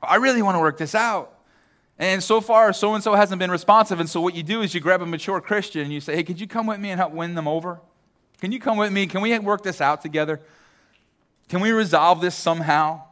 I 0.03 0.16
really 0.16 0.42
want 0.42 0.57
to 0.57 0.61
work 0.61 0.77
this 0.77 0.94
out. 0.94 1.33
And 1.98 2.22
so 2.22 2.42
far, 2.42 2.75
so 2.75 2.92
and 2.92 3.03
so 3.03 3.14
hasn't 3.14 3.38
been 3.38 3.51
responsive. 3.51 4.01
And 4.01 4.11
so, 4.11 4.20
what 4.20 4.35
you 4.35 4.42
do 4.42 4.61
is 4.61 4.75
you 4.75 4.81
grab 4.81 5.01
a 5.01 5.07
mature 5.07 5.40
Christian 5.40 5.81
and 5.81 5.92
you 5.92 6.03
say, 6.03 6.16
Hey, 6.16 6.25
could 6.25 6.38
you 6.38 6.46
come 6.46 6.66
with 6.66 6.79
me 6.79 6.90
and 6.90 7.01
help 7.01 7.14
win 7.14 7.35
them 7.35 7.48
over? 7.48 7.81
Can 8.38 8.53
you 8.53 8.61
come 8.61 8.77
with 8.77 8.92
me? 8.92 9.07
Can 9.07 9.22
we 9.22 9.38
work 9.38 9.62
this 9.62 9.81
out 9.81 10.03
together? 10.03 10.40
Can 11.53 11.61
we 11.61 11.71
resolve 11.71 12.23
this 12.23 12.35
somehow? 12.35 13.03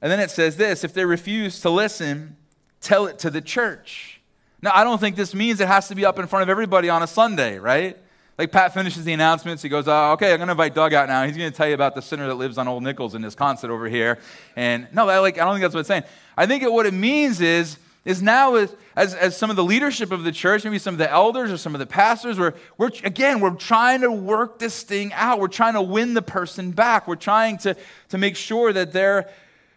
And 0.00 0.10
then 0.10 0.18
it 0.18 0.32
says 0.32 0.56
this 0.56 0.82
if 0.82 0.92
they 0.92 1.04
refuse 1.04 1.60
to 1.60 1.70
listen, 1.70 2.36
tell 2.80 3.06
it 3.06 3.20
to 3.20 3.30
the 3.30 3.40
church. 3.40 4.20
Now, 4.62 4.72
I 4.74 4.82
don't 4.82 4.98
think 4.98 5.14
this 5.14 5.32
means 5.32 5.60
it 5.60 5.68
has 5.68 5.86
to 5.86 5.94
be 5.94 6.04
up 6.04 6.18
in 6.18 6.26
front 6.26 6.42
of 6.42 6.48
everybody 6.48 6.88
on 6.88 7.04
a 7.04 7.06
Sunday, 7.06 7.60
right? 7.60 7.96
Like 8.36 8.50
Pat 8.50 8.74
finishes 8.74 9.04
the 9.04 9.12
announcements. 9.12 9.62
He 9.62 9.68
goes, 9.68 9.86
oh, 9.86 10.10
okay, 10.14 10.32
I'm 10.32 10.38
going 10.38 10.48
to 10.48 10.54
invite 10.54 10.74
Doug 10.74 10.92
out 10.92 11.06
now. 11.06 11.24
He's 11.24 11.36
going 11.36 11.52
to 11.52 11.56
tell 11.56 11.68
you 11.68 11.74
about 11.74 11.94
the 11.94 12.02
sinner 12.02 12.26
that 12.26 12.34
lives 12.34 12.58
on 12.58 12.66
Old 12.66 12.82
Nichols 12.82 13.14
in 13.14 13.22
this 13.22 13.36
concert 13.36 13.70
over 13.70 13.88
here. 13.88 14.18
And 14.56 14.88
no, 14.92 15.08
I, 15.08 15.20
like, 15.20 15.38
I 15.38 15.44
don't 15.44 15.54
think 15.54 15.62
that's 15.62 15.74
what 15.74 15.80
it's 15.80 15.88
saying. 15.88 16.02
I 16.36 16.46
think 16.46 16.64
it, 16.64 16.72
what 16.72 16.86
it 16.86 16.94
means 16.94 17.40
is 17.40 17.78
is 18.04 18.20
now 18.20 18.56
as, 18.56 18.74
as, 18.96 19.14
as, 19.14 19.36
some 19.36 19.48
of 19.48 19.56
the 19.56 19.62
leadership 19.62 20.10
of 20.10 20.24
the 20.24 20.32
church, 20.32 20.64
maybe 20.64 20.78
some 20.78 20.94
of 20.94 20.98
the 20.98 21.10
elders 21.10 21.52
or 21.52 21.56
some 21.56 21.74
of 21.74 21.78
the 21.78 21.86
pastors, 21.86 22.38
we're, 22.38 22.54
we're, 22.76 22.90
again, 23.04 23.40
we're 23.40 23.54
trying 23.54 24.00
to 24.00 24.10
work 24.10 24.58
this 24.58 24.82
thing 24.82 25.12
out. 25.12 25.38
We're 25.38 25.48
trying 25.48 25.74
to 25.74 25.82
win 25.82 26.14
the 26.14 26.22
person 26.22 26.72
back. 26.72 27.06
We're 27.06 27.14
trying 27.14 27.58
to, 27.58 27.76
to 28.08 28.18
make 28.18 28.36
sure 28.36 28.72
that 28.72 28.92
they're 28.92 29.30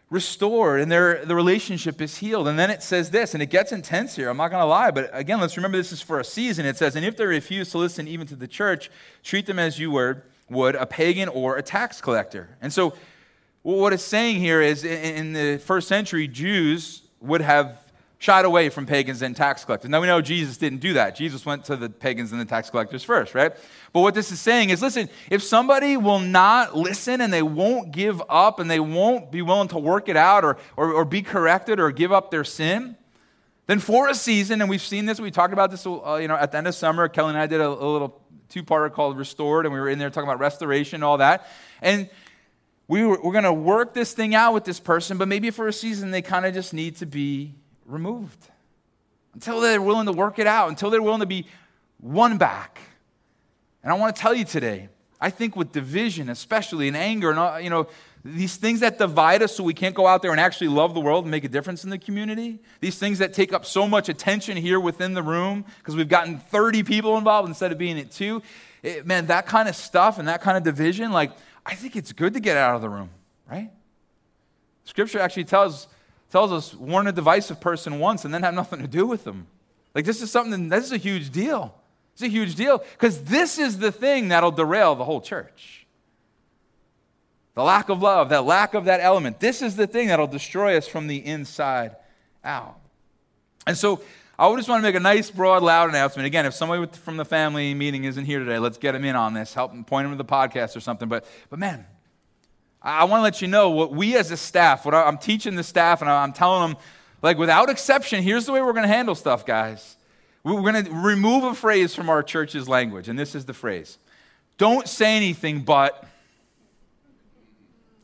restored 0.10 0.82
and 0.82 0.92
their, 0.92 1.24
the 1.26 1.36
relationship 1.36 2.02
is 2.02 2.18
healed. 2.18 2.48
And 2.48 2.58
then 2.58 2.72
it 2.72 2.82
says 2.82 3.12
this, 3.12 3.34
and 3.36 3.44
it 3.44 3.52
gets 3.52 3.72
intense 3.72 4.16
here. 4.16 4.30
I'm 4.30 4.38
not 4.38 4.50
going 4.50 4.62
to 4.62 4.68
lie, 4.68 4.90
but 4.90 5.10
again, 5.14 5.40
let's 5.40 5.58
remember 5.58 5.78
this 5.78 5.92
is 5.92 6.02
for 6.02 6.20
a 6.20 6.24
season. 6.24 6.66
It 6.66 6.78
says, 6.78 6.96
and 6.96 7.06
if 7.06 7.18
they 7.18 7.26
refuse 7.26 7.70
to 7.72 7.78
listen 7.78 8.08
even 8.08 8.26
to 8.28 8.36
the 8.36 8.48
church, 8.48 8.90
treat 9.24 9.46
them 9.46 9.60
as 9.60 9.78
you 9.78 9.92
would, 9.92 10.24
would 10.50 10.76
a 10.76 10.86
pagan 10.86 11.30
or 11.30 11.58
a 11.58 11.64
tax 11.64 12.02
collector. 12.02 12.58
And 12.62 12.72
so, 12.74 12.94
what 13.64 13.94
it's 13.94 14.04
saying 14.04 14.38
here 14.38 14.62
is 14.62 14.84
in 14.84 15.34
the 15.34 15.58
first 15.58 15.88
century, 15.88 16.28
Jews 16.28 17.02
would 17.20 17.42
have 17.42 17.85
shied 18.26 18.44
away 18.44 18.70
from 18.70 18.88
pagans 18.88 19.22
and 19.22 19.36
tax 19.36 19.64
collectors. 19.64 19.90
Now 19.92 20.02
we 20.02 20.08
know 20.08 20.20
Jesus 20.20 20.58
didn't 20.58 20.80
do 20.80 20.94
that. 20.94 21.16
Jesus 21.16 21.46
went 21.46 21.64
to 21.66 21.76
the 21.76 21.90
pagans 21.90 22.32
and 22.32 22.42
the 22.42 22.46
tax 22.46 22.72
collectors 22.72 23.04
first, 23.04 23.36
right? 23.36 23.56
But 23.94 24.02
what 24.02 24.16
this 24.16 24.32
is 24.32 24.40
saying 24.40 24.72
is 24.72 24.82
listen, 24.82 25.10
if 25.30 25.44
somebody 25.44 25.96
will 25.96 26.20
not 26.20 26.76
listen 26.76 27.22
and 27.22 27.32
they 27.32 27.44
won't 27.44 27.92
give 27.92 28.22
up 28.28 28.60
and 28.60 28.70
they 28.70 28.80
won't 28.80 29.32
be 29.32 29.44
willing 29.44 29.68
to 29.70 29.78
work 29.78 30.10
it 30.10 30.18
out 30.18 30.44
or, 30.44 30.58
or, 30.76 30.92
or 30.92 31.06
be 31.06 31.22
corrected 31.22 31.80
or 31.80 31.92
give 31.92 32.12
up 32.12 32.32
their 32.32 32.44
sin, 32.44 32.98
then 33.68 33.78
for 33.78 34.10
a 34.10 34.16
season, 34.16 34.60
and 34.60 34.70
we've 34.72 34.82
seen 34.82 35.06
this, 35.06 35.20
we 35.20 35.30
talked 35.30 35.54
about 35.54 35.70
this 35.70 35.86
uh, 35.86 36.18
you 36.20 36.28
know, 36.28 36.36
at 36.36 36.52
the 36.52 36.58
end 36.58 36.68
of 36.68 36.74
summer, 36.74 37.08
Kelly 37.08 37.30
and 37.30 37.38
I 37.38 37.46
did 37.46 37.62
a, 37.62 37.68
a 37.68 37.90
little 37.94 38.22
two-parter 38.50 38.92
called 38.92 39.20
Restored, 39.20 39.66
and 39.68 39.74
we 39.74 39.80
were 39.80 39.90
in 39.90 40.00
there 40.00 40.10
talking 40.10 40.28
about 40.28 40.40
restoration 40.40 40.96
and 40.96 41.04
all 41.04 41.18
that. 41.18 41.48
And 41.82 42.10
we 42.88 43.04
were, 43.04 43.20
we're 43.22 43.34
going 43.34 43.44
to 43.44 43.54
work 43.54 43.94
this 43.94 44.14
thing 44.14 44.34
out 44.34 44.54
with 44.54 44.66
this 44.66 44.80
person, 44.80 45.18
but 45.18 45.28
maybe 45.28 45.52
for 45.52 45.68
a 45.68 45.74
season 45.74 46.10
they 46.10 46.24
kind 46.24 46.46
of 46.46 46.56
just 46.56 46.74
need 46.74 46.96
to 46.98 47.06
be 47.06 47.54
removed 47.86 48.50
until 49.34 49.60
they're 49.60 49.82
willing 49.82 50.06
to 50.06 50.12
work 50.12 50.40
it 50.40 50.48
out, 50.48 50.70
until 50.70 50.90
they're 50.90 51.02
willing 51.02 51.20
to 51.20 51.26
be 51.26 51.46
won 52.02 52.38
back. 52.38 52.80
And 53.84 53.92
I 53.92 53.96
want 53.96 54.16
to 54.16 54.22
tell 54.22 54.34
you 54.34 54.46
today, 54.46 54.90
I 55.20 55.30
think 55.30 55.56
with 55.56 55.72
division, 55.72 56.30
especially 56.30 56.88
in 56.88 56.96
anger, 56.96 57.30
and 57.30 57.40
uh, 57.40 57.58
you 57.62 57.70
know, 57.70 57.88
these 58.24 58.56
things 58.56 58.80
that 58.80 58.98
divide 58.98 59.44
us 59.44 59.56
so 59.56 59.64
we 59.64 59.74
can't 59.74 59.94
go 59.94 60.08
out 60.08 60.24
there 60.24 60.32
and 60.32 60.40
actually 60.40 60.68
love 60.68 60.96
the 60.96 61.00
world 61.00 61.26
and 61.26 61.32
make 61.32 61.44
a 61.44 61.48
difference 61.48 61.84
in 61.84 61.92
the 61.92 61.98
community, 62.00 62.60
these 62.80 62.98
things 62.98 63.20
that 63.20 63.34
take 63.34 63.54
up 63.54 63.66
so 63.66 63.88
much 63.88 64.10
attention 64.10 64.58
here 64.58 64.80
within 64.80 65.14
the 65.14 65.22
room 65.22 65.64
because 65.78 65.96
we've 65.96 66.10
gotten 66.10 66.40
30 66.40 66.82
people 66.84 67.18
involved 67.18 67.48
instead 67.48 67.72
of 67.72 67.78
being 67.78 68.00
at 68.00 68.10
two, 68.10 68.42
it, 68.82 69.06
man, 69.06 69.28
that 69.28 69.46
kind 69.46 69.70
of 69.70 69.76
stuff 69.76 70.18
and 70.18 70.28
that 70.28 70.42
kind 70.42 70.58
of 70.58 70.64
division, 70.64 71.12
like, 71.12 71.32
I 71.66 71.76
think 71.76 71.96
it's 71.96 72.14
good 72.14 72.34
to 72.34 72.40
get 72.40 72.58
out 72.58 72.76
of 72.76 72.82
the 72.82 72.90
room, 72.90 73.12
right? 73.50 73.70
Scripture 74.86 75.20
actually 75.20 75.46
tells 75.46 75.88
tells 76.36 76.52
us 76.52 76.74
warn 76.74 77.08
a 77.08 77.14
divisive 77.14 77.62
person 77.62 77.98
once 77.98 78.26
and 78.26 78.34
then 78.34 78.44
have 78.44 78.54
nothing 78.54 78.82
to 78.82 78.88
do 78.90 79.06
with 79.06 79.24
them. 79.24 79.48
Like 79.94 80.04
this 80.04 80.22
is 80.22 80.30
something, 80.30 80.68
this 80.68 80.84
is 80.84 80.92
a 80.92 80.98
huge 80.98 81.30
deal. 81.30 81.74
It's 82.12 82.24
a 82.24 82.28
huge 82.28 82.56
deal 82.56 82.80
because 82.80 83.24
this 83.24 83.58
is 83.58 83.78
the 83.78 83.90
thing 83.90 84.28
that'll 84.28 84.52
derail 84.52 84.96
the 84.96 85.06
whole 85.06 85.22
church. 85.22 85.88
The 87.54 87.64
lack 87.64 87.88
of 87.88 88.02
love, 88.02 88.28
that 88.32 88.44
lack 88.44 88.74
of 88.74 88.84
that 88.84 89.00
element. 89.00 89.40
This 89.40 89.62
is 89.62 89.78
the 89.78 89.88
thing 89.88 90.10
that'll 90.10 90.28
destroy 90.28 90.76
us 90.76 90.90
from 90.90 91.08
the 91.08 91.26
inside 91.26 91.96
out. 92.44 92.82
And 93.66 93.78
so 93.78 94.02
I 94.38 94.54
just 94.58 94.68
want 94.68 94.84
to 94.84 94.84
make 94.90 94.96
a 94.96 95.00
nice, 95.00 95.32
broad, 95.32 95.64
loud 95.64 95.88
announcement. 95.88 96.28
Again, 96.28 96.46
if 96.46 96.54
somebody 96.54 96.86
from 96.98 97.16
the 97.16 97.24
family 97.24 97.74
meeting 97.74 98.04
isn't 98.04 98.26
here 98.26 98.40
today, 98.40 98.60
let's 98.60 98.78
get 98.78 98.92
them 98.92 99.06
in 99.06 99.16
on 99.16 99.34
this. 99.34 99.54
Help 99.54 99.72
them 99.72 99.86
point 99.86 100.04
them 100.04 100.18
to 100.18 100.22
the 100.22 100.30
podcast 100.30 100.76
or 100.76 100.82
something. 100.82 101.08
But, 101.08 101.26
but 101.50 101.60
man, 101.60 101.86
I 102.86 103.06
want 103.06 103.20
to 103.20 103.24
let 103.24 103.42
you 103.42 103.48
know 103.48 103.72
what 103.72 103.92
we 103.92 104.16
as 104.16 104.30
a 104.30 104.38
staff, 104.38 104.86
what 104.86 104.94
I'm 104.94 105.18
teaching 105.18 105.56
the 105.56 105.64
staff, 105.64 106.02
and 106.02 106.10
I'm 106.10 106.34
telling 106.34 106.70
them, 106.70 106.82
like, 107.24 107.40
without 107.40 107.72
exception, 107.72 108.22
here's 108.22 108.46
the 108.46 108.52
way 108.52 108.62
we're 108.62 108.74
going 108.74 108.88
to 108.88 108.94
handle 108.94 109.16
stuff, 109.16 109.44
guys. 109.44 109.98
We're 110.44 110.62
going 110.62 110.86
to 110.86 110.92
remove 110.92 111.44
a 111.46 111.56
phrase 111.56 111.96
from 111.96 112.12
our 112.12 112.22
church's 112.22 112.70
language, 112.70 113.10
and 113.10 113.18
this 113.18 113.34
is 113.34 113.46
the 113.46 113.54
phrase 113.54 113.98
Don't 114.58 114.88
say 114.88 115.18
anything 115.18 115.62
but. 115.62 116.06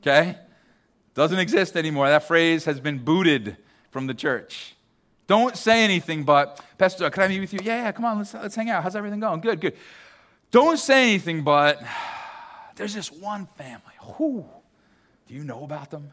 Okay? 0.02 0.36
Doesn't 1.14 1.38
exist 1.38 1.78
anymore. 1.78 2.08
That 2.08 2.24
phrase 2.24 2.66
has 2.66 2.80
been 2.80 2.98
booted 2.98 3.58
from 3.92 4.08
the 4.08 4.16
church. 4.16 4.76
Don't 5.28 5.56
say 5.56 5.84
anything 5.84 6.24
but, 6.24 6.60
Pastor, 6.80 7.08
can 7.12 7.22
I 7.22 7.28
meet 7.28 7.40
with 7.40 7.54
you? 7.54 7.60
Yeah, 7.62 7.84
yeah, 7.84 7.92
come 7.92 8.06
on, 8.06 8.18
let's, 8.18 8.34
let's 8.34 8.56
hang 8.56 8.72
out. 8.72 8.82
How's 8.82 8.96
everything 8.96 9.20
going? 9.20 9.42
Good, 9.42 9.62
good. 9.62 9.78
Don't 10.50 10.78
say 10.78 11.04
anything 11.04 11.44
but, 11.44 11.84
there's 12.76 12.96
this 12.96 13.12
one 13.12 13.48
family. 13.56 13.94
Whew 14.18 14.50
do 15.32 15.38
you 15.38 15.46
know 15.46 15.64
about 15.64 15.90
them? 15.90 16.12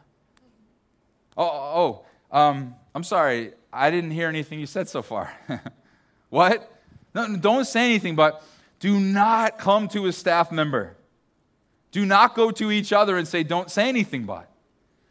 Oh, 1.35 2.05
oh, 2.31 2.37
um, 2.37 2.73
I'm 2.95 3.03
sorry. 3.03 3.51
I 3.71 3.91
didn't 3.91 4.11
hear 4.11 4.29
anything 4.29 4.61
you 4.61 4.65
said 4.65 4.87
so 4.87 5.01
far. 5.01 5.29
what? 6.29 6.71
No, 7.13 7.35
don't 7.35 7.65
say 7.65 7.83
anything, 7.83 8.15
but 8.15 8.41
do 8.79 8.97
not 8.97 9.57
come 9.57 9.89
to 9.89 10.05
a 10.05 10.13
staff 10.13 10.53
member. 10.53 10.95
Do 11.91 12.05
not 12.05 12.33
go 12.33 12.49
to 12.51 12.71
each 12.71 12.93
other 12.93 13.17
and 13.17 13.27
say, 13.27 13.43
don't 13.43 13.69
say 13.69 13.89
anything, 13.89 14.23
but. 14.23 14.49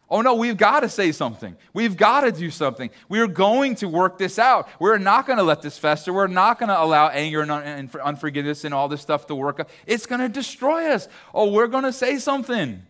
Oh 0.09 0.23
no, 0.23 0.37
we've 0.37 0.57
got 0.57 0.81
to 0.81 0.89
say 0.89 1.13
something. 1.13 1.55
We've 1.75 1.95
got 1.95 2.23
to 2.23 2.33
do 2.33 2.51
something. 2.51 2.89
We're 3.11 3.27
going 3.27 3.75
to 3.75 3.91
work 3.91 4.17
this 4.17 4.39
out. 4.39 4.71
We're 4.81 4.97
not 4.97 5.27
going 5.27 5.37
to 5.37 5.43
let 5.43 5.61
this 5.61 5.77
fester. 5.77 6.15
We're 6.15 6.29
not 6.29 6.59
going 6.59 6.71
to 6.71 6.83
allow 6.83 7.09
anger 7.09 7.43
and 7.43 7.95
unforgiveness 7.95 8.65
and 8.65 8.73
all 8.73 8.89
this 8.89 9.03
stuff 9.03 9.27
to 9.27 9.35
work. 9.35 9.69
It's 9.87 10.07
going 10.07 10.23
to 10.23 10.31
destroy 10.31 10.93
us. 10.93 11.09
Oh, 11.35 11.53
we're 11.53 11.67
going 11.67 11.85
to 11.85 11.93
say 11.93 12.17
something. 12.17 12.85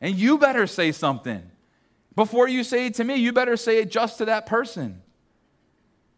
And 0.00 0.14
you 0.14 0.38
better 0.38 0.66
say 0.66 0.92
something. 0.92 1.42
Before 2.14 2.48
you 2.48 2.64
say 2.64 2.86
it 2.86 2.94
to 2.94 3.04
me, 3.04 3.16
you 3.16 3.32
better 3.32 3.56
say 3.56 3.78
it 3.78 3.90
just 3.90 4.18
to 4.18 4.24
that 4.26 4.46
person. 4.46 5.02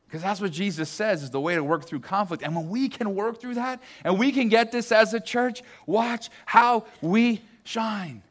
Because 0.06 0.22
that's 0.22 0.40
what 0.40 0.50
Jesus 0.50 0.88
says 0.88 1.22
is 1.22 1.30
the 1.30 1.40
way 1.40 1.54
to 1.54 1.62
work 1.62 1.84
through 1.84 2.00
conflict. 2.00 2.42
And 2.42 2.56
when 2.56 2.68
we 2.68 2.88
can 2.88 3.14
work 3.14 3.40
through 3.40 3.54
that 3.54 3.80
and 4.02 4.18
we 4.18 4.32
can 4.32 4.48
get 4.48 4.72
this 4.72 4.90
as 4.90 5.14
a 5.14 5.20
church, 5.20 5.62
watch 5.86 6.30
how 6.46 6.86
we 7.00 7.42
shine. 7.62 8.22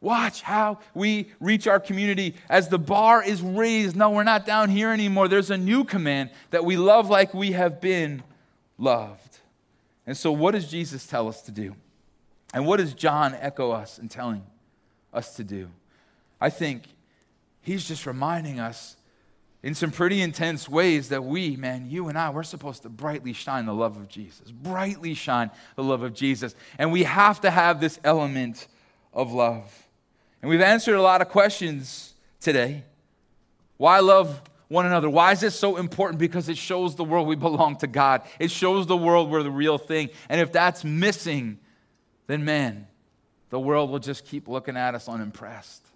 Watch 0.00 0.42
how 0.42 0.80
we 0.92 1.30
reach 1.40 1.66
our 1.66 1.80
community 1.80 2.34
as 2.50 2.68
the 2.68 2.78
bar 2.78 3.22
is 3.22 3.40
raised. 3.40 3.94
No, 3.94 4.10
we're 4.10 4.24
not 4.24 4.44
down 4.44 4.68
here 4.68 4.90
anymore. 4.90 5.28
There's 5.28 5.50
a 5.50 5.56
new 5.56 5.84
command 5.84 6.30
that 6.50 6.64
we 6.64 6.76
love 6.76 7.08
like 7.08 7.32
we 7.32 7.52
have 7.52 7.80
been 7.80 8.22
loved. 8.76 9.38
And 10.06 10.16
so, 10.16 10.32
what 10.32 10.50
does 10.50 10.70
Jesus 10.70 11.06
tell 11.06 11.28
us 11.28 11.40
to 11.42 11.52
do? 11.52 11.74
And 12.54 12.66
what 12.66 12.78
does 12.78 12.94
John 12.94 13.34
echo 13.34 13.72
us 13.72 13.98
in 13.98 14.08
telling 14.08 14.44
us 15.12 15.34
to 15.36 15.44
do? 15.44 15.68
I 16.40 16.50
think 16.50 16.84
he's 17.60 17.86
just 17.86 18.06
reminding 18.06 18.60
us 18.60 18.96
in 19.64 19.74
some 19.74 19.90
pretty 19.90 20.20
intense 20.20 20.68
ways 20.68 21.08
that 21.08 21.24
we, 21.24 21.56
man, 21.56 21.90
you 21.90 22.08
and 22.08 22.16
I, 22.16 22.30
we're 22.30 22.44
supposed 22.44 22.82
to 22.82 22.88
brightly 22.88 23.32
shine 23.32 23.66
the 23.66 23.74
love 23.74 23.96
of 23.96 24.08
Jesus, 24.08 24.52
brightly 24.52 25.14
shine 25.14 25.50
the 25.74 25.82
love 25.82 26.02
of 26.02 26.14
Jesus. 26.14 26.54
And 26.78 26.92
we 26.92 27.02
have 27.02 27.40
to 27.40 27.50
have 27.50 27.80
this 27.80 27.98
element 28.04 28.68
of 29.12 29.32
love. 29.32 29.88
And 30.40 30.48
we've 30.50 30.60
answered 30.60 30.94
a 30.94 31.02
lot 31.02 31.22
of 31.22 31.30
questions 31.30 32.12
today. 32.40 32.84
Why 33.78 33.98
love 33.98 34.42
one 34.68 34.86
another? 34.86 35.10
Why 35.10 35.32
is 35.32 35.40
this 35.40 35.58
so 35.58 35.76
important? 35.76 36.20
Because 36.20 36.48
it 36.48 36.58
shows 36.58 36.94
the 36.94 37.04
world 37.04 37.26
we 37.26 37.34
belong 37.34 37.76
to 37.78 37.88
God, 37.88 38.22
it 38.38 38.52
shows 38.52 38.86
the 38.86 38.96
world 38.96 39.28
we're 39.28 39.42
the 39.42 39.50
real 39.50 39.78
thing. 39.78 40.10
And 40.28 40.40
if 40.40 40.52
that's 40.52 40.84
missing, 40.84 41.58
then 42.26 42.44
man, 42.44 42.86
the 43.50 43.60
world 43.60 43.90
will 43.90 43.98
just 43.98 44.24
keep 44.24 44.48
looking 44.48 44.76
at 44.76 44.94
us 44.94 45.08
unimpressed. 45.08 45.86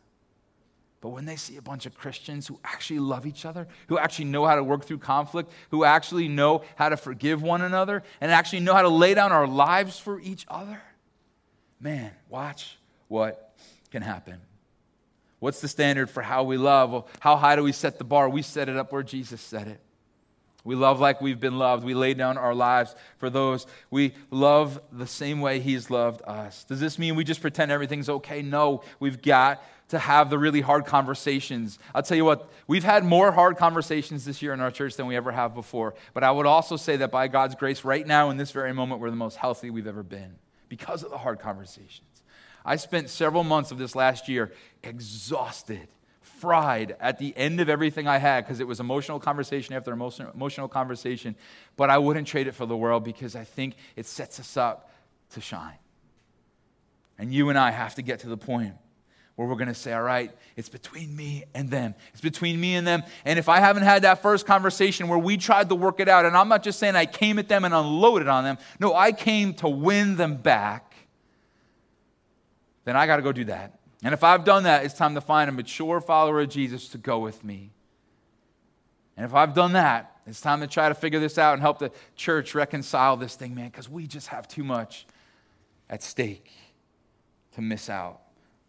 But 1.01 1.11
when 1.11 1.27
they 1.27 1.37
see 1.37 1.57
a 1.57 1.63
bunch 1.63 1.87
of 1.87 1.97
Christians 1.97 2.47
who 2.47 2.59
actually 2.65 2.99
love 2.99 3.25
each 3.25 3.45
other, 3.45 3.69
who 3.87 3.99
actually 3.99 4.25
know 4.27 4.45
how 4.45 4.57
to 4.57 4.65
work 4.65 4.85
through 4.85 4.99
conflict, 4.99 5.53
who 5.71 5.85
actually 5.85 6.27
know 6.27 6.63
how 6.75 6.89
to 6.89 6.97
forgive 6.97 7.41
one 7.41 7.63
another, 7.63 8.03
and 8.21 8.33
actually 8.33 8.61
know 8.61 8.75
how 8.75 8.83
to 8.83 8.89
lay 8.89 9.15
down 9.15 9.31
our 9.31 9.47
lives 9.47 9.99
for 9.99 10.21
each 10.21 10.45
other, 10.49 10.83
man, 11.81 12.11
watch 12.29 12.79
what 13.07 13.55
can 13.93 14.03
happen. 14.03 14.41
What's 15.39 15.61
the 15.61 15.69
standard 15.69 16.11
for 16.11 16.21
how 16.21 16.43
we 16.43 16.57
love? 16.57 16.91
Well, 16.91 17.09
how 17.21 17.37
high 17.37 17.55
do 17.55 17.63
we 17.63 17.71
set 17.71 17.99
the 17.99 18.05
bar? 18.05 18.29
We 18.29 18.43
set 18.43 18.69
it 18.69 18.77
up 18.77 18.93
where 18.93 19.05
Jesus 19.05 19.41
set 19.41 19.69
it. 19.69 19.81
We 20.69 20.75
love 20.75 21.01
like 21.01 21.23
we've 21.23 21.41
been 21.41 21.57
loved. 21.57 21.83
We 21.83 21.95
lay 21.95 22.13
down 22.13 22.37
our 22.37 22.55
lives 22.55 22.95
for 23.17 23.31
those. 23.31 23.67
We 23.91 24.13
love 24.31 24.79
the 24.93 25.07
same 25.07 25.41
way 25.41 25.61
He's 25.61 25.89
loved 25.89 26.21
us. 26.27 26.65
Does 26.65 26.79
this 26.79 26.99
mean 26.99 27.17
we 27.17 27.25
just 27.25 27.41
pretend 27.41 27.73
everything's 27.73 28.11
okay? 28.11 28.43
No, 28.43 28.83
we've 29.01 29.23
got 29.23 29.65
to 29.89 29.99
have 29.99 30.29
the 30.29 30.39
really 30.39 30.61
hard 30.61 30.85
conversations. 30.85 31.79
I'll 31.95 32.03
tell 32.03 32.19
you 32.19 32.25
what, 32.27 32.51
we've 32.67 32.85
had 32.85 33.03
more 33.03 33.33
hard 33.33 33.57
conversations 33.57 34.27
this 34.27 34.43
year 34.43 34.53
in 34.53 34.61
our 34.61 34.71
church 34.71 34.97
than 34.97 35.07
we 35.07 35.17
ever 35.17 35.33
have 35.33 35.55
before. 35.55 35.95
But 36.13 36.23
I 36.23 36.31
would 36.31 36.45
also 36.45 36.77
say 36.77 36.99
that 36.99 37.11
by 37.11 37.29
God's 37.29 37.55
grace, 37.55 37.83
right 37.83 38.07
now, 38.07 38.29
in 38.29 38.37
this 38.37 38.51
very 38.51 38.75
moment, 38.75 39.01
we're 39.01 39.09
the 39.09 39.17
most 39.17 39.37
healthy 39.37 39.71
we've 39.71 39.87
ever 39.87 40.03
been 40.03 40.35
because 40.69 41.03
of 41.03 41.11
the 41.11 41.17
hard 41.17 41.39
conversations. 41.39 42.23
I 42.63 42.77
spent 42.77 43.09
several 43.09 43.43
months 43.43 43.71
of 43.71 43.79
this 43.79 43.97
last 43.97 44.29
year 44.29 44.53
exhausted, 44.83 45.89
fried 46.39 46.97
at 47.01 47.19
the 47.19 47.37
end 47.37 47.61
of 47.61 47.69
everything 47.69 48.07
I 48.07 48.19
had 48.19 48.45
because 48.45 48.61
it 48.61 48.67
was 48.67 48.81
emotional 48.81 49.21
conversation 49.21 49.75
after 49.75 49.93
emotional 49.93 50.69
conversation. 50.69 51.37
But 51.77 51.91
I 51.91 51.99
wouldn't 51.99 52.27
trade 52.27 52.47
it 52.47 52.55
for 52.55 52.67
the 52.67 52.77
world 52.77 53.05
because 53.05 53.37
I 53.37 53.45
think 53.45 53.77
it 53.97 54.07
sets 54.07 54.41
us 54.41 54.57
up 54.57 54.91
to 55.31 55.41
shine. 55.41 55.79
And 57.19 57.35
you 57.35 57.49
and 57.49 57.59
I 57.59 57.71
have 57.71 57.97
to 57.97 58.03
get 58.03 58.21
to 58.21 58.29
the 58.29 58.37
point 58.37 58.75
where 59.39 59.47
we're 59.47 59.55
going 59.55 59.69
to 59.69 59.75
say, 59.75 59.93
all 59.93 60.03
right, 60.03 60.33
it's 60.57 60.69
between 60.69 61.15
me 61.15 61.45
and 61.55 61.71
them. 61.71 61.95
It's 62.13 62.21
between 62.21 62.61
me 62.61 62.75
and 62.75 62.85
them. 62.85 63.05
And 63.25 63.39
if 63.39 63.49
I 63.49 63.61
haven't 63.61 63.85
had 63.85 64.03
that 64.03 64.21
first 64.21 64.47
conversation 64.47 65.07
where 65.07 65.19
we 65.19 65.37
tried 65.37 65.69
to 65.69 65.77
work 65.77 66.01
it 66.01 66.09
out, 66.09 66.25
and 66.25 66.37
I'm 66.37 66.49
not 66.49 66.65
just 66.65 66.81
saying 66.81 66.97
I 66.97 67.07
came 67.07 67.39
at 67.39 67.49
them 67.49 67.65
and 67.65 67.73
unloaded 67.73 68.27
on 68.27 68.43
them, 68.43 68.59
no, 68.81 68.95
I 68.95 69.13
came 69.13 69.55
to 69.55 69.69
win 69.69 70.17
them 70.17 70.39
back, 70.39 70.93
then 72.85 72.97
I 72.97 73.07
got 73.07 73.17
to 73.17 73.23
go 73.23 73.31
do 73.31 73.45
that. 73.45 73.78
And 74.03 74.15
if 74.15 74.23
I've 74.23 74.45
done 74.45 74.63
that, 74.63 74.85
it's 74.85 74.95
time 74.95 75.15
to 75.15 75.21
find 75.21 75.49
a 75.49 75.53
mature 75.53 76.01
follower 76.01 76.41
of 76.41 76.49
Jesus 76.49 76.89
to 76.91 76.99
go 76.99 77.19
with 77.19 77.43
me. 77.43 77.71
And 79.17 79.27
if 79.27 79.35
I've 79.35 79.55
done 79.55 79.73
that, 79.73 80.17
it's 80.27 80.41
time 80.41 80.61
to 80.61 80.67
try 80.67 80.89
to 80.89 80.95
figure 80.95 81.19
this 81.19 81.39
out 81.39 81.55
and 81.55 81.63
help 81.63 81.79
the 81.79 81.91
church 82.15 82.55
reconcile 82.55 83.17
this 83.17 83.35
thing, 83.35 83.55
man, 83.55 83.69
because 83.69 83.89
we 83.89 84.07
just 84.07 84.29
have 84.29 84.47
too 84.47 84.63
much 84.63 85.07
at 85.91 86.03
stake 86.03 86.53
to 87.55 87.61
miss 87.61 87.91
out 87.91 88.21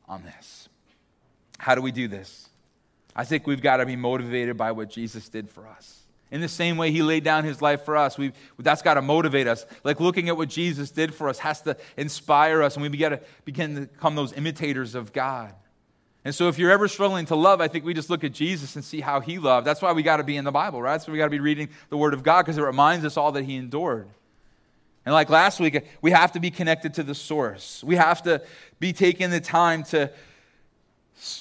on 0.08 0.24
this. 0.24 0.70
How 1.60 1.76
do 1.76 1.82
we 1.82 1.92
do 1.92 2.08
this? 2.08 2.50
I 3.16 3.26
think 3.26 3.46
we've 3.46 3.62
got 3.62 3.78
to 3.78 3.86
be 3.86 3.96
motivated 3.96 4.58
by 4.58 4.72
what 4.72 4.90
Jesus 4.90 5.30
did 5.30 5.50
for 5.50 5.68
us. 5.68 5.99
In 6.32 6.42
the 6.42 6.48
same 6.48 6.78
way 6.78 6.92
he 6.92 7.02
laid 7.02 7.24
down 7.24 7.44
his 7.44 7.62
life 7.62 7.84
for 7.86 7.98
us, 7.98 8.18
we 8.18 8.34
that's 8.60 8.84
got 8.84 8.96
to 8.96 9.02
motivate 9.02 9.48
us. 9.48 9.66
Like 9.84 10.00
looking 10.00 10.30
at 10.30 10.38
what 10.38 10.50
Jesus 10.50 10.92
did 10.92 11.14
for 11.14 11.28
us 11.28 11.40
has 11.40 11.62
to 11.64 11.76
inspire 11.98 12.62
us, 12.62 12.76
and 12.76 12.84
we 12.84 12.90
begin 12.90 13.12
to, 13.12 13.22
begin 13.46 13.76
to 13.76 13.82
become 13.82 14.16
those 14.16 14.34
imitators 14.34 14.94
of 14.94 15.12
God. 15.12 15.54
And 16.26 16.36
so, 16.36 16.48
if 16.48 16.60
you're 16.60 16.70
ever 16.70 16.88
struggling 16.88 17.26
to 17.28 17.36
love, 17.36 17.62
I 17.62 17.68
think 17.68 17.86
we 17.86 17.94
just 17.94 18.10
look 18.10 18.24
at 18.24 18.34
Jesus 18.34 18.76
and 18.76 18.86
see 18.86 19.00
how 19.00 19.22
he 19.22 19.40
loved. 19.40 19.66
That's 19.66 19.82
why 19.82 19.94
we 19.94 20.04
got 20.04 20.18
to 20.18 20.24
be 20.24 20.38
in 20.38 20.44
the 20.44 20.52
Bible, 20.52 20.82
right? 20.82 21.02
Why 21.02 21.12
we 21.12 21.18
got 21.18 21.26
to 21.26 21.32
be 21.32 21.40
reading 21.40 21.70
the 21.90 21.98
Word 21.98 22.14
of 22.14 22.24
God 22.24 22.44
because 22.44 22.58
it 22.58 22.64
reminds 22.64 23.06
us 23.06 23.18
all 23.18 23.32
that 23.32 23.46
he 23.46 23.56
endured. 23.56 24.10
And 25.06 25.14
like 25.14 25.30
last 25.30 25.60
week, 25.60 25.88
we 26.02 26.12
have 26.12 26.34
to 26.34 26.40
be 26.40 26.52
connected 26.52 26.94
to 26.96 27.04
the 27.04 27.16
source. 27.16 27.84
We 27.84 27.96
have 27.96 28.22
to 28.24 28.44
be 28.80 28.94
taking 28.94 29.30
the 29.32 29.40
time 29.40 29.84
to 29.86 30.12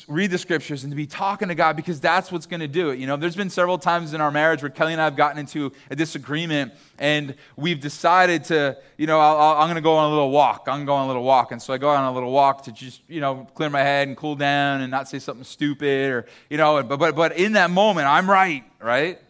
read 0.09 0.31
the 0.31 0.39
scriptures 0.39 0.83
and 0.83 0.91
to 0.91 0.97
be 0.97 1.07
talking 1.07 1.49
to 1.49 1.55
God 1.55 1.77
because 1.77 2.01
that's 2.01 2.33
what's 2.33 2.47
going 2.47 2.61
to 2.61 2.69
do 2.69 2.91
it. 2.91 2.99
You 2.99 3.07
know, 3.07 3.17
there's 3.17 3.37
been 3.37 3.51
several 3.51 3.79
times 3.79 4.13
in 4.13 4.21
our 4.21 4.31
marriage 4.31 4.61
where 4.61 4.71
Kelly 4.71 4.93
and 4.93 5.01
I 5.01 5.05
have 5.05 5.17
gotten 5.17 5.39
into 5.39 5.73
a 5.91 5.97
disagreement 5.97 6.73
and 6.99 7.35
we've 7.57 7.79
decided 7.79 8.45
to, 8.45 8.77
you 8.97 9.07
know, 9.07 9.21
i 9.21 9.63
am 9.63 9.67
going 9.67 9.77
to 9.77 9.81
go 9.81 9.95
on 9.95 10.07
a 10.07 10.09
little 10.11 10.31
walk. 10.31 10.63
I'm 10.67 10.79
going 10.79 10.81
to 10.81 10.87
go 10.87 10.95
on 10.95 11.05
a 11.05 11.07
little 11.07 11.23
walk. 11.23 11.53
And 11.53 11.63
so 11.63 11.73
I 11.73 11.79
go 11.79 11.91
on 11.91 12.05
a 12.05 12.13
little 12.13 12.33
walk 12.33 12.65
to 12.65 12.73
just, 12.73 13.03
you 13.09 13.21
know, 13.21 13.47
clear 13.55 13.71
my 13.71 13.81
head 13.81 14.09
and 14.09 14.17
cool 14.17 14.35
down 14.35 14.81
and 14.81 14.91
not 14.91 15.09
say 15.09 15.21
something 15.21 15.45
stupid 15.45 16.11
or, 16.11 16.27
you 16.51 16.57
know, 16.57 16.83
but, 16.83 16.99
but, 16.99 17.15
but 17.15 17.37
in 17.37 17.53
that 17.53 17.71
moment, 17.71 18.09
I'm 18.09 18.29
right, 18.29 18.65
right? 18.81 19.21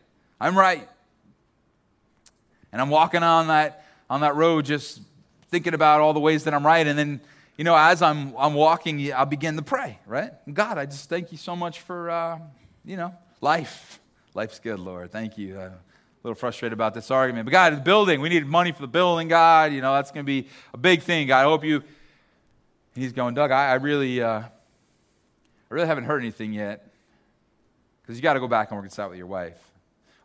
I'm 0.41 0.57
right. 0.57 0.89
And 2.73 2.81
I'm 2.81 2.91
walking 2.91 3.23
on 3.23 3.49
that, 3.49 3.85
on 4.09 4.23
that 4.23 4.35
road 4.35 4.65
just 4.65 5.01
thinking 5.51 5.75
about 5.75 6.01
all 6.01 6.15
the 6.15 6.21
ways 6.21 6.45
that 6.45 6.55
I'm 6.55 6.67
right. 6.67 6.87
And 6.87 6.99
then, 6.99 7.21
you 7.59 7.65
know, 7.65 7.77
as 7.77 8.03
I'm, 8.03 8.35
I'm 8.39 8.55
walking, 8.55 9.13
I 9.13 9.25
begin 9.25 9.57
to 9.57 9.63
pray, 9.63 9.99
right? 10.07 10.31
God, 10.51 10.79
I 10.79 10.87
just 10.87 11.09
thank 11.09 11.33
you 11.33 11.39
so 11.39 11.57
much 11.57 11.81
for, 11.81 12.09
uh, 12.09 12.39
you 12.85 12.97
know, 12.97 13.13
life. 13.41 13.99
Life's 14.33 14.61
good, 14.61 14.79
Lord. 14.79 15.11
Thank 15.11 15.37
you. 15.37 15.59
Uh, 15.59 15.71
a 15.71 15.75
little 16.23 16.37
frustrated 16.37 16.73
about 16.73 16.95
this 16.95 17.11
argument. 17.11 17.47
But 17.47 17.51
God, 17.51 17.77
the 17.77 17.81
building, 17.81 18.21
we 18.21 18.29
need 18.29 18.47
money 18.47 18.71
for 18.71 18.81
the 18.81 18.89
building, 18.89 19.27
God. 19.27 19.73
You 19.73 19.81
know, 19.81 19.93
that's 19.93 20.13
going 20.13 20.25
to 20.25 20.27
be 20.27 20.49
a 20.73 20.79
big 20.79 21.03
thing. 21.03 21.27
God, 21.27 21.41
I 21.41 21.45
hope 21.45 21.65
you. 21.65 21.83
he's 22.95 23.13
going, 23.13 23.35
Doug, 23.35 23.51
I, 23.51 23.71
I 23.71 23.75
really, 23.75 24.23
uh, 24.23 24.39
I 24.39 24.49
really 25.69 25.89
haven't 25.89 26.05
heard 26.05 26.23
anything 26.23 26.53
yet 26.53 26.89
because 28.03 28.17
you 28.17 28.23
got 28.23 28.35
to 28.35 28.41
go 28.41 28.49
back 28.49 28.71
and 28.71 28.79
work 28.79 28.89
this 28.89 29.01
out 29.01 29.11
with 29.11 29.19
your 29.19 29.27
wife. 29.27 29.59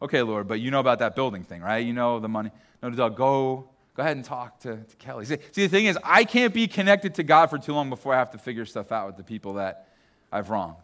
Okay, 0.03 0.21
Lord, 0.21 0.47
but 0.47 0.59
you 0.59 0.69
know 0.69 0.79
about 0.79 0.99
that 0.99 1.15
building 1.15 1.43
thing, 1.43 1.61
right? 1.63 1.83
You 1.83 1.93
know 1.93 2.19
the 2.19 2.29
money. 2.29 2.51
No, 2.83 2.91
Doug, 2.91 3.17
go 3.17 3.69
Go 3.95 4.01
ahead 4.01 4.15
and 4.15 4.25
talk 4.25 4.59
to, 4.61 4.77
to 4.77 4.95
Kelly. 4.97 5.25
See, 5.25 5.37
see, 5.51 5.63
the 5.63 5.69
thing 5.69 5.85
is, 5.85 5.97
I 6.03 6.23
can't 6.23 6.53
be 6.53 6.67
connected 6.67 7.15
to 7.15 7.23
God 7.23 7.49
for 7.49 7.59
too 7.59 7.73
long 7.73 7.89
before 7.89 8.13
I 8.13 8.17
have 8.17 8.31
to 8.31 8.37
figure 8.37 8.65
stuff 8.65 8.91
out 8.91 9.07
with 9.07 9.17
the 9.17 9.23
people 9.23 9.53
that 9.55 9.89
I've 10.31 10.49
wronged. 10.49 10.77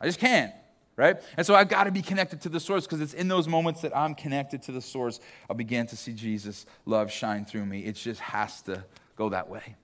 I 0.00 0.06
just 0.06 0.20
can't, 0.20 0.52
right? 0.96 1.20
And 1.36 1.44
so 1.44 1.54
I've 1.54 1.68
got 1.68 1.84
to 1.84 1.90
be 1.90 2.02
connected 2.02 2.40
to 2.42 2.48
the 2.48 2.60
source 2.60 2.84
because 2.86 3.00
it's 3.00 3.14
in 3.14 3.26
those 3.26 3.48
moments 3.48 3.80
that 3.80 3.96
I'm 3.96 4.14
connected 4.14 4.62
to 4.62 4.72
the 4.72 4.80
source, 4.80 5.18
I'll 5.50 5.56
begin 5.56 5.86
to 5.88 5.96
see 5.96 6.12
Jesus' 6.12 6.64
love 6.86 7.10
shine 7.10 7.44
through 7.44 7.66
me. 7.66 7.80
It 7.80 7.96
just 7.96 8.20
has 8.20 8.62
to 8.62 8.84
go 9.16 9.30
that 9.30 9.48
way. 9.48 9.74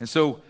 And 0.00 0.08
so, 0.08 0.40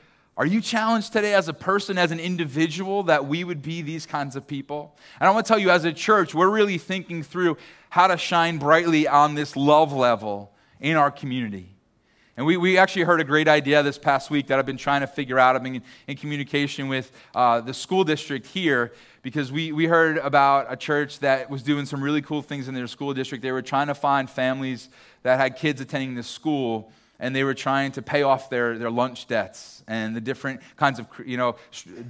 are 0.40 0.46
you 0.46 0.62
challenged 0.62 1.12
today 1.12 1.35
as 1.35 1.48
a 1.48 1.53
person, 1.53 1.98
as 1.98 2.12
an 2.12 2.18
individual, 2.18 3.03
that 3.03 3.26
we 3.26 3.44
would 3.44 3.61
be 3.61 3.83
these 3.83 4.07
kinds 4.07 4.37
of 4.37 4.46
people? 4.46 4.96
And 5.20 5.29
I 5.29 5.33
want 5.33 5.44
to 5.44 5.48
tell 5.50 5.59
you, 5.59 5.68
as 5.68 5.85
a 5.85 5.92
church, 5.92 6.35
we're 6.35 6.48
really 6.48 6.79
thinking 6.79 7.22
through 7.22 7.59
how 7.90 8.07
to 8.07 8.16
shine 8.16 8.57
brightly 8.57 9.07
on 9.07 9.35
this 9.35 9.55
love 9.55 9.92
level 9.92 10.50
in 10.81 10.96
our 10.96 11.11
community. 11.11 11.76
And 12.38 12.46
we, 12.46 12.57
we 12.57 12.79
actually 12.79 13.03
heard 13.03 13.20
a 13.20 13.24
great 13.24 13.48
idea 13.48 13.83
this 13.83 13.98
past 13.98 14.31
week 14.31 14.46
that 14.46 14.59
I've 14.59 14.64
been 14.64 14.79
trying 14.79 15.03
to 15.03 15.07
figure 15.07 15.38
out. 15.38 15.57
I've 15.57 15.62
been 15.62 15.74
in, 15.74 15.83
in 16.07 16.16
communication 16.16 16.88
with 16.88 17.12
uh, 17.35 17.61
the 17.61 17.74
school 17.74 18.03
district 18.03 18.46
here 18.46 18.94
because 19.20 19.53
we, 19.53 19.72
we 19.72 19.85
heard 19.85 20.16
about 20.16 20.72
a 20.72 20.76
church 20.76 21.18
that 21.18 21.50
was 21.50 21.62
doing 21.62 21.85
some 21.85 22.03
really 22.03 22.22
cool 22.22 22.40
things 22.40 22.66
in 22.66 22.72
their 22.72 22.87
school 22.87 23.12
district. 23.12 23.42
They 23.42 23.53
were 23.53 23.61
trying 23.61 23.88
to 23.88 23.94
find 23.94 24.31
families 24.31 24.88
that 25.22 25.38
had 25.38 25.57
kids 25.57 25.83
attending 25.83 26.14
this 26.14 26.29
school 26.29 26.90
and 27.20 27.37
they 27.37 27.44
were 27.44 27.54
trying 27.54 27.92
to 27.92 28.02
pay 28.02 28.22
off 28.22 28.50
their, 28.50 28.76
their 28.78 28.90
lunch 28.90 29.28
debts 29.28 29.85
and 29.87 30.16
the 30.16 30.20
different 30.20 30.61
kinds 30.76 30.98
of 30.98 31.06
you 31.24 31.37
know 31.37 31.56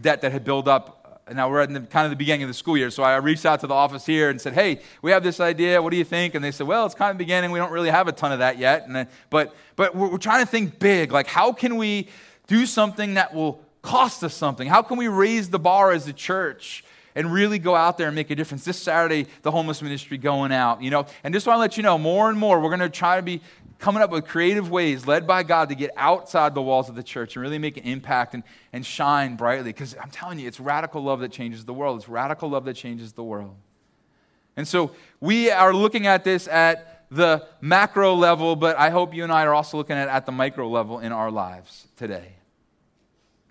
debt 0.01 0.23
that 0.23 0.33
had 0.33 0.45
built 0.45 0.69
up 0.69 1.01
now 1.33 1.49
we're 1.49 1.61
at 1.61 1.73
the, 1.73 1.81
kind 1.81 2.05
of 2.05 2.11
the 2.11 2.17
beginning 2.17 2.43
of 2.43 2.49
the 2.49 2.55
school 2.55 2.77
year. 2.77 2.91
So 2.91 3.03
I 3.03 3.17
reached 3.17 3.47
out 3.47 3.61
to 3.61 3.67
the 3.67 3.75
office 3.75 4.05
here 4.05 4.31
and 4.31 4.41
said, 4.41 4.53
hey, 4.53 4.81
we 5.03 5.11
have 5.13 5.23
this 5.23 5.39
idea. 5.39 5.81
What 5.81 5.91
do 5.91 5.97
you 5.97 6.05
think? 6.05 6.35
And 6.35 6.45
they 6.45 6.51
said, 6.51 6.67
well, 6.67 6.87
it's 6.87 6.95
kind 6.95 7.11
of 7.11 7.19
beginning. 7.19 7.51
We 7.51 7.59
don't 7.59 7.73
really 7.73 7.91
have 7.91 8.09
a 8.09 8.13
ton 8.13 8.33
of 8.33 8.41
that 8.41 8.59
yet. 8.59 8.89
And 8.89 9.07
but 9.29 9.55
but 9.77 9.95
we're, 9.95 10.09
we're 10.09 10.19
trying 10.19 10.45
to 10.45 10.51
think 10.51 10.79
big. 10.79 11.13
Like, 11.13 11.27
how 11.27 11.53
can 11.53 11.77
we 11.77 12.09
do 12.47 12.67
something 12.67 13.15
that 13.15 13.35
will 13.35 13.63
cost 13.83 14.25
us 14.25 14.35
something? 14.35 14.67
How 14.67 14.83
can 14.83 14.97
we 14.97 15.09
raise 15.09 15.51
the 15.51 15.59
bar 15.59 15.93
as 15.93 16.09
a 16.09 16.13
church? 16.13 16.85
and 17.15 17.33
really 17.33 17.59
go 17.59 17.75
out 17.75 17.99
there 17.99 18.07
and 18.07 18.15
make 18.15 18.31
a 18.31 18.35
difference. 18.37 18.65
This 18.65 18.81
Saturday, 18.81 19.27
the 19.43 19.51
homeless 19.51 19.83
ministry 19.83 20.17
going 20.17 20.53
out, 20.53 20.81
you 20.83 20.91
know. 20.91 21.07
And 21.25 21.35
just 21.35 21.47
want 21.47 21.57
to 21.57 21.61
let 21.61 21.77
you 21.77 21.83
know 21.83 21.99
more 21.99 22.31
and 22.31 22.39
more, 22.39 22.61
we're 22.61 22.69
going 22.69 22.81
to 22.81 22.89
try 22.89 23.17
to 23.17 23.23
be 23.23 23.41
coming 23.81 24.03
up 24.03 24.11
with 24.11 24.27
creative 24.27 24.71
ways 24.71 25.07
led 25.07 25.27
by 25.27 25.43
God 25.43 25.71
to 25.71 25.75
get 25.75 25.91
outside 25.97 26.55
the 26.55 26.63
walls 26.63 26.89
of 26.89 26.95
the 26.95 27.03
church 27.03 27.35
and 27.35 27.43
really 27.43 27.59
make 27.59 27.79
an 27.79 27.85
impact 27.85 28.35
and, 28.35 28.45
and 28.73 28.85
shine 28.85 29.37
brightly. 29.37 29.71
Because 29.71 29.97
I'm 30.01 30.11
telling 30.11 30.39
you, 30.39 30.47
it's 30.47 30.61
radical 30.61 31.03
love 31.03 31.21
that 31.21 31.33
changes 31.33 31.65
the 31.65 31.73
world. 31.75 31.99
It's 31.99 32.09
radical 32.09 32.51
love 32.51 32.67
that 32.67 32.75
changes 32.75 33.15
the 33.15 33.25
world. 33.25 33.57
And 34.57 34.69
so 34.69 34.93
we 35.19 35.51
are 35.51 35.73
looking 35.73 36.07
at 36.07 36.23
this 36.23 36.47
at 36.47 37.07
the 37.11 37.47
macro 37.61 38.15
level, 38.15 38.55
but 38.55 38.79
I 38.79 38.91
hope 38.91 39.15
you 39.15 39.25
and 39.25 39.33
I 39.33 39.45
are 39.47 39.55
also 39.55 39.79
looking 39.79 39.97
at 39.97 40.09
at 40.09 40.27
the 40.27 40.33
micro 40.33 40.69
level 40.69 41.01
in 41.01 41.11
our 41.11 41.31
lives 41.31 41.89
today. 41.97 42.35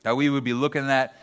That 0.04 0.16
we 0.16 0.30
would 0.30 0.44
be 0.44 0.54
looking 0.54 0.90
at 0.90 1.14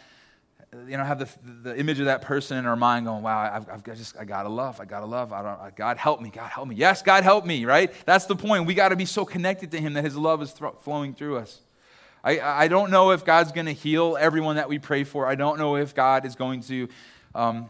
you 0.89 0.97
know, 0.97 1.05
have 1.05 1.19
the, 1.19 1.29
the 1.63 1.79
image 1.79 2.01
of 2.01 2.07
that 2.07 2.23
person 2.23 2.57
in 2.57 2.67
our 2.67 2.77
mind 2.77 3.07
going, 3.07 3.23
wow, 3.23 3.51
I've, 3.53 3.69
I've 3.69 3.85
just, 3.85 4.17
I 4.17 4.25
gotta 4.25 4.49
love, 4.49 4.81
I 4.81 4.85
gotta 4.85 5.07
love, 5.07 5.33
I 5.33 5.43
don't, 5.43 5.77
God 5.77 5.97
help 5.97 6.21
me, 6.21 6.31
God 6.31 6.51
help 6.51 6.69
me. 6.69 6.77
Yes, 6.77 7.03
God 7.03 7.25
help 7.25 7.45
me, 7.45 7.65
right? 7.65 7.93
That's 8.05 8.27
the 8.27 8.37
point. 8.37 8.67
We 8.67 8.75
gotta 8.75 8.97
be 8.97 9.05
so 9.05 9.25
connected 9.25 9.71
to 9.73 9.81
Him 9.81 9.95
that 9.95 10.05
His 10.05 10.17
love 10.17 10.43
is 10.43 10.53
th- 10.53 10.75
flowing 10.83 11.15
through 11.15 11.39
us. 11.39 11.61
I, 12.25 12.41
I 12.41 12.69
don't 12.69 12.91
know 12.91 13.13
if 13.13 13.25
God's 13.25 13.53
gonna 13.53 13.73
heal 13.73 14.17
everyone 14.19 14.57
that 14.57 14.69
we 14.69 14.79
pray 14.79 15.05
for. 15.05 15.27
I 15.27 15.35
don't 15.35 15.59
know 15.59 15.77
if 15.77 15.95
God 15.95 16.27
is 16.27 16.35
going 16.35 16.63
to 16.63 16.89
um, 17.35 17.69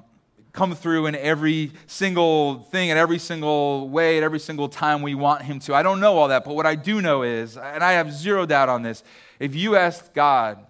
come 0.53 0.75
through 0.75 1.07
in 1.07 1.15
every 1.15 1.73
single 1.87 2.61
thing, 2.61 2.89
in 2.89 2.97
every 2.97 3.19
single 3.19 3.89
way, 3.89 4.17
at 4.17 4.23
every 4.23 4.39
single 4.39 4.69
time 4.69 5.03
we 5.03 5.15
want 5.15 5.43
Him 5.43 5.59
to. 5.61 5.75
I 5.75 5.83
don't 5.83 6.01
know 6.01 6.17
all 6.17 6.29
that, 6.29 6.45
but 6.45 6.55
what 6.55 6.67
I 6.67 6.75
do 6.75 7.03
know 7.03 7.23
is, 7.23 7.57
and 7.57 7.85
I 7.85 7.93
have 7.93 8.13
zero 8.13 8.47
doubt 8.47 8.69
on 8.69 8.83
this, 8.83 9.05
if 9.39 9.55
you 9.55 9.77
ask 9.77 10.13
God, 10.15 10.65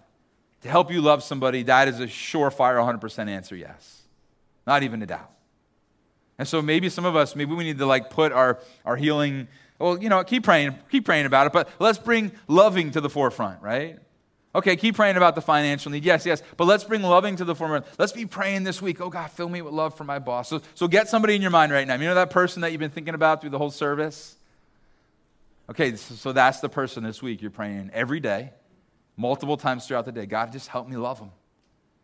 to 0.66 0.72
help 0.72 0.92
you 0.92 1.00
love 1.00 1.22
somebody, 1.22 1.62
that 1.64 1.88
is 1.88 2.00
a 2.00 2.06
surefire 2.06 2.76
100% 2.76 3.28
answer 3.28 3.56
yes. 3.56 4.02
Not 4.66 4.82
even 4.82 5.00
a 5.02 5.06
doubt. 5.06 5.30
And 6.38 6.46
so 6.46 6.60
maybe 6.60 6.88
some 6.90 7.04
of 7.04 7.16
us, 7.16 7.34
maybe 7.34 7.54
we 7.54 7.64
need 7.64 7.78
to 7.78 7.86
like 7.86 8.10
put 8.10 8.32
our, 8.32 8.58
our 8.84 8.96
healing, 8.96 9.48
well, 9.78 10.00
you 10.02 10.08
know, 10.08 10.22
keep 10.24 10.44
praying, 10.44 10.76
keep 10.90 11.04
praying 11.04 11.24
about 11.24 11.46
it, 11.46 11.52
but 11.52 11.68
let's 11.78 11.98
bring 11.98 12.32
loving 12.46 12.90
to 12.90 13.00
the 13.00 13.08
forefront, 13.08 13.62
right? 13.62 13.98
Okay, 14.54 14.76
keep 14.76 14.96
praying 14.96 15.16
about 15.16 15.34
the 15.34 15.40
financial 15.40 15.92
need. 15.92 16.04
Yes, 16.04 16.26
yes. 16.26 16.42
But 16.56 16.64
let's 16.64 16.84
bring 16.84 17.02
loving 17.02 17.36
to 17.36 17.44
the 17.44 17.54
forefront. 17.54 17.86
Let's 17.98 18.12
be 18.12 18.26
praying 18.26 18.64
this 18.64 18.82
week. 18.82 19.00
Oh, 19.00 19.10
God, 19.10 19.30
fill 19.30 19.48
me 19.48 19.62
with 19.62 19.72
love 19.72 19.96
for 19.96 20.04
my 20.04 20.18
boss. 20.18 20.48
So, 20.48 20.62
so 20.74 20.88
get 20.88 21.08
somebody 21.08 21.36
in 21.36 21.42
your 21.42 21.50
mind 21.50 21.72
right 21.72 21.86
now. 21.86 21.94
You 21.94 22.06
know 22.06 22.14
that 22.14 22.30
person 22.30 22.62
that 22.62 22.72
you've 22.72 22.80
been 22.80 22.90
thinking 22.90 23.14
about 23.14 23.40
through 23.40 23.50
the 23.50 23.58
whole 23.58 23.70
service? 23.70 24.34
Okay, 25.68 25.94
so, 25.96 26.14
so 26.14 26.32
that's 26.32 26.60
the 26.60 26.70
person 26.70 27.04
this 27.04 27.22
week 27.22 27.42
you're 27.42 27.50
praying 27.50 27.90
every 27.92 28.20
day 28.20 28.50
multiple 29.16 29.56
times 29.56 29.86
throughout 29.86 30.04
the 30.04 30.12
day 30.12 30.26
God, 30.26 30.52
just 30.52 30.68
help 30.68 30.88
me 30.88 30.96
love 30.96 31.18
them. 31.18 31.30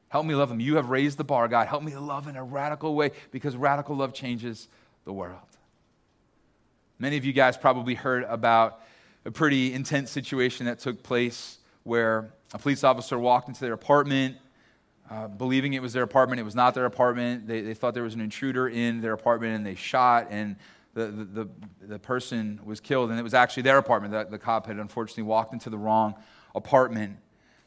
Help 0.09 0.27
me 0.27 0.35
love 0.35 0.51
them. 0.51 0.61
You 0.61 0.77
have 0.77 0.91
raised 0.91 1.17
the 1.17 1.25
bar, 1.25 1.49
God. 1.49 1.69
Help 1.69 1.83
me 1.83 1.97
love 1.97 2.29
in 2.29 2.37
a 2.37 2.45
radical 2.45 2.95
way 2.95 3.13
because 3.31 3.57
radical 3.57 3.97
love 3.97 4.13
changes 4.13 4.69
the 5.05 5.13
world. 5.13 5.39
Many 6.99 7.17
of 7.17 7.25
you 7.25 7.33
guys 7.33 7.57
probably 7.57 7.95
heard 7.95 8.25
about 8.25 8.81
a 9.25 9.31
pretty 9.31 9.73
intense 9.73 10.11
situation 10.11 10.67
that 10.67 10.81
took 10.81 11.03
place 11.03 11.59
where 11.85 12.33
a 12.53 12.59
police 12.59 12.85
officer 12.85 13.19
walked 13.19 13.49
into 13.49 13.61
their 13.61 13.73
apartment, 13.73 14.37
uh, 15.11 15.29
believing 15.29 15.73
it 15.73 15.83
was 15.83 15.93
their 15.93 16.03
apartment. 16.03 16.41
It 16.41 16.45
was 16.45 16.55
not 16.55 16.75
their 16.75 16.85
apartment. 16.85 17.47
They, 17.47 17.61
they 17.61 17.75
thought 17.75 17.95
there 17.95 18.03
was 18.03 18.15
an 18.15 18.21
intruder 18.21 18.69
in 18.69 19.01
their 19.01 19.15
apartment 19.15 19.57
and 19.57 19.67
they 19.67 19.75
shot, 19.75 20.29
and 20.31 20.57
the, 20.95 21.07
the, 21.07 21.25
the, 21.25 21.49
the 21.87 21.99
person 21.99 22.61
was 22.65 22.81
killed. 22.81 23.11
And 23.11 23.19
it 23.19 23.23
was 23.23 23.35
actually 23.35 23.63
their 23.63 23.79
apartment. 23.79 24.13
that 24.13 24.31
the 24.31 24.39
cop 24.39 24.67
had 24.67 24.77
unfortunately 24.77 25.25
walked 25.25 25.55
into 25.55 25.71
the 25.71 25.79
wrong 25.79 26.15
apartment. 26.55 27.19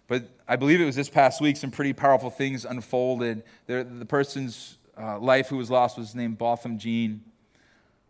But 0.07 0.29
I 0.47 0.55
believe 0.55 0.81
it 0.81 0.85
was 0.85 0.95
this 0.95 1.09
past 1.09 1.41
week 1.41 1.57
some 1.57 1.71
pretty 1.71 1.93
powerful 1.93 2.29
things 2.29 2.65
unfolded. 2.65 3.43
The, 3.65 3.83
the 3.83 4.05
person's 4.05 4.77
uh, 4.99 5.19
life 5.19 5.47
who 5.47 5.57
was 5.57 5.71
lost 5.71 5.97
was 5.97 6.13
named 6.13 6.37
Botham 6.37 6.77
Jean. 6.77 7.23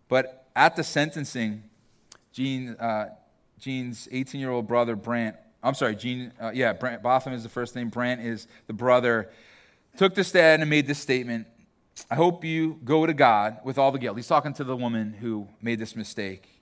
But 0.08 0.48
at 0.56 0.76
the 0.76 0.84
sentencing, 0.84 1.64
Jean, 2.32 2.72
uh, 2.72 3.10
Jean's 3.60 4.08
18 4.12 4.42
year 4.42 4.52
old 4.52 4.68
brother, 4.68 4.96
Brant, 4.96 5.36
I'm 5.64 5.74
sorry, 5.74 5.96
Jean, 5.96 6.32
uh, 6.40 6.52
yeah, 6.54 6.74
Brant, 6.74 7.02
Botham 7.02 7.34
is 7.34 7.44
the 7.44 7.50
first 7.50 7.76
name, 7.76 7.90
Brant 7.90 8.22
is 8.22 8.48
the 8.68 8.74
brother, 8.74 9.32
took 9.98 10.14
the 10.14 10.24
stand 10.24 10.62
and 10.62 10.70
made 10.70 10.88
this 10.88 11.00
statement 11.00 11.48
I 12.10 12.16
hope 12.16 12.44
you 12.44 12.80
go 12.84 13.06
to 13.06 13.14
God 13.14 13.60
with 13.64 13.78
all 13.78 13.92
the 13.92 14.00
guilt. 14.00 14.18
He's 14.18 14.28
talking 14.28 14.54
to 14.56 14.64
the 14.64 14.76
woman 14.76 15.14
who 15.14 15.48
made 15.62 15.80
this 15.80 15.96
mistake 15.96 16.55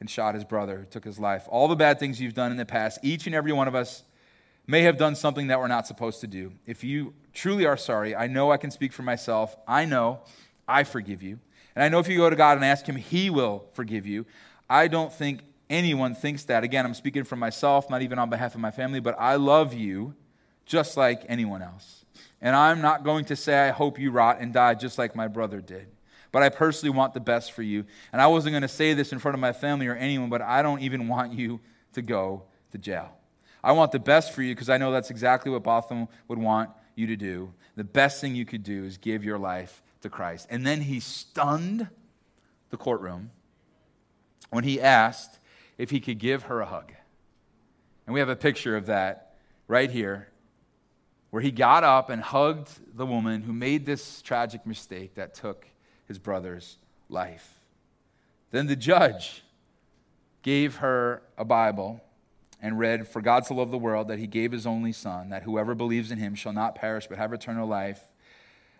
and 0.00 0.08
shot 0.08 0.34
his 0.34 0.44
brother, 0.44 0.86
took 0.90 1.04
his 1.04 1.18
life. 1.18 1.46
All 1.48 1.68
the 1.68 1.76
bad 1.76 1.98
things 1.98 2.20
you've 2.20 2.34
done 2.34 2.50
in 2.50 2.56
the 2.56 2.66
past, 2.66 3.00
each 3.02 3.26
and 3.26 3.34
every 3.34 3.52
one 3.52 3.68
of 3.68 3.74
us 3.74 4.04
may 4.66 4.82
have 4.82 4.96
done 4.96 5.14
something 5.14 5.48
that 5.48 5.58
we're 5.58 5.66
not 5.66 5.86
supposed 5.86 6.20
to 6.20 6.26
do. 6.26 6.52
If 6.66 6.84
you 6.84 7.14
truly 7.32 7.66
are 7.66 7.76
sorry, 7.76 8.14
I 8.14 8.26
know 8.26 8.52
I 8.52 8.58
can 8.58 8.70
speak 8.70 8.92
for 8.92 9.02
myself. 9.02 9.56
I 9.66 9.84
know 9.84 10.20
I 10.68 10.84
forgive 10.84 11.22
you. 11.22 11.40
And 11.74 11.82
I 11.82 11.88
know 11.88 11.98
if 11.98 12.08
you 12.08 12.18
go 12.18 12.28
to 12.30 12.36
God 12.36 12.58
and 12.58 12.64
ask 12.64 12.86
Him, 12.86 12.96
He 12.96 13.30
will 13.30 13.64
forgive 13.72 14.06
you. 14.06 14.26
I 14.68 14.88
don't 14.88 15.12
think 15.12 15.40
anyone 15.70 16.14
thinks 16.14 16.44
that. 16.44 16.64
Again, 16.64 16.84
I'm 16.84 16.94
speaking 16.94 17.24
for 17.24 17.36
myself, 17.36 17.88
not 17.88 18.02
even 18.02 18.18
on 18.18 18.30
behalf 18.30 18.54
of 18.54 18.60
my 18.60 18.70
family, 18.70 19.00
but 19.00 19.16
I 19.18 19.36
love 19.36 19.74
you 19.74 20.14
just 20.66 20.96
like 20.96 21.24
anyone 21.28 21.62
else. 21.62 22.04
And 22.40 22.54
I'm 22.54 22.80
not 22.80 23.04
going 23.04 23.24
to 23.26 23.36
say, 23.36 23.68
I 23.68 23.70
hope 23.70 23.98
you 23.98 24.10
rot 24.10 24.38
and 24.40 24.52
die 24.52 24.74
just 24.74 24.98
like 24.98 25.16
my 25.16 25.28
brother 25.28 25.60
did 25.60 25.86
but 26.32 26.42
I 26.42 26.48
personally 26.48 26.96
want 26.96 27.14
the 27.14 27.20
best 27.20 27.52
for 27.52 27.62
you. 27.62 27.84
And 28.12 28.20
I 28.20 28.26
wasn't 28.26 28.52
going 28.52 28.62
to 28.62 28.68
say 28.68 28.94
this 28.94 29.12
in 29.12 29.18
front 29.18 29.34
of 29.34 29.40
my 29.40 29.52
family 29.52 29.86
or 29.86 29.94
anyone, 29.94 30.28
but 30.28 30.42
I 30.42 30.62
don't 30.62 30.82
even 30.82 31.08
want 31.08 31.32
you 31.32 31.60
to 31.94 32.02
go 32.02 32.42
to 32.72 32.78
jail. 32.78 33.16
I 33.62 33.72
want 33.72 33.92
the 33.92 33.98
best 33.98 34.32
for 34.32 34.42
you 34.42 34.54
because 34.54 34.68
I 34.68 34.78
know 34.78 34.92
that's 34.92 35.10
exactly 35.10 35.50
what 35.50 35.62
Botham 35.62 36.08
would 36.28 36.38
want 36.38 36.70
you 36.94 37.06
to 37.08 37.16
do. 37.16 37.52
The 37.76 37.84
best 37.84 38.20
thing 38.20 38.34
you 38.34 38.44
could 38.44 38.62
do 38.62 38.84
is 38.84 38.98
give 38.98 39.24
your 39.24 39.38
life 39.38 39.82
to 40.02 40.10
Christ. 40.10 40.46
And 40.50 40.66
then 40.66 40.80
he 40.82 41.00
stunned 41.00 41.88
the 42.70 42.76
courtroom 42.76 43.30
when 44.50 44.64
he 44.64 44.80
asked 44.80 45.38
if 45.76 45.90
he 45.90 46.00
could 46.00 46.18
give 46.18 46.44
her 46.44 46.60
a 46.60 46.66
hug. 46.66 46.92
And 48.06 48.14
we 48.14 48.20
have 48.20 48.28
a 48.28 48.36
picture 48.36 48.76
of 48.76 48.86
that 48.86 49.34
right 49.66 49.90
here, 49.90 50.28
where 51.30 51.42
he 51.42 51.50
got 51.50 51.84
up 51.84 52.08
and 52.08 52.22
hugged 52.22 52.70
the 52.96 53.04
woman 53.04 53.42
who 53.42 53.52
made 53.52 53.84
this 53.84 54.22
tragic 54.22 54.66
mistake 54.66 55.14
that 55.16 55.34
took 55.34 55.66
his 56.08 56.18
brother's 56.18 56.78
life. 57.08 57.60
Then 58.50 58.66
the 58.66 58.76
judge 58.76 59.44
gave 60.42 60.76
her 60.76 61.22
a 61.36 61.44
Bible 61.44 62.00
and 62.60 62.78
read, 62.78 63.06
For 63.06 63.20
God 63.20 63.46
so 63.46 63.54
loved 63.54 63.70
the 63.70 63.78
world 63.78 64.08
that 64.08 64.18
he 64.18 64.26
gave 64.26 64.50
his 64.50 64.66
only 64.66 64.92
Son, 64.92 65.28
that 65.28 65.44
whoever 65.44 65.74
believes 65.74 66.10
in 66.10 66.18
him 66.18 66.34
shall 66.34 66.52
not 66.52 66.74
perish 66.74 67.06
but 67.06 67.18
have 67.18 67.32
eternal 67.32 67.68
life. 67.68 68.00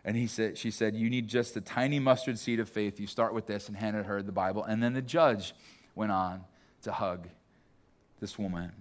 And 0.04 0.16
he 0.16 0.26
said, 0.26 0.56
she 0.56 0.70
said, 0.70 0.96
You 0.96 1.10
need 1.10 1.28
just 1.28 1.56
a 1.56 1.60
tiny 1.60 1.98
mustard 1.98 2.38
seed 2.38 2.60
of 2.60 2.68
faith. 2.68 2.98
You 2.98 3.06
start 3.06 3.34
with 3.34 3.46
this 3.46 3.68
and 3.68 3.76
handed 3.76 4.06
her 4.06 4.22
the 4.22 4.32
Bible. 4.32 4.64
And 4.64 4.82
then 4.82 4.94
the 4.94 5.02
judge 5.02 5.54
went 5.94 6.12
on 6.12 6.44
to 6.82 6.92
hug 6.92 7.28
this 8.20 8.38
woman. 8.38 8.72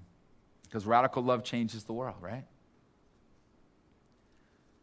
Because 0.63 0.85
radical 0.85 1.23
love 1.23 1.43
changes 1.43 1.83
the 1.83 1.93
world, 1.93 2.15
right? 2.21 2.45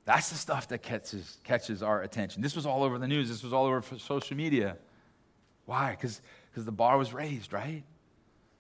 That's 0.05 0.29
the 0.29 0.37
stuff 0.37 0.69
that 0.69 0.83
catches, 0.83 1.39
catches 1.45 1.83
our 1.83 2.03
attention. 2.03 2.43
This 2.43 2.55
was 2.55 2.67
all 2.67 2.83
over 2.83 2.99
the 2.99 3.09
news. 3.09 3.29
This 3.29 3.43
was 3.43 3.53
all 3.53 3.65
over 3.65 3.83
social 3.99 4.37
media. 4.37 4.77
Why? 5.65 5.93
Because 5.93 6.21
the 6.55 6.73
bar 6.73 6.99
was 6.99 7.15
raised, 7.15 7.53
right? 7.53 7.83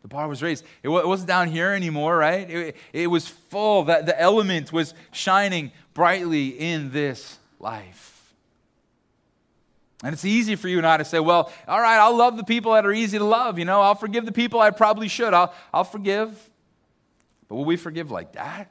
The 0.02 0.08
bar 0.08 0.26
was 0.28 0.42
raised. 0.42 0.64
It 0.82 0.88
wasn't 0.88 1.28
down 1.28 1.48
here 1.48 1.70
anymore, 1.70 2.16
right? 2.16 2.48
It, 2.48 2.76
it 2.92 3.06
was 3.06 3.28
full. 3.28 3.84
That 3.84 4.06
the 4.06 4.18
element 4.18 4.72
was 4.72 4.94
shining 5.12 5.72
brightly 5.92 6.48
in 6.48 6.92
this 6.92 7.38
life. 7.58 8.10
And 10.02 10.12
it's 10.12 10.24
easy 10.26 10.56
for 10.56 10.68
you 10.68 10.76
and 10.76 10.86
I 10.86 10.98
to 10.98 11.04
say, 11.04 11.20
well, 11.20 11.50
all 11.66 11.80
right, 11.80 11.98
I'll 11.98 12.16
love 12.16 12.36
the 12.36 12.44
people 12.44 12.72
that 12.72 12.84
are 12.84 12.92
easy 12.92 13.16
to 13.16 13.24
love. 13.24 13.58
You 13.58 13.64
know, 13.64 13.80
I'll 13.80 13.94
forgive 13.94 14.26
the 14.26 14.32
people 14.32 14.60
I 14.60 14.70
probably 14.70 15.08
should. 15.08 15.32
I'll, 15.32 15.54
I'll 15.72 15.84
forgive. 15.84 16.50
But 17.48 17.54
will 17.56 17.64
we 17.64 17.76
forgive 17.76 18.10
like 18.10 18.32
that? 18.32 18.70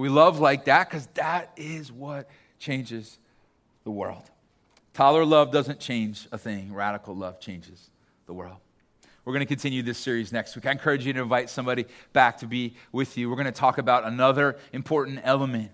We 0.00 0.08
love 0.08 0.40
like 0.40 0.64
that 0.64 0.90
because 0.90 1.06
that 1.14 1.52
is 1.56 1.92
what 1.92 2.28
changes 2.58 3.18
the 3.84 3.90
world. 3.90 4.24
Toler 4.92 5.24
love 5.24 5.52
doesn't 5.52 5.80
change 5.80 6.28
a 6.32 6.38
thing, 6.38 6.72
radical 6.72 7.14
love 7.14 7.40
changes 7.40 7.90
the 8.26 8.32
world. 8.32 8.56
We're 9.24 9.32
going 9.32 9.40
to 9.40 9.46
continue 9.46 9.82
this 9.82 9.98
series 9.98 10.32
next 10.32 10.54
week. 10.54 10.66
I 10.66 10.72
encourage 10.72 11.06
you 11.06 11.12
to 11.14 11.22
invite 11.22 11.48
somebody 11.48 11.86
back 12.12 12.38
to 12.38 12.46
be 12.46 12.74
with 12.92 13.16
you. 13.16 13.30
We're 13.30 13.36
going 13.36 13.46
to 13.46 13.52
talk 13.52 13.78
about 13.78 14.04
another 14.04 14.56
important 14.72 15.20
element 15.24 15.70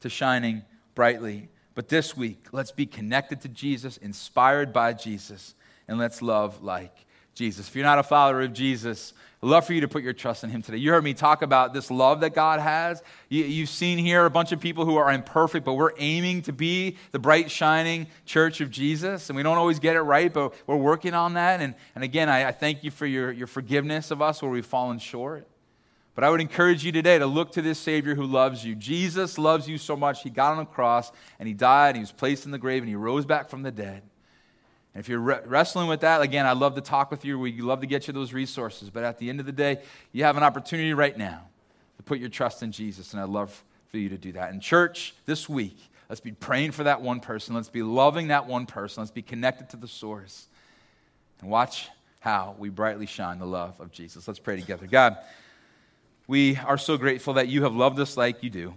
to 0.00 0.08
shining 0.08 0.62
brightly. 0.94 1.48
But 1.74 1.88
this 1.88 2.16
week, 2.16 2.46
let's 2.52 2.70
be 2.70 2.86
connected 2.86 3.40
to 3.40 3.48
Jesus, 3.48 3.96
inspired 3.96 4.72
by 4.72 4.92
Jesus, 4.92 5.54
and 5.88 5.98
let's 5.98 6.22
love 6.22 6.62
like 6.62 6.94
Jesus. 7.34 7.66
If 7.66 7.74
you're 7.74 7.84
not 7.84 7.98
a 7.98 8.04
follower 8.04 8.42
of 8.42 8.52
Jesus, 8.52 9.12
love 9.44 9.66
for 9.66 9.72
you 9.72 9.80
to 9.82 9.88
put 9.88 10.02
your 10.02 10.12
trust 10.12 10.44
in 10.44 10.50
Him 10.50 10.62
today. 10.62 10.78
You 10.78 10.90
heard 10.90 11.04
me 11.04 11.14
talk 11.14 11.42
about 11.42 11.72
this 11.74 11.90
love 11.90 12.20
that 12.20 12.34
God 12.34 12.60
has. 12.60 13.02
You, 13.28 13.60
have 13.60 13.68
seen 13.68 13.98
here 13.98 14.24
a 14.24 14.30
bunch 14.30 14.52
of 14.52 14.60
people 14.60 14.84
who 14.84 14.96
are 14.96 15.10
imperfect, 15.10 15.64
but 15.64 15.74
we're 15.74 15.92
aiming 15.98 16.42
to 16.42 16.52
be 16.52 16.96
the 17.12 17.18
bright, 17.18 17.50
shining 17.50 18.06
church 18.24 18.60
of 18.60 18.70
Jesus. 18.70 19.28
And 19.30 19.36
we 19.36 19.42
don't 19.42 19.58
always 19.58 19.78
get 19.78 19.96
it 19.96 20.02
right, 20.02 20.32
but 20.32 20.54
we're 20.66 20.76
working 20.76 21.14
on 21.14 21.34
that. 21.34 21.60
And, 21.60 21.74
and 21.94 22.02
again, 22.02 22.28
I, 22.28 22.48
I 22.48 22.52
thank 22.52 22.84
you 22.84 22.90
for 22.90 23.06
your, 23.06 23.32
your 23.32 23.46
forgiveness 23.46 24.10
of 24.10 24.22
us 24.22 24.42
where 24.42 24.50
we've 24.50 24.64
fallen 24.64 24.98
short. 24.98 25.46
But 26.14 26.22
I 26.22 26.30
would 26.30 26.40
encourage 26.40 26.84
you 26.84 26.92
today 26.92 27.18
to 27.18 27.26
look 27.26 27.52
to 27.52 27.62
this 27.62 27.78
Savior 27.78 28.14
who 28.14 28.24
loves 28.24 28.64
you. 28.64 28.74
Jesus 28.76 29.36
loves 29.36 29.68
you 29.68 29.78
so 29.78 29.96
much, 29.96 30.22
He 30.22 30.30
got 30.30 30.52
on 30.52 30.60
a 30.60 30.66
cross 30.66 31.10
and 31.38 31.48
He 31.48 31.54
died, 31.54 31.90
and 31.90 31.96
He 31.96 32.02
was 32.02 32.12
placed 32.12 32.46
in 32.46 32.52
the 32.52 32.58
grave, 32.58 32.82
and 32.82 32.88
He 32.88 32.94
rose 32.94 33.26
back 33.26 33.50
from 33.50 33.62
the 33.62 33.72
dead. 33.72 34.02
And 34.94 35.00
if 35.00 35.08
you're 35.08 35.18
re- 35.18 35.40
wrestling 35.44 35.88
with 35.88 36.00
that, 36.00 36.22
again, 36.22 36.46
I'd 36.46 36.56
love 36.56 36.76
to 36.76 36.80
talk 36.80 37.10
with 37.10 37.24
you. 37.24 37.38
We'd 37.38 37.60
love 37.60 37.80
to 37.80 37.86
get 37.86 38.06
you 38.06 38.12
those 38.12 38.32
resources. 38.32 38.90
But 38.90 39.02
at 39.02 39.18
the 39.18 39.28
end 39.28 39.40
of 39.40 39.46
the 39.46 39.52
day, 39.52 39.80
you 40.12 40.24
have 40.24 40.36
an 40.36 40.42
opportunity 40.42 40.94
right 40.94 41.16
now 41.16 41.42
to 41.96 42.02
put 42.04 42.18
your 42.18 42.28
trust 42.28 42.62
in 42.62 42.72
Jesus, 42.72 43.12
and 43.12 43.20
I'd 43.20 43.28
love 43.28 43.62
for 43.88 43.98
you 43.98 44.08
to 44.08 44.18
do 44.18 44.32
that. 44.32 44.52
In 44.52 44.60
church 44.60 45.14
this 45.26 45.48
week, 45.48 45.76
let's 46.08 46.20
be 46.20 46.32
praying 46.32 46.72
for 46.72 46.84
that 46.84 47.00
one 47.00 47.20
person. 47.20 47.54
Let's 47.54 47.68
be 47.68 47.82
loving 47.82 48.28
that 48.28 48.46
one 48.46 48.66
person. 48.66 49.02
Let's 49.02 49.10
be 49.10 49.22
connected 49.22 49.70
to 49.70 49.76
the 49.76 49.88
source. 49.88 50.46
And 51.40 51.50
watch 51.50 51.88
how 52.20 52.54
we 52.58 52.68
brightly 52.70 53.06
shine 53.06 53.38
the 53.38 53.46
love 53.46 53.80
of 53.80 53.92
Jesus. 53.92 54.26
Let's 54.26 54.40
pray 54.40 54.56
together. 54.56 54.86
God, 54.86 55.18
we 56.26 56.56
are 56.56 56.78
so 56.78 56.96
grateful 56.96 57.34
that 57.34 57.48
you 57.48 57.64
have 57.64 57.74
loved 57.74 57.98
us 58.00 58.16
like 58.16 58.42
you 58.42 58.50
do, 58.50 58.74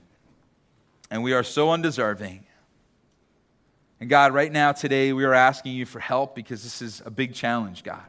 and 1.10 1.24
we 1.24 1.34
are 1.34 1.44
so 1.44 1.72
undeserving. 1.72 2.44
And 4.00 4.10
God, 4.10 4.34
right 4.34 4.52
now, 4.52 4.74
today, 4.74 5.12
we 5.12 5.24
are 5.26 5.34
asking 5.34 5.74
you 5.74 5.86
for 5.86 6.00
help 6.00 6.36
because 6.36 6.64
this 6.64 6.82
is 6.82 7.02
a 7.06 7.10
big 7.10 7.34
challenge, 7.34 7.84
God. 7.84 8.04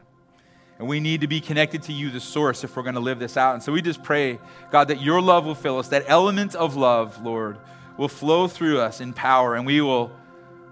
And 0.78 0.86
we 0.86 1.00
need 1.00 1.22
to 1.22 1.26
be 1.26 1.40
connected 1.40 1.82
to 1.84 1.92
you, 1.92 2.10
the 2.10 2.20
source, 2.20 2.62
if 2.62 2.76
we're 2.76 2.82
going 2.82 2.94
to 2.94 3.00
live 3.00 3.18
this 3.18 3.36
out. 3.36 3.54
And 3.54 3.62
so 3.62 3.72
we 3.72 3.82
just 3.82 4.02
pray, 4.02 4.38
God, 4.70 4.88
that 4.88 5.00
your 5.00 5.20
love 5.20 5.44
will 5.44 5.54
fill 5.54 5.78
us, 5.78 5.88
that 5.88 6.04
element 6.06 6.54
of 6.54 6.76
love, 6.76 7.24
Lord, 7.24 7.58
will 7.96 8.08
flow 8.08 8.46
through 8.46 8.80
us 8.80 9.00
in 9.00 9.12
power, 9.12 9.54
and 9.54 9.66
we 9.66 9.80
will 9.80 10.12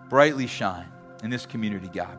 brightly 0.09 0.47
shine 0.47 0.87
in 1.25 1.31
this 1.31 1.47
community, 1.47 1.89
God. 1.89 2.19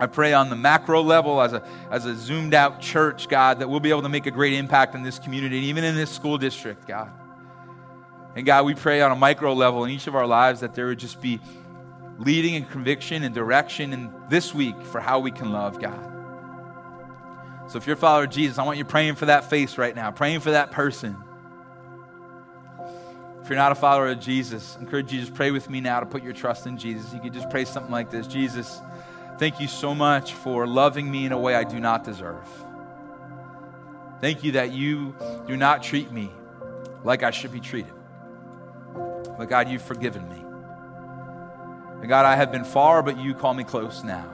I 0.00 0.06
pray 0.06 0.32
on 0.32 0.48
the 0.48 0.56
macro 0.56 1.02
level 1.02 1.40
as 1.42 1.52
a, 1.52 1.62
as 1.90 2.06
a 2.06 2.16
zoomed 2.16 2.54
out 2.54 2.80
church, 2.80 3.28
God, 3.28 3.60
that 3.60 3.68
we'll 3.68 3.80
be 3.80 3.90
able 3.90 4.02
to 4.02 4.08
make 4.08 4.26
a 4.26 4.30
great 4.30 4.54
impact 4.54 4.94
in 4.94 5.02
this 5.02 5.18
community 5.18 5.58
and 5.58 5.66
even 5.66 5.84
in 5.84 5.94
this 5.94 6.10
school 6.10 6.38
district, 6.38 6.88
God. 6.88 7.12
And 8.34 8.46
God, 8.46 8.64
we 8.64 8.74
pray 8.74 9.02
on 9.02 9.12
a 9.12 9.16
micro 9.16 9.52
level 9.52 9.84
in 9.84 9.90
each 9.90 10.06
of 10.06 10.14
our 10.14 10.26
lives 10.26 10.60
that 10.60 10.74
there 10.74 10.86
would 10.86 10.98
just 10.98 11.20
be 11.20 11.38
leading 12.20 12.54
and 12.54 12.70
conviction 12.70 13.24
and 13.24 13.34
direction 13.34 13.92
in 13.92 14.12
this 14.28 14.54
week 14.54 14.80
for 14.82 15.00
how 15.00 15.18
we 15.18 15.30
can 15.30 15.50
love 15.50 15.80
God. 15.80 16.06
So 17.68 17.78
if 17.78 17.86
you're 17.86 17.94
a 17.94 17.98
follower 17.98 18.24
of 18.24 18.30
Jesus, 18.30 18.58
I 18.58 18.62
want 18.64 18.78
you 18.78 18.84
praying 18.84 19.14
for 19.14 19.26
that 19.26 19.48
face 19.48 19.78
right 19.78 19.96
now, 19.96 20.10
praying 20.10 20.40
for 20.40 20.50
that 20.50 20.70
person. 20.70 21.16
If 23.42 23.48
you're 23.48 23.56
not 23.56 23.72
a 23.72 23.76
follower 23.76 24.08
of 24.08 24.20
Jesus, 24.20 24.76
I 24.76 24.82
encourage 24.82 25.12
you 25.12 25.24
to 25.24 25.32
pray 25.32 25.50
with 25.50 25.70
me 25.70 25.80
now 25.80 26.00
to 26.00 26.06
put 26.06 26.22
your 26.22 26.34
trust 26.34 26.66
in 26.66 26.76
Jesus. 26.76 27.12
You 27.14 27.20
could 27.20 27.32
just 27.32 27.48
pray 27.48 27.64
something 27.64 27.90
like 27.90 28.10
this 28.10 28.26
Jesus, 28.26 28.80
Thank 29.38 29.58
you 29.58 29.68
so 29.68 29.94
much 29.94 30.34
for 30.34 30.66
loving 30.66 31.10
me 31.10 31.24
in 31.24 31.32
a 31.32 31.38
way 31.38 31.54
I 31.54 31.64
do 31.64 31.80
not 31.80 32.04
deserve. 32.04 32.46
Thank 34.20 34.44
you 34.44 34.52
that 34.52 34.72
you 34.72 35.14
do 35.46 35.56
not 35.56 35.82
treat 35.82 36.12
me 36.12 36.30
like 37.04 37.22
I 37.22 37.30
should 37.30 37.50
be 37.50 37.60
treated. 37.60 37.94
But 39.38 39.48
God, 39.48 39.70
you've 39.70 39.80
forgiven 39.80 40.28
me. 40.28 40.49
And 42.00 42.08
God, 42.08 42.24
I 42.24 42.34
have 42.36 42.50
been 42.50 42.64
far, 42.64 43.02
but 43.02 43.18
you 43.18 43.34
call 43.34 43.52
me 43.52 43.64
close 43.64 44.02
now. 44.02 44.28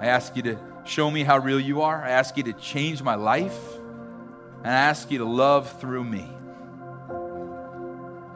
I 0.00 0.06
ask 0.06 0.34
you 0.34 0.42
to 0.42 0.58
show 0.84 1.10
me 1.10 1.22
how 1.22 1.38
real 1.38 1.60
you 1.60 1.82
are. 1.82 2.02
I 2.02 2.10
ask 2.10 2.36
you 2.36 2.42
to 2.44 2.52
change 2.54 3.02
my 3.02 3.14
life. 3.14 3.58
And 4.64 4.72
I 4.72 4.78
ask 4.78 5.10
you 5.10 5.18
to 5.18 5.24
love 5.24 5.80
through 5.80 6.04
me. 6.04 6.30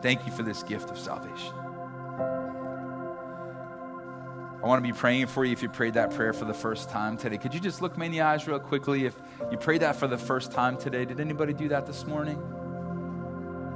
Thank 0.02 0.26
you 0.26 0.32
for 0.32 0.42
this 0.42 0.62
gift 0.62 0.90
of 0.90 0.98
salvation. 0.98 1.54
I 4.62 4.68
want 4.68 4.84
to 4.84 4.92
be 4.92 4.96
praying 4.96 5.28
for 5.28 5.44
you 5.44 5.52
if 5.52 5.62
you 5.62 5.68
prayed 5.68 5.94
that 5.94 6.12
prayer 6.12 6.32
for 6.32 6.44
the 6.44 6.54
first 6.54 6.90
time 6.90 7.16
today. 7.16 7.38
Could 7.38 7.54
you 7.54 7.60
just 7.60 7.80
look 7.80 7.96
me 7.96 8.06
in 8.06 8.12
the 8.12 8.22
eyes 8.22 8.46
real 8.46 8.58
quickly 8.58 9.06
if 9.06 9.14
you 9.50 9.56
prayed 9.56 9.82
that 9.82 9.96
for 9.96 10.06
the 10.06 10.18
first 10.18 10.50
time 10.50 10.76
today? 10.76 11.04
Did 11.04 11.20
anybody 11.20 11.52
do 11.52 11.68
that 11.68 11.86
this 11.86 12.04
morning? 12.04 12.42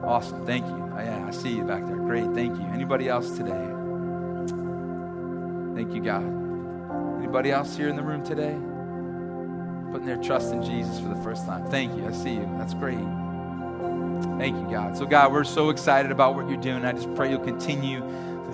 Awesome. 0.03 0.45
Thank 0.47 0.67
you. 0.67 0.91
Yeah, 0.97 1.27
I 1.27 1.31
see 1.31 1.57
you 1.57 1.65
back 1.65 1.87
there. 1.87 1.97
Great. 1.97 2.33
Thank 2.35 2.59
you. 2.59 2.67
Anybody 2.67 3.09
else 3.09 3.37
today? 3.37 3.67
Thank 5.75 5.95
you, 5.95 6.03
God. 6.03 6.25
Anybody 7.19 7.51
else 7.53 7.77
here 7.77 7.89
in 7.89 7.97
the 7.97 8.03
room 8.03 8.23
today? 8.25 8.57
Putting 9.93 10.07
their 10.07 10.23
trust 10.23 10.53
in 10.53 10.63
Jesus 10.63 11.01
for 11.01 11.09
the 11.09 11.21
first 11.23 11.47
time. 11.47 11.65
Thank 11.71 11.97
you. 11.97 12.07
I 12.07 12.13
see 12.13 12.35
you. 12.35 12.49
That's 12.59 12.75
great. 12.75 12.99
Thank 14.39 14.57
you, 14.57 14.69
God. 14.71 14.97
So, 14.97 15.07
God, 15.07 15.33
we're 15.33 15.45
so 15.45 15.71
excited 15.71 16.11
about 16.13 16.35
what 16.35 16.49
you're 16.49 16.61
doing. 16.61 16.85
I 16.85 16.93
just 16.93 17.13
pray 17.15 17.31
you'll 17.31 17.41
continue 17.41 18.01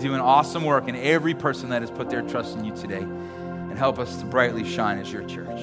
doing 0.00 0.20
awesome 0.20 0.64
work 0.64 0.88
in 0.88 0.96
every 0.96 1.34
person 1.34 1.70
that 1.70 1.82
has 1.82 1.90
put 1.90 2.10
their 2.10 2.22
trust 2.22 2.56
in 2.56 2.64
you 2.64 2.74
today 2.76 3.02
and 3.02 3.78
help 3.78 3.98
us 3.98 4.16
to 4.18 4.24
brightly 4.26 4.64
shine 4.64 4.98
as 4.98 5.12
your 5.12 5.24
church. 5.24 5.60